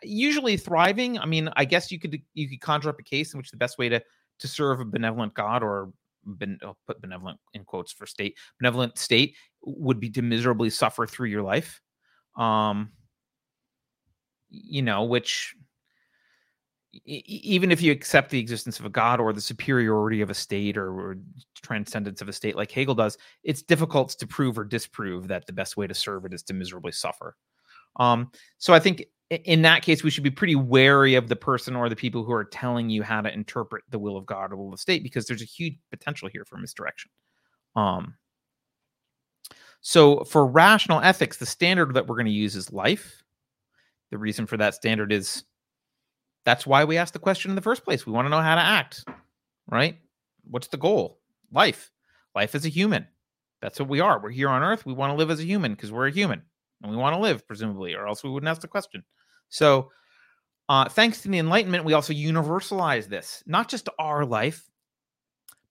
[0.03, 1.17] Usually thriving.
[1.17, 3.57] I mean, I guess you could you could conjure up a case in which the
[3.57, 4.03] best way to
[4.39, 5.91] to serve a benevolent God or
[6.25, 11.05] ben, I'll put benevolent in quotes for state benevolent state would be to miserably suffer
[11.05, 11.81] through your life.
[12.37, 12.91] Um,
[14.49, 15.55] you know, which
[17.03, 20.77] even if you accept the existence of a god or the superiority of a state
[20.77, 21.17] or, or,
[21.61, 25.51] transcendence of a state like hegel does it's difficult to prove or disprove that the
[25.51, 27.35] best way to serve it is to miserably suffer
[27.97, 31.76] um, so i think in that case we should be pretty wary of the person
[31.76, 34.55] or the people who are telling you how to interpret the will of god or
[34.55, 37.09] will of the state because there's a huge potential here for misdirection
[37.76, 38.15] um,
[39.81, 43.23] so for rational ethics the standard that we're going to use is life
[44.11, 45.43] the reason for that standard is
[46.45, 48.05] that's why we asked the question in the first place.
[48.05, 49.03] We want to know how to act,
[49.67, 49.97] right?
[50.49, 51.19] What's the goal?
[51.51, 51.91] Life.
[52.35, 53.07] Life as a human.
[53.61, 54.22] That's what we are.
[54.22, 54.85] We're here on earth.
[54.85, 56.43] We want to live as a human because we're a human
[56.81, 59.03] and we want to live, presumably, or else we wouldn't ask the question.
[59.49, 59.91] So,
[60.68, 64.69] uh, thanks to the Enlightenment, we also universalize this, not just our life,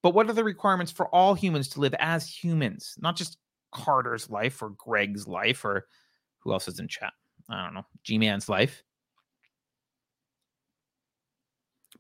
[0.03, 3.39] but what are the requirements for all humans to live as humans, not just
[3.73, 5.87] Carter's life or Greg's life or
[6.39, 7.13] who else is in chat?
[7.49, 8.85] I don't know, G Man's life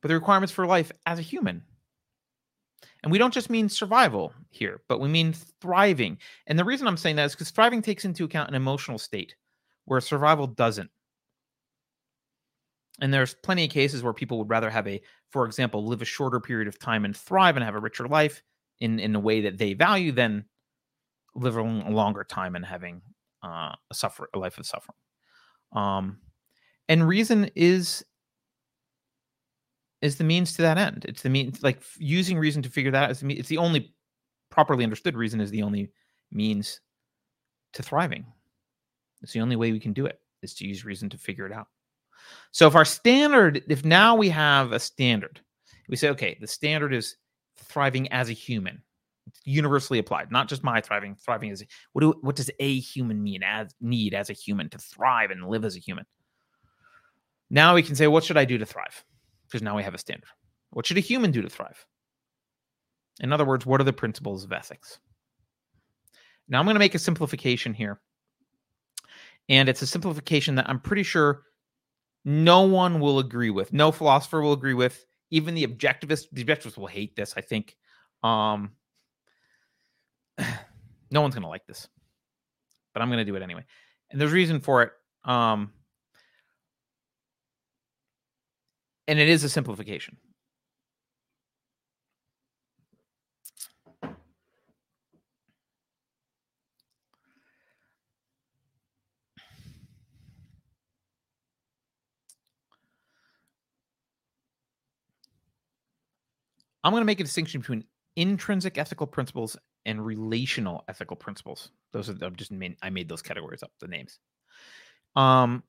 [0.04, 1.62] but the requirements for life as a human.
[3.04, 6.16] And we don't just mean survival here, but we mean thriving.
[6.46, 9.36] And the reason I'm saying that is because thriving takes into account an emotional state
[9.84, 10.90] where survival doesn't.
[13.02, 16.06] And there's plenty of cases where people would rather have a, for example, live a
[16.06, 18.42] shorter period of time and thrive and have a richer life
[18.80, 20.46] in, in a way that they value than
[21.34, 23.02] live a longer time and having
[23.42, 24.96] uh, a suffer a life of suffering.
[25.72, 26.20] Um,
[26.88, 28.02] and reason is
[30.02, 31.04] is the means to that end.
[31.08, 33.10] It's the means, like using reason to figure that out.
[33.10, 33.94] Is the, it's the only
[34.50, 35.90] properly understood reason is the only
[36.30, 36.80] means
[37.72, 38.26] to thriving.
[39.22, 41.52] It's the only way we can do it is to use reason to figure it
[41.52, 41.68] out.
[42.52, 45.40] So if our standard, if now we have a standard,
[45.88, 47.16] we say, okay, the standard is
[47.56, 48.82] thriving as a human,
[49.44, 51.16] universally applied, not just my thriving.
[51.16, 54.78] Thriving as what do what does a human mean as need as a human to
[54.78, 56.06] thrive and live as a human?
[57.50, 59.04] Now we can say, what should I do to thrive?
[59.54, 60.26] Because now we have a standard.
[60.70, 61.86] What should a human do to thrive?
[63.20, 64.98] In other words, what are the principles of ethics?
[66.48, 68.00] Now I'm going to make a simplification here.
[69.48, 71.42] And it's a simplification that I'm pretty sure
[72.24, 73.72] no one will agree with.
[73.72, 75.06] No philosopher will agree with.
[75.30, 77.76] Even the objectivists, the objectivists will hate this, I think.
[78.24, 78.72] Um,
[81.12, 81.86] no one's going to like this.
[82.92, 83.64] But I'm going to do it anyway.
[84.10, 84.90] And there's reason for it.
[85.24, 85.70] Um,
[89.08, 90.16] and it is a simplification.
[106.82, 107.84] I'm going to make a distinction between
[108.16, 109.56] intrinsic ethical principles
[109.86, 111.70] and relational ethical principles.
[111.92, 114.18] Those are I'm just made, I made those categories up, the names.
[115.16, 115.62] Um,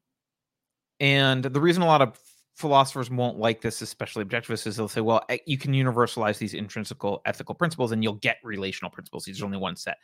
[0.99, 2.20] and the reason a lot of
[2.56, 6.53] philosophers won't like this, especially objectivists, is they'll say, well, eh, you can universalize these
[6.53, 9.26] intrinsical ethical principles and you'll get relational principles.
[9.26, 9.98] There's only one set.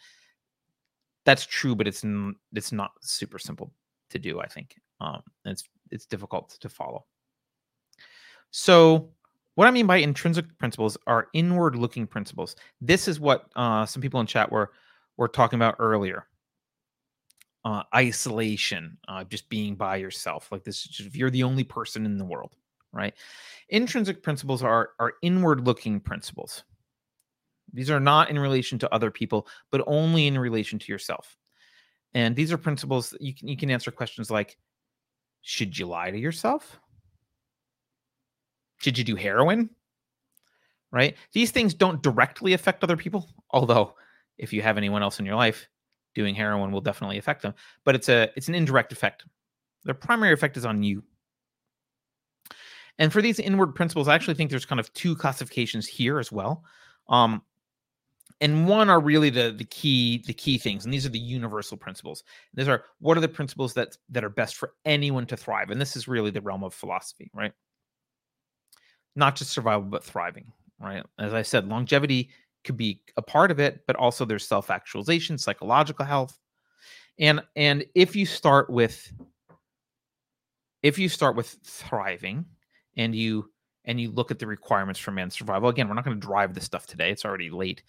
[1.26, 3.72] That's true, but it's n- it's not super simple
[4.10, 4.42] to do.
[4.42, 7.06] I think um, it's it's difficult to follow.
[8.50, 9.10] So,
[9.56, 12.56] what I mean by intrinsic principles are inward-looking principles.
[12.82, 14.72] This is what uh, some people in chat were
[15.18, 16.28] were talking about earlier
[17.64, 20.52] uh, isolation, uh, just being by yourself.
[20.52, 22.56] Like this, if you're the only person in the world,
[22.92, 23.14] right?
[23.70, 26.64] Intrinsic principles are are inward looking principles.
[27.74, 31.38] These are not in relation to other people, but only in relation to yourself.
[32.14, 34.58] And these are principles that you can you can answer questions like,
[35.42, 36.80] should you lie to yourself?
[38.80, 39.70] Should you do heroin?
[40.92, 41.16] Right?
[41.32, 43.96] These things don't directly affect other people, although
[44.38, 45.70] if you have anyone else in your life,
[46.14, 49.26] doing heroin will definitely affect them, but it's a it's an indirect effect.
[49.84, 51.04] Their primary effect is on you.
[53.00, 56.32] And for these inward principles, I actually think there's kind of two classifications here as
[56.32, 56.64] well.
[57.10, 57.42] Um,
[58.42, 61.78] and one are really the the key the key things and these are the universal
[61.78, 62.24] principles
[62.54, 65.80] these are what are the principles that that are best for anyone to thrive and
[65.80, 67.54] this is really the realm of philosophy right
[69.16, 72.30] not just survival but thriving right as i said longevity
[72.64, 76.38] could be a part of it but also there's self-actualization psychological health.
[77.20, 79.12] And and if you start with
[80.84, 82.46] if you start with thriving
[82.98, 83.50] and you
[83.86, 86.54] and you look at the requirements for man's survival again we're not going to drive
[86.54, 87.84] this stuff today it's already late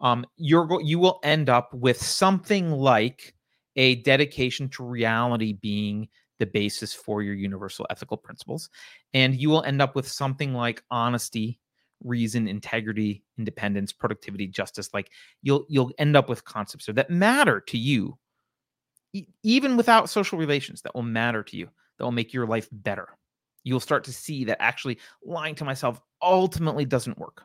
[0.00, 3.34] um, you're you will end up with something like
[3.76, 8.70] a dedication to reality being the basis for your universal ethical principles
[9.12, 11.58] and you will end up with something like honesty
[12.04, 15.10] reason integrity independence productivity justice like
[15.42, 18.16] you'll you'll end up with concepts that matter to you
[19.42, 23.08] even without social relations that will matter to you that will make your life better
[23.64, 27.42] you'll start to see that actually lying to myself ultimately doesn't work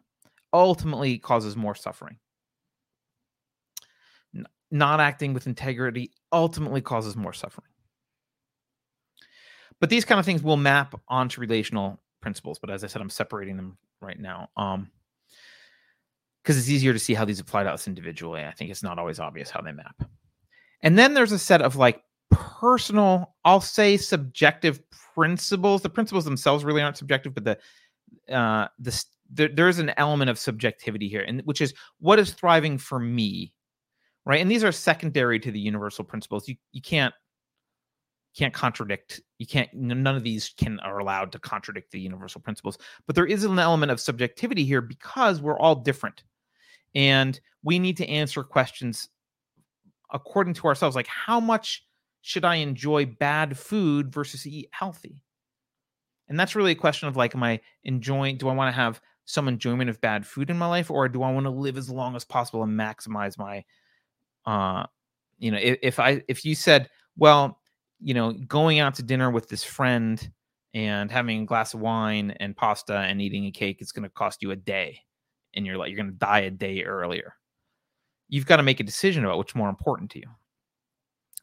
[0.54, 2.18] ultimately causes more suffering
[4.74, 7.70] not acting with integrity ultimately causes more suffering.
[9.80, 12.58] But these kind of things will map onto relational principles.
[12.58, 14.50] But as I said, I'm separating them right now.
[14.58, 14.90] Um,
[16.44, 18.44] because it's easier to see how these apply to us individually.
[18.44, 20.04] I think it's not always obvious how they map.
[20.82, 24.82] And then there's a set of like personal, I'll say subjective
[25.16, 25.82] principles.
[25.82, 27.58] The principles themselves really aren't subjective, but the
[28.34, 32.78] uh the there, there's an element of subjectivity here, and which is what is thriving
[32.78, 33.54] for me
[34.26, 34.42] right?
[34.42, 36.48] And these are secondary to the universal principles.
[36.48, 37.14] You you can't
[38.36, 39.22] can't contradict.
[39.38, 39.74] You can't.
[39.74, 42.78] None of these can are allowed to contradict the universal principles.
[43.06, 46.24] But there is an element of subjectivity here because we're all different,
[46.96, 49.10] and we need to answer questions
[50.12, 50.96] according to ourselves.
[50.96, 51.86] Like how much
[52.22, 55.24] should I enjoy bad food versus eat healthy?
[56.30, 58.38] And that's really a question of like, am I enjoying?
[58.38, 61.24] Do I want to have some enjoyment of bad food in my life, or do
[61.24, 63.64] I want to live as long as possible and maximize my
[64.46, 64.86] uh
[65.40, 67.60] you know if, if i if you said well
[68.04, 70.32] you know going out to dinner with this friend
[70.74, 74.10] and having a glass of wine and pasta and eating a cake is going to
[74.10, 75.00] cost you a day
[75.56, 77.36] and you're like you're going to die a day earlier.
[78.28, 80.28] You've got to make a decision about what's more important to you.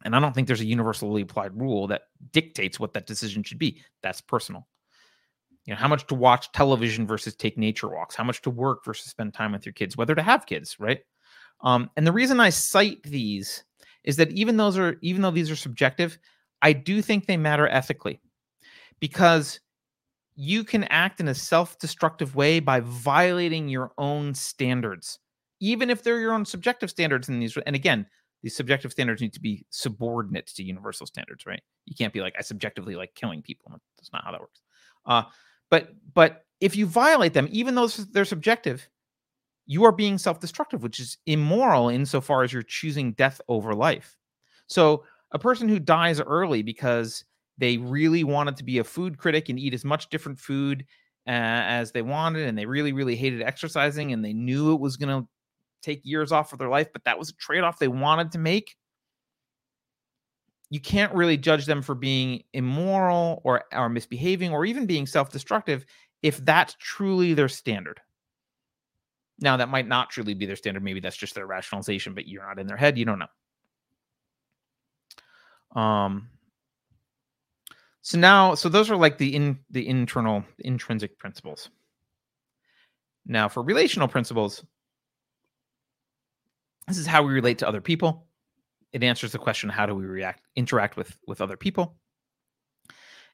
[0.04, 3.58] And i don't think there's a universally applied rule that dictates what that decision should
[3.58, 3.82] be.
[4.02, 4.66] That's personal.
[5.64, 8.84] You know how much to watch television versus take nature walks how much to work
[8.84, 11.00] versus spend time with your kids whether to have kids right?
[11.62, 13.64] Um, and the reason I cite these
[14.04, 16.18] is that even those are even though these are subjective,
[16.62, 18.20] I do think they matter ethically
[19.00, 19.60] because
[20.36, 25.18] you can act in a self-destructive way by violating your own standards,
[25.60, 27.28] even if they're your own subjective standards.
[27.28, 28.06] And these, and again,
[28.42, 31.62] these subjective standards need to be subordinate to universal standards, right?
[31.86, 33.70] You can't be like I subjectively like killing people.
[33.98, 34.62] That's not how that works.
[35.06, 35.24] Uh,
[35.70, 38.88] but but if you violate them, even though they're subjective,
[39.66, 44.16] you are being self destructive, which is immoral insofar as you're choosing death over life.
[44.66, 47.24] So, a person who dies early because
[47.58, 50.84] they really wanted to be a food critic and eat as much different food
[51.26, 54.96] uh, as they wanted, and they really, really hated exercising, and they knew it was
[54.96, 55.28] going to
[55.82, 58.38] take years off of their life, but that was a trade off they wanted to
[58.38, 58.76] make.
[60.70, 65.30] You can't really judge them for being immoral or, or misbehaving or even being self
[65.30, 65.84] destructive
[66.22, 68.00] if that's truly their standard.
[69.40, 70.82] Now, that might not truly be their standard.
[70.84, 72.98] Maybe that's just their rationalization, but you're not in their head.
[72.98, 73.26] You don't know.
[75.74, 76.28] Um,
[78.02, 81.70] so now, so those are like the in the internal intrinsic principles.
[83.26, 84.64] Now, for relational principles,
[86.88, 88.26] this is how we relate to other people.
[88.92, 91.96] It answers the question: How do we react, interact with with other people?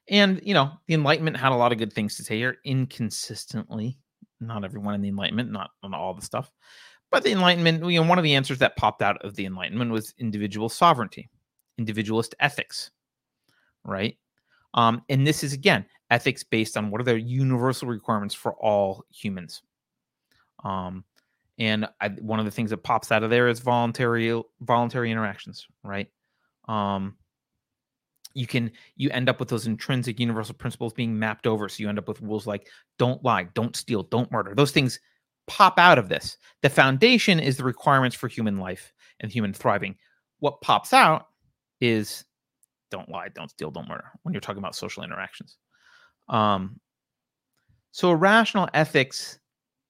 [0.09, 3.97] And you know, the Enlightenment had a lot of good things to say here, inconsistently
[4.39, 6.51] not everyone in the Enlightenment, not on all the stuff.
[7.09, 9.91] But the Enlightenment, you know, one of the answers that popped out of the Enlightenment
[9.91, 11.29] was individual sovereignty,
[11.77, 12.91] individualist ethics,
[13.83, 14.17] right?
[14.73, 19.05] Um, and this is again ethics based on what are the universal requirements for all
[19.09, 19.61] humans.
[20.63, 21.03] Um,
[21.59, 25.67] and I, one of the things that pops out of there is voluntary voluntary interactions,
[25.83, 26.07] right?
[26.67, 27.15] Um,
[28.37, 31.89] you can you end up with those intrinsic universal principles being mapped over so you
[31.89, 32.67] end up with rules like
[32.99, 34.99] don't lie don't steal don't murder those things
[35.47, 39.95] pop out of this the foundation is the requirements for human life and human thriving
[40.39, 41.27] what pops out
[41.81, 42.25] is
[42.91, 45.57] don't lie don't steal don't murder when you're talking about social interactions
[46.29, 46.79] um
[47.91, 49.39] so a rational ethics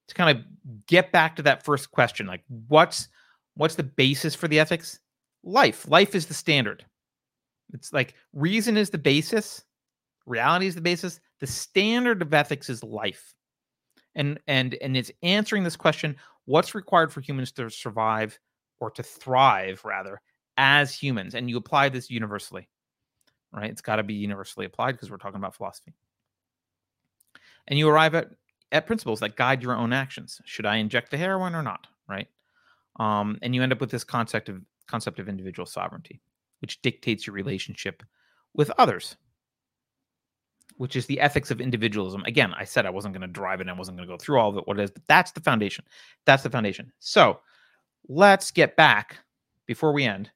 [0.08, 0.44] to kind of
[0.86, 3.08] get back to that first question like what's
[3.54, 5.00] what's the basis for the ethics
[5.42, 5.88] life.
[5.88, 6.84] Life is the standard.
[7.72, 9.64] It's like reason is the basis,
[10.26, 11.20] reality is the basis.
[11.40, 13.34] The standard of ethics is life.
[14.14, 16.16] And and and it's answering this question,
[16.46, 18.38] what's required for humans to survive
[18.80, 20.20] or to thrive rather
[20.58, 21.34] as humans?
[21.34, 22.68] And you apply this universally.
[23.50, 23.70] Right?
[23.70, 25.94] It's got to be universally applied because we're talking about philosophy.
[27.66, 28.28] And you arrive at
[28.70, 30.42] at principles that guide your own actions.
[30.44, 31.86] Should I inject the heroin or not?
[32.06, 32.28] Right?
[33.00, 36.20] Um, and you end up with this concept of concept of individual sovereignty,
[36.60, 38.02] which dictates your relationship
[38.54, 39.16] with others,
[40.76, 42.22] which is the ethics of individualism.
[42.26, 44.18] Again, I said I wasn't going to drive it, and I wasn't going to go
[44.18, 45.84] through all of it, what it is, but that's the foundation.
[46.24, 46.92] That's the foundation.
[46.98, 47.40] So
[48.08, 49.18] let's get back
[49.66, 50.30] before we end.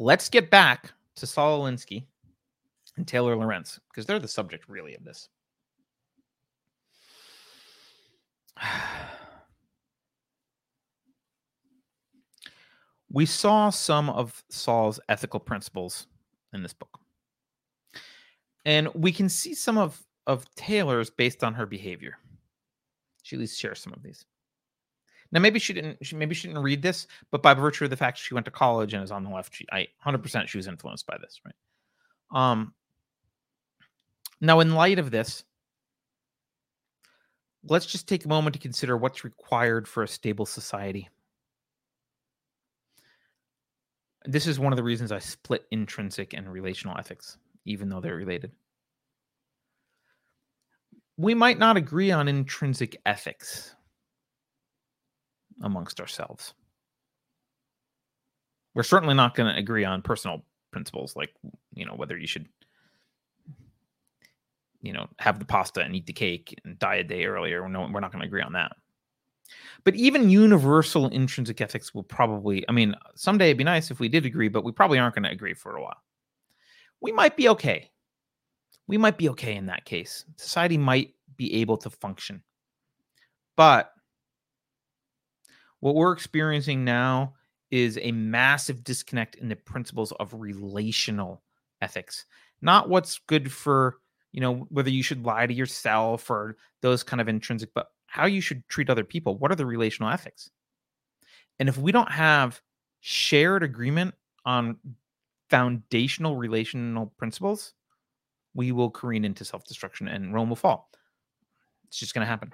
[0.00, 2.04] Let's get back to Saul Alinsky
[2.96, 5.28] and Taylor Lorenz because they're the subject really of this.
[13.10, 16.06] we saw some of Saul's ethical principles
[16.52, 17.00] in this book.
[18.64, 22.18] And we can see some of, of Taylor's based on her behavior.
[23.24, 24.24] She at least shares some of these.
[25.30, 25.98] Now, maybe she didn't.
[26.02, 28.50] She, maybe she didn't read this, but by virtue of the fact she went to
[28.50, 31.54] college and is on the left, she, I 100% she was influenced by this, right?
[32.34, 32.74] Um.
[34.40, 35.44] Now, in light of this,
[37.64, 41.08] let's just take a moment to consider what's required for a stable society.
[44.24, 48.14] This is one of the reasons I split intrinsic and relational ethics, even though they're
[48.14, 48.52] related.
[51.16, 53.74] We might not agree on intrinsic ethics
[55.62, 56.54] amongst ourselves.
[58.74, 61.30] We're certainly not going to agree on personal principles like,
[61.74, 62.46] you know, whether you should,
[64.82, 67.68] you know, have the pasta and eat the cake and die a day earlier.
[67.68, 68.72] No, we're not going to agree on that.
[69.84, 74.08] But even universal intrinsic ethics will probably, I mean, someday it'd be nice if we
[74.08, 76.02] did agree, but we probably aren't going to agree for a while.
[77.00, 77.90] We might be okay.
[78.86, 80.24] We might be okay in that case.
[80.36, 82.42] Society might be able to function.
[83.56, 83.92] But
[85.80, 87.34] what we're experiencing now
[87.70, 91.42] is a massive disconnect in the principles of relational
[91.80, 92.24] ethics,
[92.62, 93.98] not what's good for,
[94.32, 98.26] you know, whether you should lie to yourself or those kind of intrinsic, but how
[98.26, 99.36] you should treat other people.
[99.36, 100.50] What are the relational ethics?
[101.58, 102.60] And if we don't have
[103.00, 104.14] shared agreement
[104.44, 104.78] on
[105.50, 107.74] foundational relational principles,
[108.54, 110.90] we will careen into self destruction and Rome will fall.
[111.86, 112.52] It's just going to happen.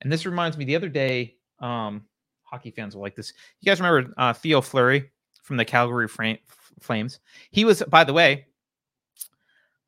[0.00, 2.04] And this reminds me the other day, um,
[2.50, 3.32] hockey fans will like this.
[3.60, 5.10] You guys remember uh, Theo Fleury
[5.42, 6.08] from the Calgary
[6.80, 7.20] Flames?
[7.50, 8.46] He was, by the way,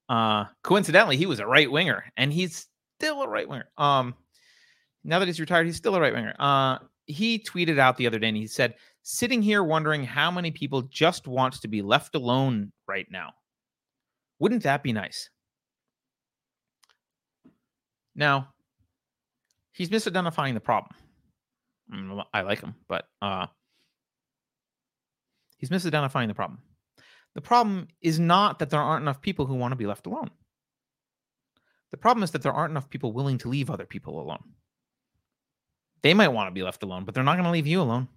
[0.08, 2.66] uh, coincidentally, he was a right winger, and he's
[2.98, 3.68] still a right winger.
[3.78, 4.14] Um,
[5.04, 6.34] now that he's retired, he's still a right winger.
[6.38, 10.50] Uh, he tweeted out the other day, and he said, "Sitting here wondering how many
[10.50, 13.30] people just want to be left alone right now.
[14.40, 15.30] Wouldn't that be nice?"
[18.14, 18.52] Now,
[19.72, 20.92] he's misidentifying the problem.
[22.32, 23.46] I like him, but uh,
[25.58, 26.60] he's misidentifying the problem.
[27.34, 30.30] The problem is not that there aren't enough people who want to be left alone.
[31.90, 34.42] The problem is that there aren't enough people willing to leave other people alone.
[36.02, 38.08] They might want to be left alone, but they're not going to leave you alone.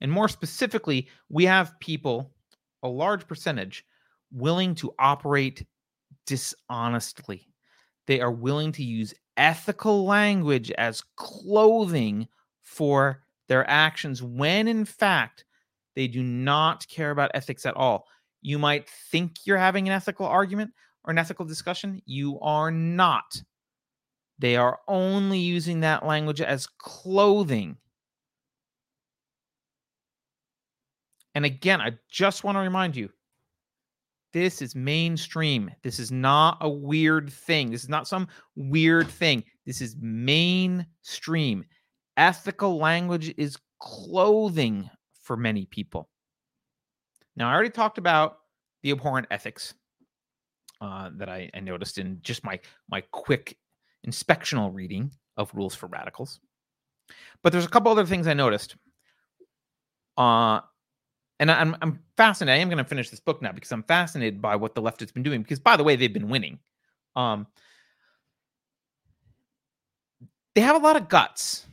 [0.00, 2.32] And more specifically, we have people,
[2.82, 3.84] a large percentage,
[4.32, 5.66] willing to operate
[6.26, 7.48] dishonestly.
[8.06, 12.28] They are willing to use ethical language as clothing
[12.62, 15.44] for their actions when in fact
[15.94, 18.06] they do not care about ethics at all.
[18.42, 20.72] You might think you're having an ethical argument
[21.04, 22.02] or an ethical discussion.
[22.04, 23.42] You are not.
[24.38, 27.76] They are only using that language as clothing.
[31.34, 33.10] And again, I just want to remind you
[34.32, 35.70] this is mainstream.
[35.82, 37.70] This is not a weird thing.
[37.70, 39.44] This is not some weird thing.
[39.66, 41.64] This is mainstream.
[42.16, 44.90] Ethical language is clothing
[45.22, 46.08] for many people.
[47.36, 48.38] Now, I already talked about
[48.82, 49.74] the abhorrent ethics
[50.80, 53.56] uh, that I, I noticed in just my my quick
[54.06, 56.40] inspectional reading of Rules for Radicals.
[57.42, 58.76] But there's a couple other things I noticed.
[60.16, 60.60] Uh,
[61.40, 62.58] and I'm, I'm fascinated.
[62.58, 65.00] I am going to finish this book now because I'm fascinated by what the left
[65.00, 65.42] has been doing.
[65.42, 66.58] Because, by the way, they've been winning.
[67.14, 67.46] Um,
[70.54, 71.66] they have a lot of guts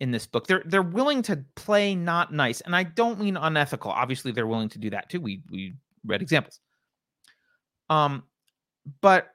[0.00, 0.46] in this book.
[0.46, 3.90] They're they're willing to play not nice, and I don't mean unethical.
[3.90, 5.20] Obviously, they're willing to do that too.
[5.20, 6.60] We we read examples.
[7.90, 8.24] Um,
[9.00, 9.28] but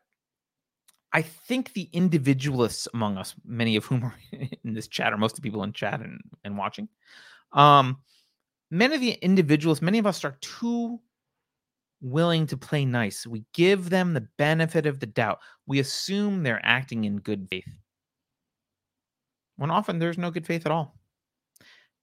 [1.14, 4.16] I think the individualists among us, many of whom are
[4.64, 6.88] in this chat, or most of the people in chat and, and watching,
[7.54, 7.98] um,
[8.72, 11.00] many of the individuals, many of us are too
[12.02, 13.28] willing to play nice.
[13.28, 15.40] We give them the benefit of the doubt.
[15.68, 17.68] We assume they're acting in good faith.
[19.58, 20.96] When often there's no good faith at all.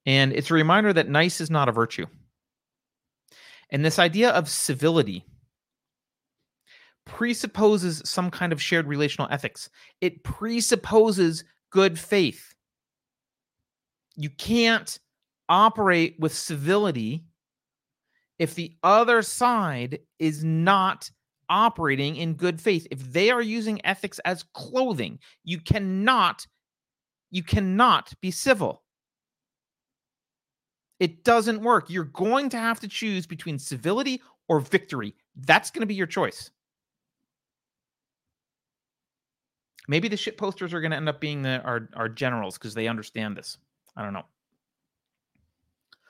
[0.06, 2.06] And it's a reminder that nice is not a virtue.
[3.70, 5.24] And this idea of civility
[7.04, 9.70] presupposes some kind of shared relational ethics,
[10.00, 12.54] it presupposes good faith.
[14.14, 14.98] You can't
[15.48, 17.24] operate with civility
[18.38, 21.10] if the other side is not
[21.48, 22.86] operating in good faith.
[22.90, 26.46] If they are using ethics as clothing you cannot
[27.30, 28.82] you cannot be civil.
[30.98, 31.90] It doesn't work.
[31.90, 35.14] You're going to have to choose between civility or victory.
[35.36, 36.50] That's going to be your choice.
[39.88, 42.74] Maybe the shit posters are going to end up being the our, our generals because
[42.74, 43.58] they understand this.
[43.96, 44.24] I don't know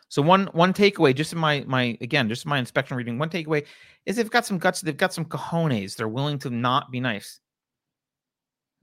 [0.08, 3.66] so one one takeaway, just in my my again, just my inspection reading, one takeaway
[4.06, 5.96] is they've got some guts, they've got some cojones.
[5.96, 7.40] They're willing to not be nice.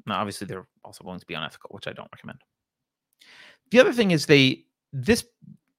[0.05, 2.39] Now, obviously, they're also willing to be unethical, which I don't recommend.
[3.71, 5.25] The other thing is they this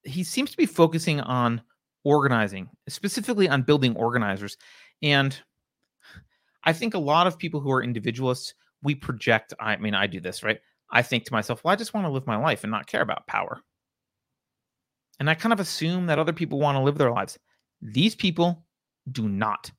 [0.03, 1.63] he seems to be focusing on
[2.05, 4.57] organizing, specifically on building organizers.
[5.03, 5.39] And
[6.65, 10.21] I think a lot of people who are individualists, we project, I mean, I do
[10.21, 10.61] this, right?
[10.91, 13.03] I think to myself, well, I just want to live my life and not care
[13.03, 13.61] about power.
[15.19, 17.39] And I kind of assume that other people want to live their lives.
[17.81, 18.65] These people
[19.11, 19.71] do not.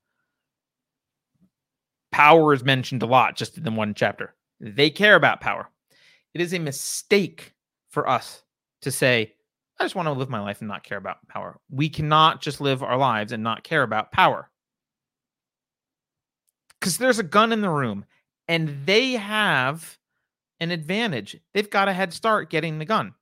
[2.12, 4.34] Power is mentioned a lot just in the one chapter.
[4.60, 5.70] They care about power.
[6.34, 7.54] It is a mistake
[7.90, 8.44] for us
[8.82, 9.34] to say,
[9.80, 11.60] I just want to live my life and not care about power.
[11.70, 14.50] We cannot just live our lives and not care about power.
[16.80, 18.06] Because there's a gun in the room
[18.48, 19.98] and they have
[20.60, 21.40] an advantage.
[21.54, 23.14] They've got a head start getting the gun.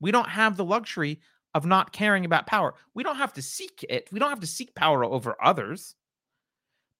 [0.00, 1.20] We don't have the luxury
[1.58, 2.72] of not caring about power.
[2.94, 4.08] We don't have to seek it.
[4.12, 5.96] We don't have to seek power over others,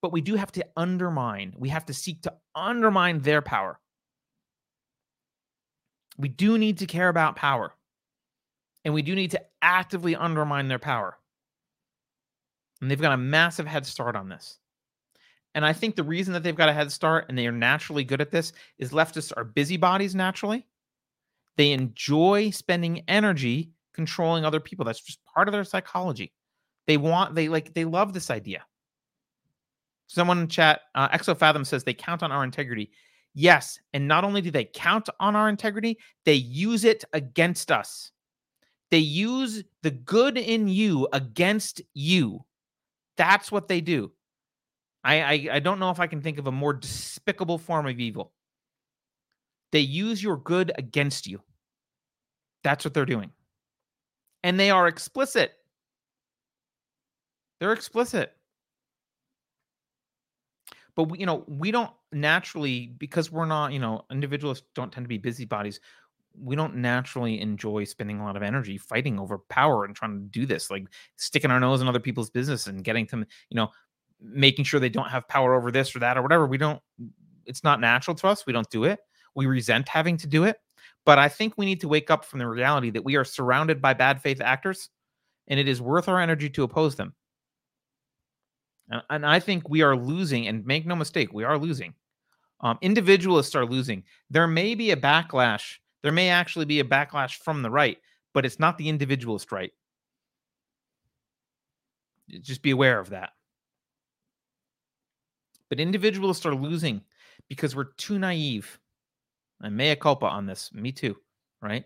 [0.02, 1.54] but we do have to undermine.
[1.56, 3.78] We have to seek to undermine their power.
[6.18, 7.72] We do need to care about power,
[8.84, 11.16] and we do need to actively undermine their power.
[12.80, 14.58] And they've got a massive head start on this.
[15.54, 18.02] And I think the reason that they've got a head start and they are naturally
[18.02, 20.66] good at this is leftists are busybodies naturally.
[21.56, 24.84] They enjoy spending energy controlling other people.
[24.84, 26.32] That's just part of their psychology.
[26.86, 28.64] They want, they like, they love this idea.
[30.06, 32.92] Someone in chat, uh, Exofathom says they count on our integrity.
[33.34, 33.80] Yes.
[33.92, 38.12] And not only do they count on our integrity, they use it against us.
[38.92, 42.44] They use the good in you against you.
[43.16, 44.12] That's what they do.
[45.02, 47.98] I, I, I don't know if I can think of a more despicable form of
[47.98, 48.32] evil.
[49.72, 51.42] They use your good against you.
[52.62, 53.32] That's what they're doing
[54.42, 55.52] and they are explicit.
[57.60, 58.34] They're explicit.
[60.94, 65.04] But we, you know, we don't naturally because we're not, you know, individuals don't tend
[65.04, 65.80] to be busybodies.
[66.40, 70.26] We don't naturally enjoy spending a lot of energy fighting over power and trying to
[70.26, 70.86] do this, like
[71.16, 73.68] sticking our nose in other people's business and getting them, you know,
[74.20, 76.46] making sure they don't have power over this or that or whatever.
[76.46, 76.80] We don't.
[77.46, 78.46] It's not natural to us.
[78.46, 79.00] We don't do it.
[79.34, 80.56] We resent having to do it.
[81.08, 83.80] But I think we need to wake up from the reality that we are surrounded
[83.80, 84.90] by bad faith actors
[85.46, 87.14] and it is worth our energy to oppose them.
[89.08, 91.94] And I think we are losing, and make no mistake, we are losing.
[92.60, 94.04] Um, individualists are losing.
[94.28, 95.78] There may be a backlash.
[96.02, 97.96] There may actually be a backlash from the right,
[98.34, 99.72] but it's not the individualist right.
[102.28, 103.30] Just be aware of that.
[105.70, 107.00] But individualists are losing
[107.48, 108.78] because we're too naive
[109.60, 110.72] and mea culpa on this.
[110.72, 111.16] Me too,
[111.60, 111.84] right?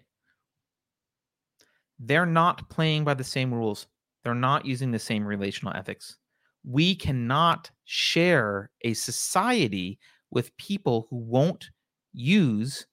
[1.98, 3.86] They're not playing by the same rules.
[4.24, 6.16] They're not using the same relational ethics.
[6.64, 9.98] We cannot share a society
[10.30, 11.70] with people who won't
[12.12, 12.86] use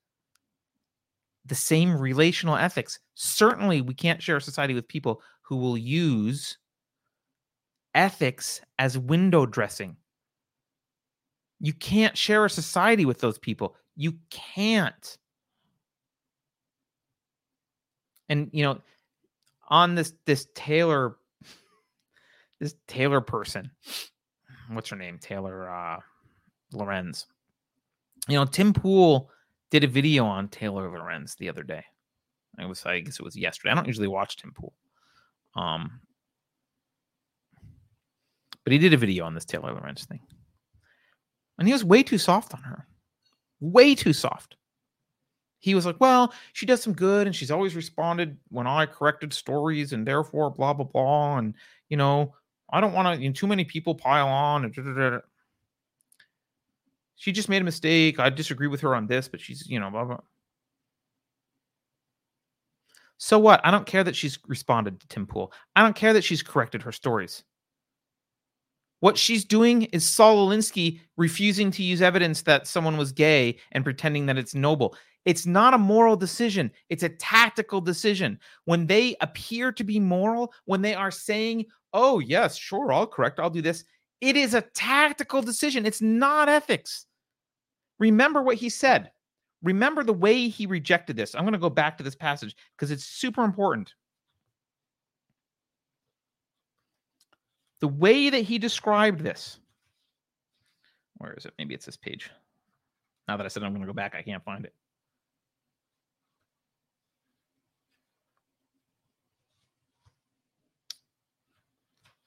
[1.45, 2.99] the same relational ethics.
[3.15, 6.57] Certainly, we can't share a society with people who will use
[7.95, 9.97] ethics as window dressing.
[11.59, 13.75] You can't share a society with those people.
[13.99, 15.17] You can't.
[18.29, 18.79] And you know,
[19.67, 21.17] on this this Taylor
[22.61, 23.69] this Taylor person,
[24.71, 25.17] what's her name?
[25.19, 25.99] Taylor uh
[26.71, 27.25] Lorenz.
[28.29, 29.29] You know, Tim Pool
[29.69, 31.83] did a video on Taylor Lorenz the other day.
[32.57, 33.71] I was I guess it was yesterday.
[33.71, 34.71] I don't usually watch Tim Pool.
[35.57, 35.99] Um
[38.63, 40.21] but he did a video on this Taylor Lorenz thing.
[41.57, 42.87] And he was way too soft on her.
[43.59, 44.55] Way too soft.
[45.59, 49.33] He was like, well, she does some good and she's always responded when I corrected
[49.33, 51.37] stories and therefore blah, blah, blah.
[51.37, 51.53] And,
[51.89, 52.33] you know,
[52.71, 54.63] I don't want to, you know, too many people pile on.
[54.63, 55.17] And da, da, da.
[57.17, 58.19] She just made a mistake.
[58.19, 60.19] I disagree with her on this, but she's, you know, blah, blah.
[63.17, 63.59] So what?
[63.65, 65.51] I don't care that she's responded to Tim Pool.
[65.75, 67.43] I don't care that she's corrected her stories.
[69.01, 73.83] What she's doing is Saul Alinsky refusing to use evidence that someone was gay and
[73.83, 74.95] pretending that it's noble.
[75.25, 78.39] It's not a moral decision, it's a tactical decision.
[78.65, 83.39] When they appear to be moral, when they are saying, oh, yes, sure, I'll correct,
[83.39, 83.83] I'll do this,
[84.21, 85.85] it is a tactical decision.
[85.85, 87.05] It's not ethics.
[87.99, 89.11] Remember what he said.
[89.61, 91.35] Remember the way he rejected this.
[91.35, 93.93] I'm going to go back to this passage because it's super important.
[97.79, 99.59] The way that he described this.
[101.17, 101.53] Where is it?
[101.57, 102.29] Maybe it's this page.
[103.27, 104.73] Now that I said I'm going to go back, I can't find it.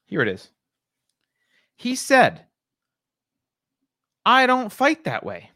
[0.06, 0.50] Here it is.
[1.76, 2.44] He said,
[4.26, 5.50] I don't fight that way.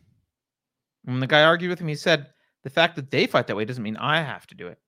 [1.04, 2.28] When the guy argued with him, he said,
[2.64, 4.78] The fact that they fight that way doesn't mean I have to do it.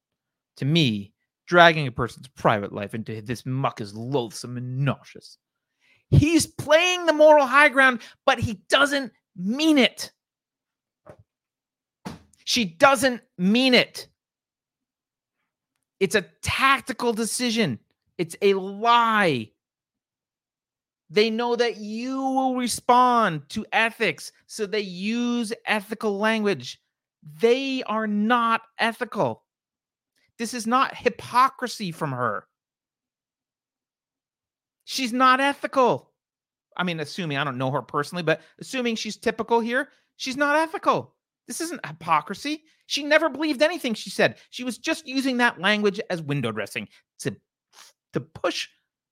[0.57, 1.13] To me,
[1.49, 5.39] dragging a person's private life into this muck is loathsome and nauseous.
[6.11, 10.13] He's playing the moral high ground, but he doesn't mean it.
[12.45, 14.09] She doesn't mean it.
[16.01, 17.79] It's a tactical decision,
[18.19, 19.51] it's a lie.
[21.11, 26.79] They know that you will respond to ethics, so they use ethical language.
[27.41, 29.45] They are not ethical.
[30.39, 32.45] This is not hypocrisy from her.
[34.85, 36.13] She's not ethical.
[36.77, 40.57] I mean, assuming I don't know her personally, but assuming she's typical here, she's not
[40.57, 41.15] ethical.
[41.47, 42.63] This isn't hypocrisy.
[42.87, 44.37] She never believed anything she said.
[44.51, 46.89] She was just using that language as window dressing
[47.21, 47.37] to,
[48.13, 48.69] to push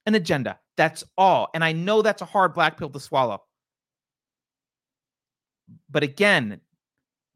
[0.06, 0.58] an agenda.
[0.76, 1.48] That's all.
[1.52, 3.42] And I know that's a hard black pill to swallow.
[5.90, 6.60] But again,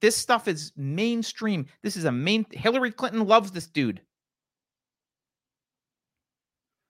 [0.00, 1.66] this stuff is mainstream.
[1.82, 4.00] This is a main Hillary Clinton loves this dude.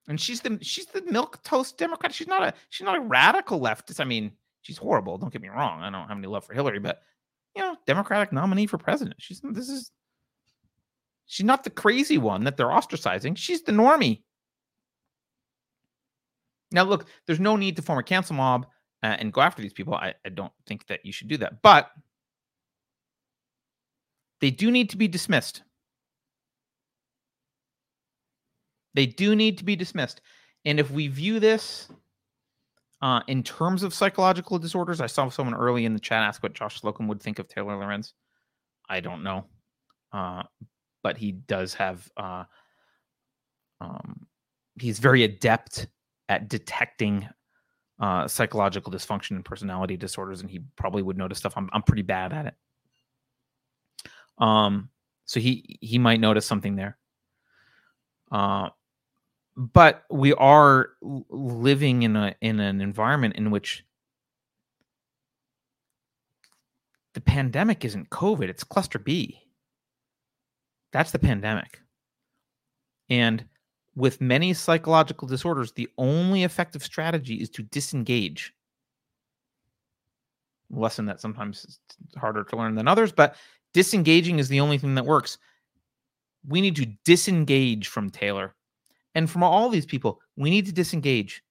[0.09, 2.15] And she's the she's the milk toast Democrat.
[2.15, 4.01] She's not a she's not a radical leftist.
[4.01, 4.33] I mean,
[4.63, 5.19] she's horrible.
[5.19, 5.83] Don't get me wrong.
[5.83, 7.03] I don't have any love for Hillary, but
[7.55, 9.17] you know, Democratic nominee for president.
[9.19, 9.91] She's this is
[11.27, 13.37] she's not the crazy one that they're ostracizing.
[13.37, 14.23] She's the normie.
[16.73, 18.67] Now, look, there's no need to form a cancel mob
[19.03, 19.95] uh, and go after these people.
[19.95, 21.63] I, I don't think that you should do that.
[21.63, 21.91] But
[24.41, 25.63] they do need to be dismissed.
[28.95, 30.21] They do need to be dismissed.
[30.65, 31.89] And if we view this
[33.03, 36.55] uh, in terms of psychological disorders, I saw someone early in the chat ask what
[36.55, 38.15] Josh Slocum would think of Taylor Lorenz.
[38.89, 39.47] I don't know.
[40.13, 40.43] Uh,
[41.03, 42.45] but he does have, uh,
[43.81, 44.27] um,
[44.79, 45.87] he's very adept
[46.29, 47.29] at detecting
[48.01, 51.53] uh, psychological dysfunction and personality disorders, and he probably would notice stuff.
[51.57, 52.55] I'm I'm pretty bad at it.
[54.41, 54.89] Um,
[55.27, 56.99] so he he might notice something there.
[58.33, 58.71] Uh,
[59.57, 63.85] but we are living in a in an environment in which
[67.15, 69.41] the pandemic isn't COVID; it's cluster B.
[70.93, 71.81] That's the pandemic,
[73.09, 73.45] and
[73.95, 78.55] with many psychological disorders, the only effective strategy is to disengage.
[80.71, 81.81] Lesson that sometimes is
[82.17, 83.37] harder to learn than others, but
[83.75, 85.39] disengaging is the only thing that works.
[86.47, 88.55] We need to disengage from Taylor
[89.15, 90.21] and from all these people.
[90.37, 91.43] We need to disengage.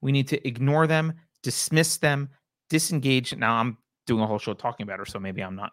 [0.00, 2.30] We need to ignore them, dismiss them,
[2.68, 3.36] disengage.
[3.36, 3.76] Now I'm
[4.06, 5.72] doing a whole show talking about her, so maybe I'm not,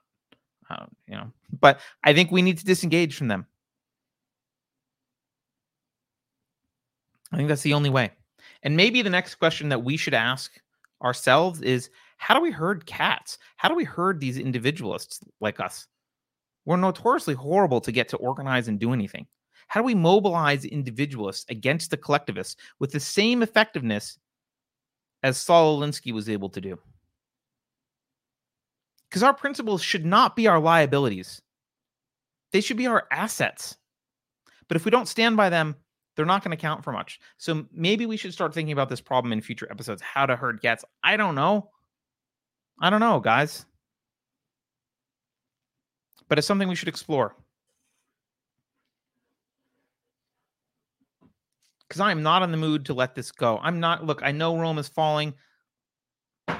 [0.70, 3.46] uh, you know, but I think we need to disengage from them.
[7.32, 8.12] I think that's the only way.
[8.64, 10.52] And maybe the next question that we should ask
[11.02, 13.38] ourselves is how do we herd cats?
[13.56, 15.88] How do we herd these individualists like us?
[16.66, 19.26] We're notoriously horrible to get to organize and do anything.
[19.68, 24.18] How do we mobilize individualists against the collectivists with the same effectiveness
[25.24, 26.78] as Saul Alinsky was able to do?
[29.10, 31.42] Because our principles should not be our liabilities,
[32.52, 33.78] they should be our assets.
[34.68, 35.76] But if we don't stand by them,
[36.16, 37.20] they're not going to count for much.
[37.38, 40.02] So maybe we should start thinking about this problem in future episodes.
[40.02, 40.84] How to herd cats.
[41.04, 41.70] I don't know.
[42.80, 43.66] I don't know, guys.
[46.30, 47.36] But it's something we should explore.
[51.88, 53.60] Because I am not in the mood to let this go.
[53.62, 55.34] I'm not, look, I know Rome is falling.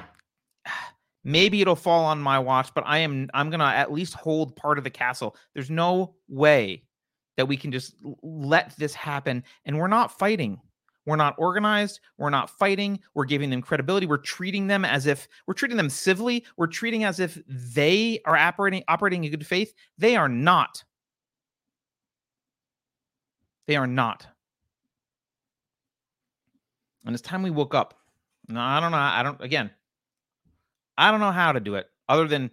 [1.24, 4.78] Maybe it'll fall on my watch, but I am I'm gonna at least hold part
[4.78, 5.36] of the castle.
[5.52, 6.84] There's no way
[7.36, 10.58] that we can just let this happen, and we're not fighting.
[11.08, 12.00] We're not organized.
[12.18, 13.00] We're not fighting.
[13.14, 14.04] We're giving them credibility.
[14.04, 16.44] We're treating them as if we're treating them civilly.
[16.58, 19.72] We're treating as if they are operating operating in good faith.
[19.96, 20.84] They are not.
[23.66, 24.26] They are not.
[27.06, 27.94] And it's time we woke up.
[28.46, 28.98] No, I don't know.
[28.98, 29.70] I don't again.
[30.98, 32.50] I don't know how to do it other than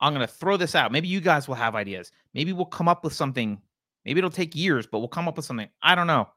[0.00, 0.90] I'm going to throw this out.
[0.90, 2.10] Maybe you guys will have ideas.
[2.34, 3.62] Maybe we'll come up with something.
[4.04, 5.68] Maybe it'll take years, but we'll come up with something.
[5.80, 6.28] I don't know.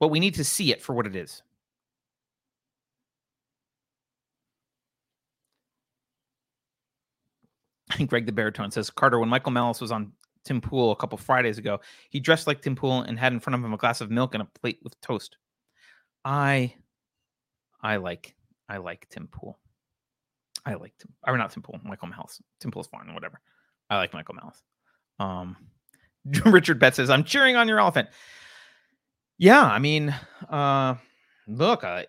[0.00, 1.42] But we need to see it for what it is.
[7.90, 10.12] I think Greg the Baritone says Carter, when Michael Malice was on
[10.44, 13.54] Tim Pool a couple Fridays ago, he dressed like Tim Pool and had in front
[13.56, 15.36] of him a glass of milk and a plate with toast.
[16.24, 16.74] I
[17.82, 18.34] I like
[18.68, 19.58] I like Tim Pool.
[20.64, 22.40] I like Tim or not Tim Pool, Michael Malice.
[22.60, 23.40] Tim Pool's fine, whatever.
[23.90, 24.62] I like Michael Malice.
[25.18, 25.56] Um
[26.46, 28.08] Richard Betts says, I'm cheering on your elephant.
[29.40, 30.14] Yeah, I mean,
[30.50, 30.96] uh
[31.48, 32.06] look, I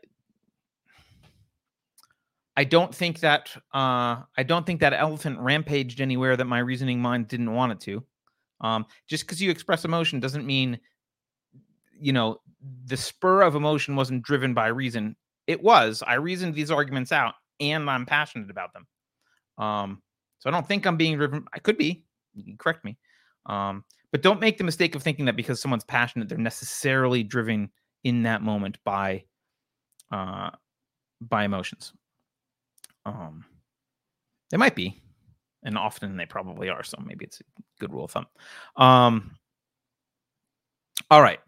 [2.58, 7.02] I don't think that uh I don't think that elephant rampaged anywhere that my reasoning
[7.02, 8.04] mind didn't want it to.
[8.60, 10.78] Um just because you express emotion doesn't mean
[11.98, 12.42] you know
[12.86, 15.16] the spur of emotion wasn't driven by reason.
[15.48, 16.04] It was.
[16.06, 18.88] I reasoned these arguments out and I'm passionate about them.
[19.58, 20.02] Um
[20.40, 21.46] so I don't think I'm being driven.
[21.54, 22.04] I could be.
[22.58, 22.98] Correct me.
[23.46, 27.70] Um, but don't make the mistake of thinking that because someone's passionate, they're necessarily driven
[28.04, 29.24] in that moment by
[30.12, 30.50] uh
[31.22, 31.94] by emotions.
[33.06, 33.46] Um
[34.50, 35.02] they might be,
[35.64, 37.44] and often they probably are, so maybe it's a
[37.80, 38.28] good rule of thumb.
[38.76, 39.36] Um
[41.10, 41.40] all right.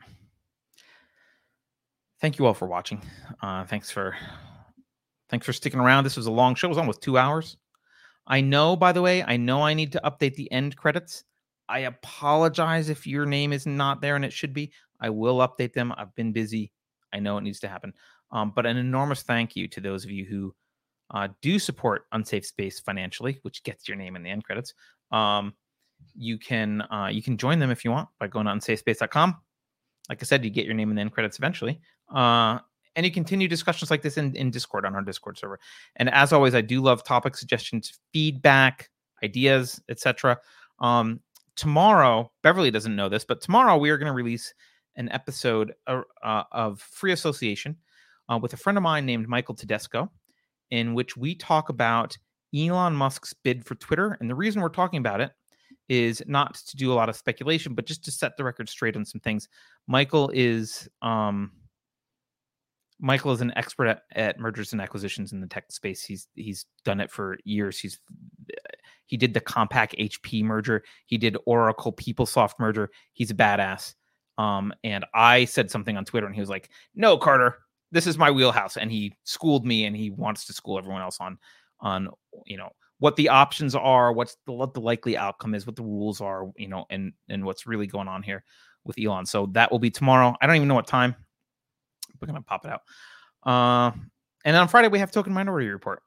[2.22, 3.02] Thank you all for watching.
[3.42, 4.16] Uh thanks for
[5.30, 6.04] thanks for sticking around.
[6.04, 7.58] This was a long show, it was almost two hours.
[8.26, 11.26] I know, by the way, I know I need to update the end credits.
[11.74, 14.72] I apologize if your name is not there and it should be.
[15.02, 15.92] I will update them.
[15.98, 16.72] I've been busy.
[17.12, 17.94] I know it needs to happen.
[18.32, 20.54] Um, but an enormous thank you to those of you who
[21.10, 24.76] uh, do support Unsafe Space financially, which gets your name in the end credits.
[25.12, 25.56] Um,
[26.16, 29.36] you can uh, you can join them if you want by going to unsafespace.com.
[30.10, 31.82] Like I said, you get your name in the end credits eventually.
[32.14, 32.60] Uh,
[32.96, 35.60] and you continue discussions like this in, in Discord on our Discord server.
[35.96, 38.92] And as always, I do love topic suggestions, feedback,
[39.24, 40.38] ideas, etc.
[40.80, 41.20] Um,
[41.56, 44.54] tomorrow, Beverly doesn't know this, but tomorrow we are going to release
[44.96, 47.78] an episode uh, uh, of Free Association
[48.30, 50.12] uh, with a friend of mine named Michael Tedesco,
[50.72, 52.18] in which we talk about
[52.56, 54.18] Elon Musk's bid for Twitter.
[54.20, 55.32] And the reason we're talking about it
[55.90, 58.96] is not to do a lot of speculation, but just to set the record straight
[58.96, 59.50] on some things.
[59.88, 61.52] Michael is um,
[63.00, 66.04] Michael is an expert at, at mergers and acquisitions in the tech space.
[66.04, 67.80] He's he's done it for years.
[67.80, 68.00] He's
[69.14, 70.84] he did the Compaq HP merger.
[71.06, 72.90] He did Oracle PeopleSoft merger.
[73.12, 73.94] He's a badass.
[74.40, 77.60] Um, and I said something on Twitter, and he was like, "No, Carter,
[77.92, 81.20] this is my wheelhouse." And he schooled me, and he wants to school everyone else
[81.20, 81.38] on
[81.80, 82.10] on
[82.48, 85.84] you know what the options are, what's the what the likely outcome is, what the
[85.84, 88.44] rules are, you know, and and what's really going on here
[88.84, 89.28] with Elon.
[89.28, 90.36] So that will be tomorrow.
[90.42, 91.16] I don't even know what time.
[92.20, 92.82] We're gonna pop it out.
[93.48, 93.96] Uh,
[94.44, 96.02] and on Friday we have Token Minority Report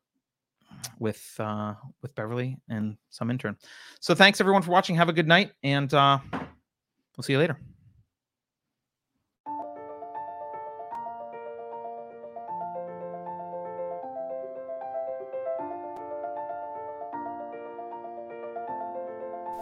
[0.99, 3.57] with uh, with Beverly and some intern.
[4.01, 4.97] So thanks everyone for watching.
[4.97, 7.59] Have a good night, and uh, we'll see you later.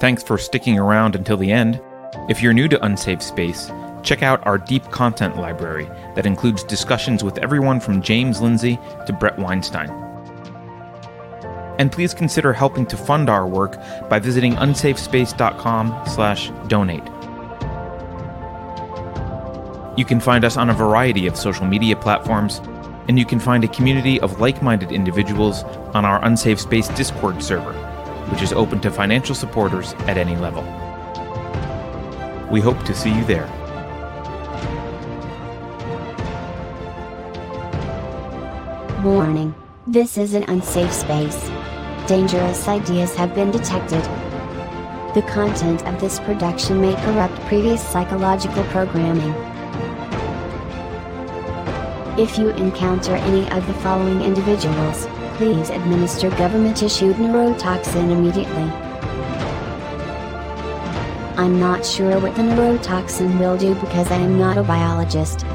[0.01, 1.81] Thanks for sticking around until the end.
[2.29, 3.71] If you're new to Unsafe Space,
[4.03, 9.13] check out our deep content library that includes discussions with everyone from James Lindsay to
[9.13, 10.14] Bret Weinstein.
[11.79, 13.77] And please consider helping to fund our work
[14.09, 17.03] by visiting unsafespace.com/donate.
[19.97, 22.61] You can find us on a variety of social media platforms,
[23.09, 25.65] and you can find a community of like-minded individuals
[25.95, 27.73] on our Unsafe Space Discord server,
[28.31, 30.65] which is open to financial supporters at any level.
[32.51, 33.49] We hope to see you there.
[39.05, 39.55] Warning.
[39.95, 41.41] This is an unsafe space.
[42.09, 44.03] Dangerous ideas have been detected.
[45.15, 49.33] The content of this production may corrupt previous psychological programming.
[52.19, 55.07] If you encounter any of the following individuals,
[55.37, 58.69] please administer government issued neurotoxin immediately.
[61.37, 65.47] I'm not sure what the neurotoxin will do because I am not a biologist.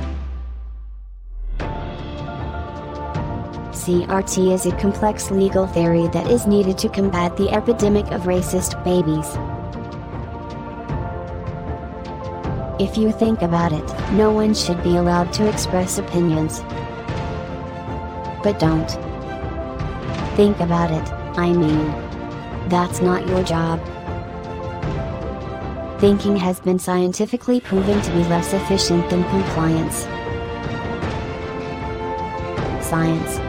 [3.89, 8.83] CRT is a complex legal theory that is needed to combat the epidemic of racist
[8.83, 9.25] babies.
[12.79, 16.59] If you think about it, no one should be allowed to express opinions.
[18.43, 18.91] But don't.
[20.35, 21.87] Think about it, I mean.
[22.69, 23.79] That's not your job.
[25.99, 30.03] Thinking has been scientifically proven to be less efficient than compliance.
[32.85, 33.48] Science,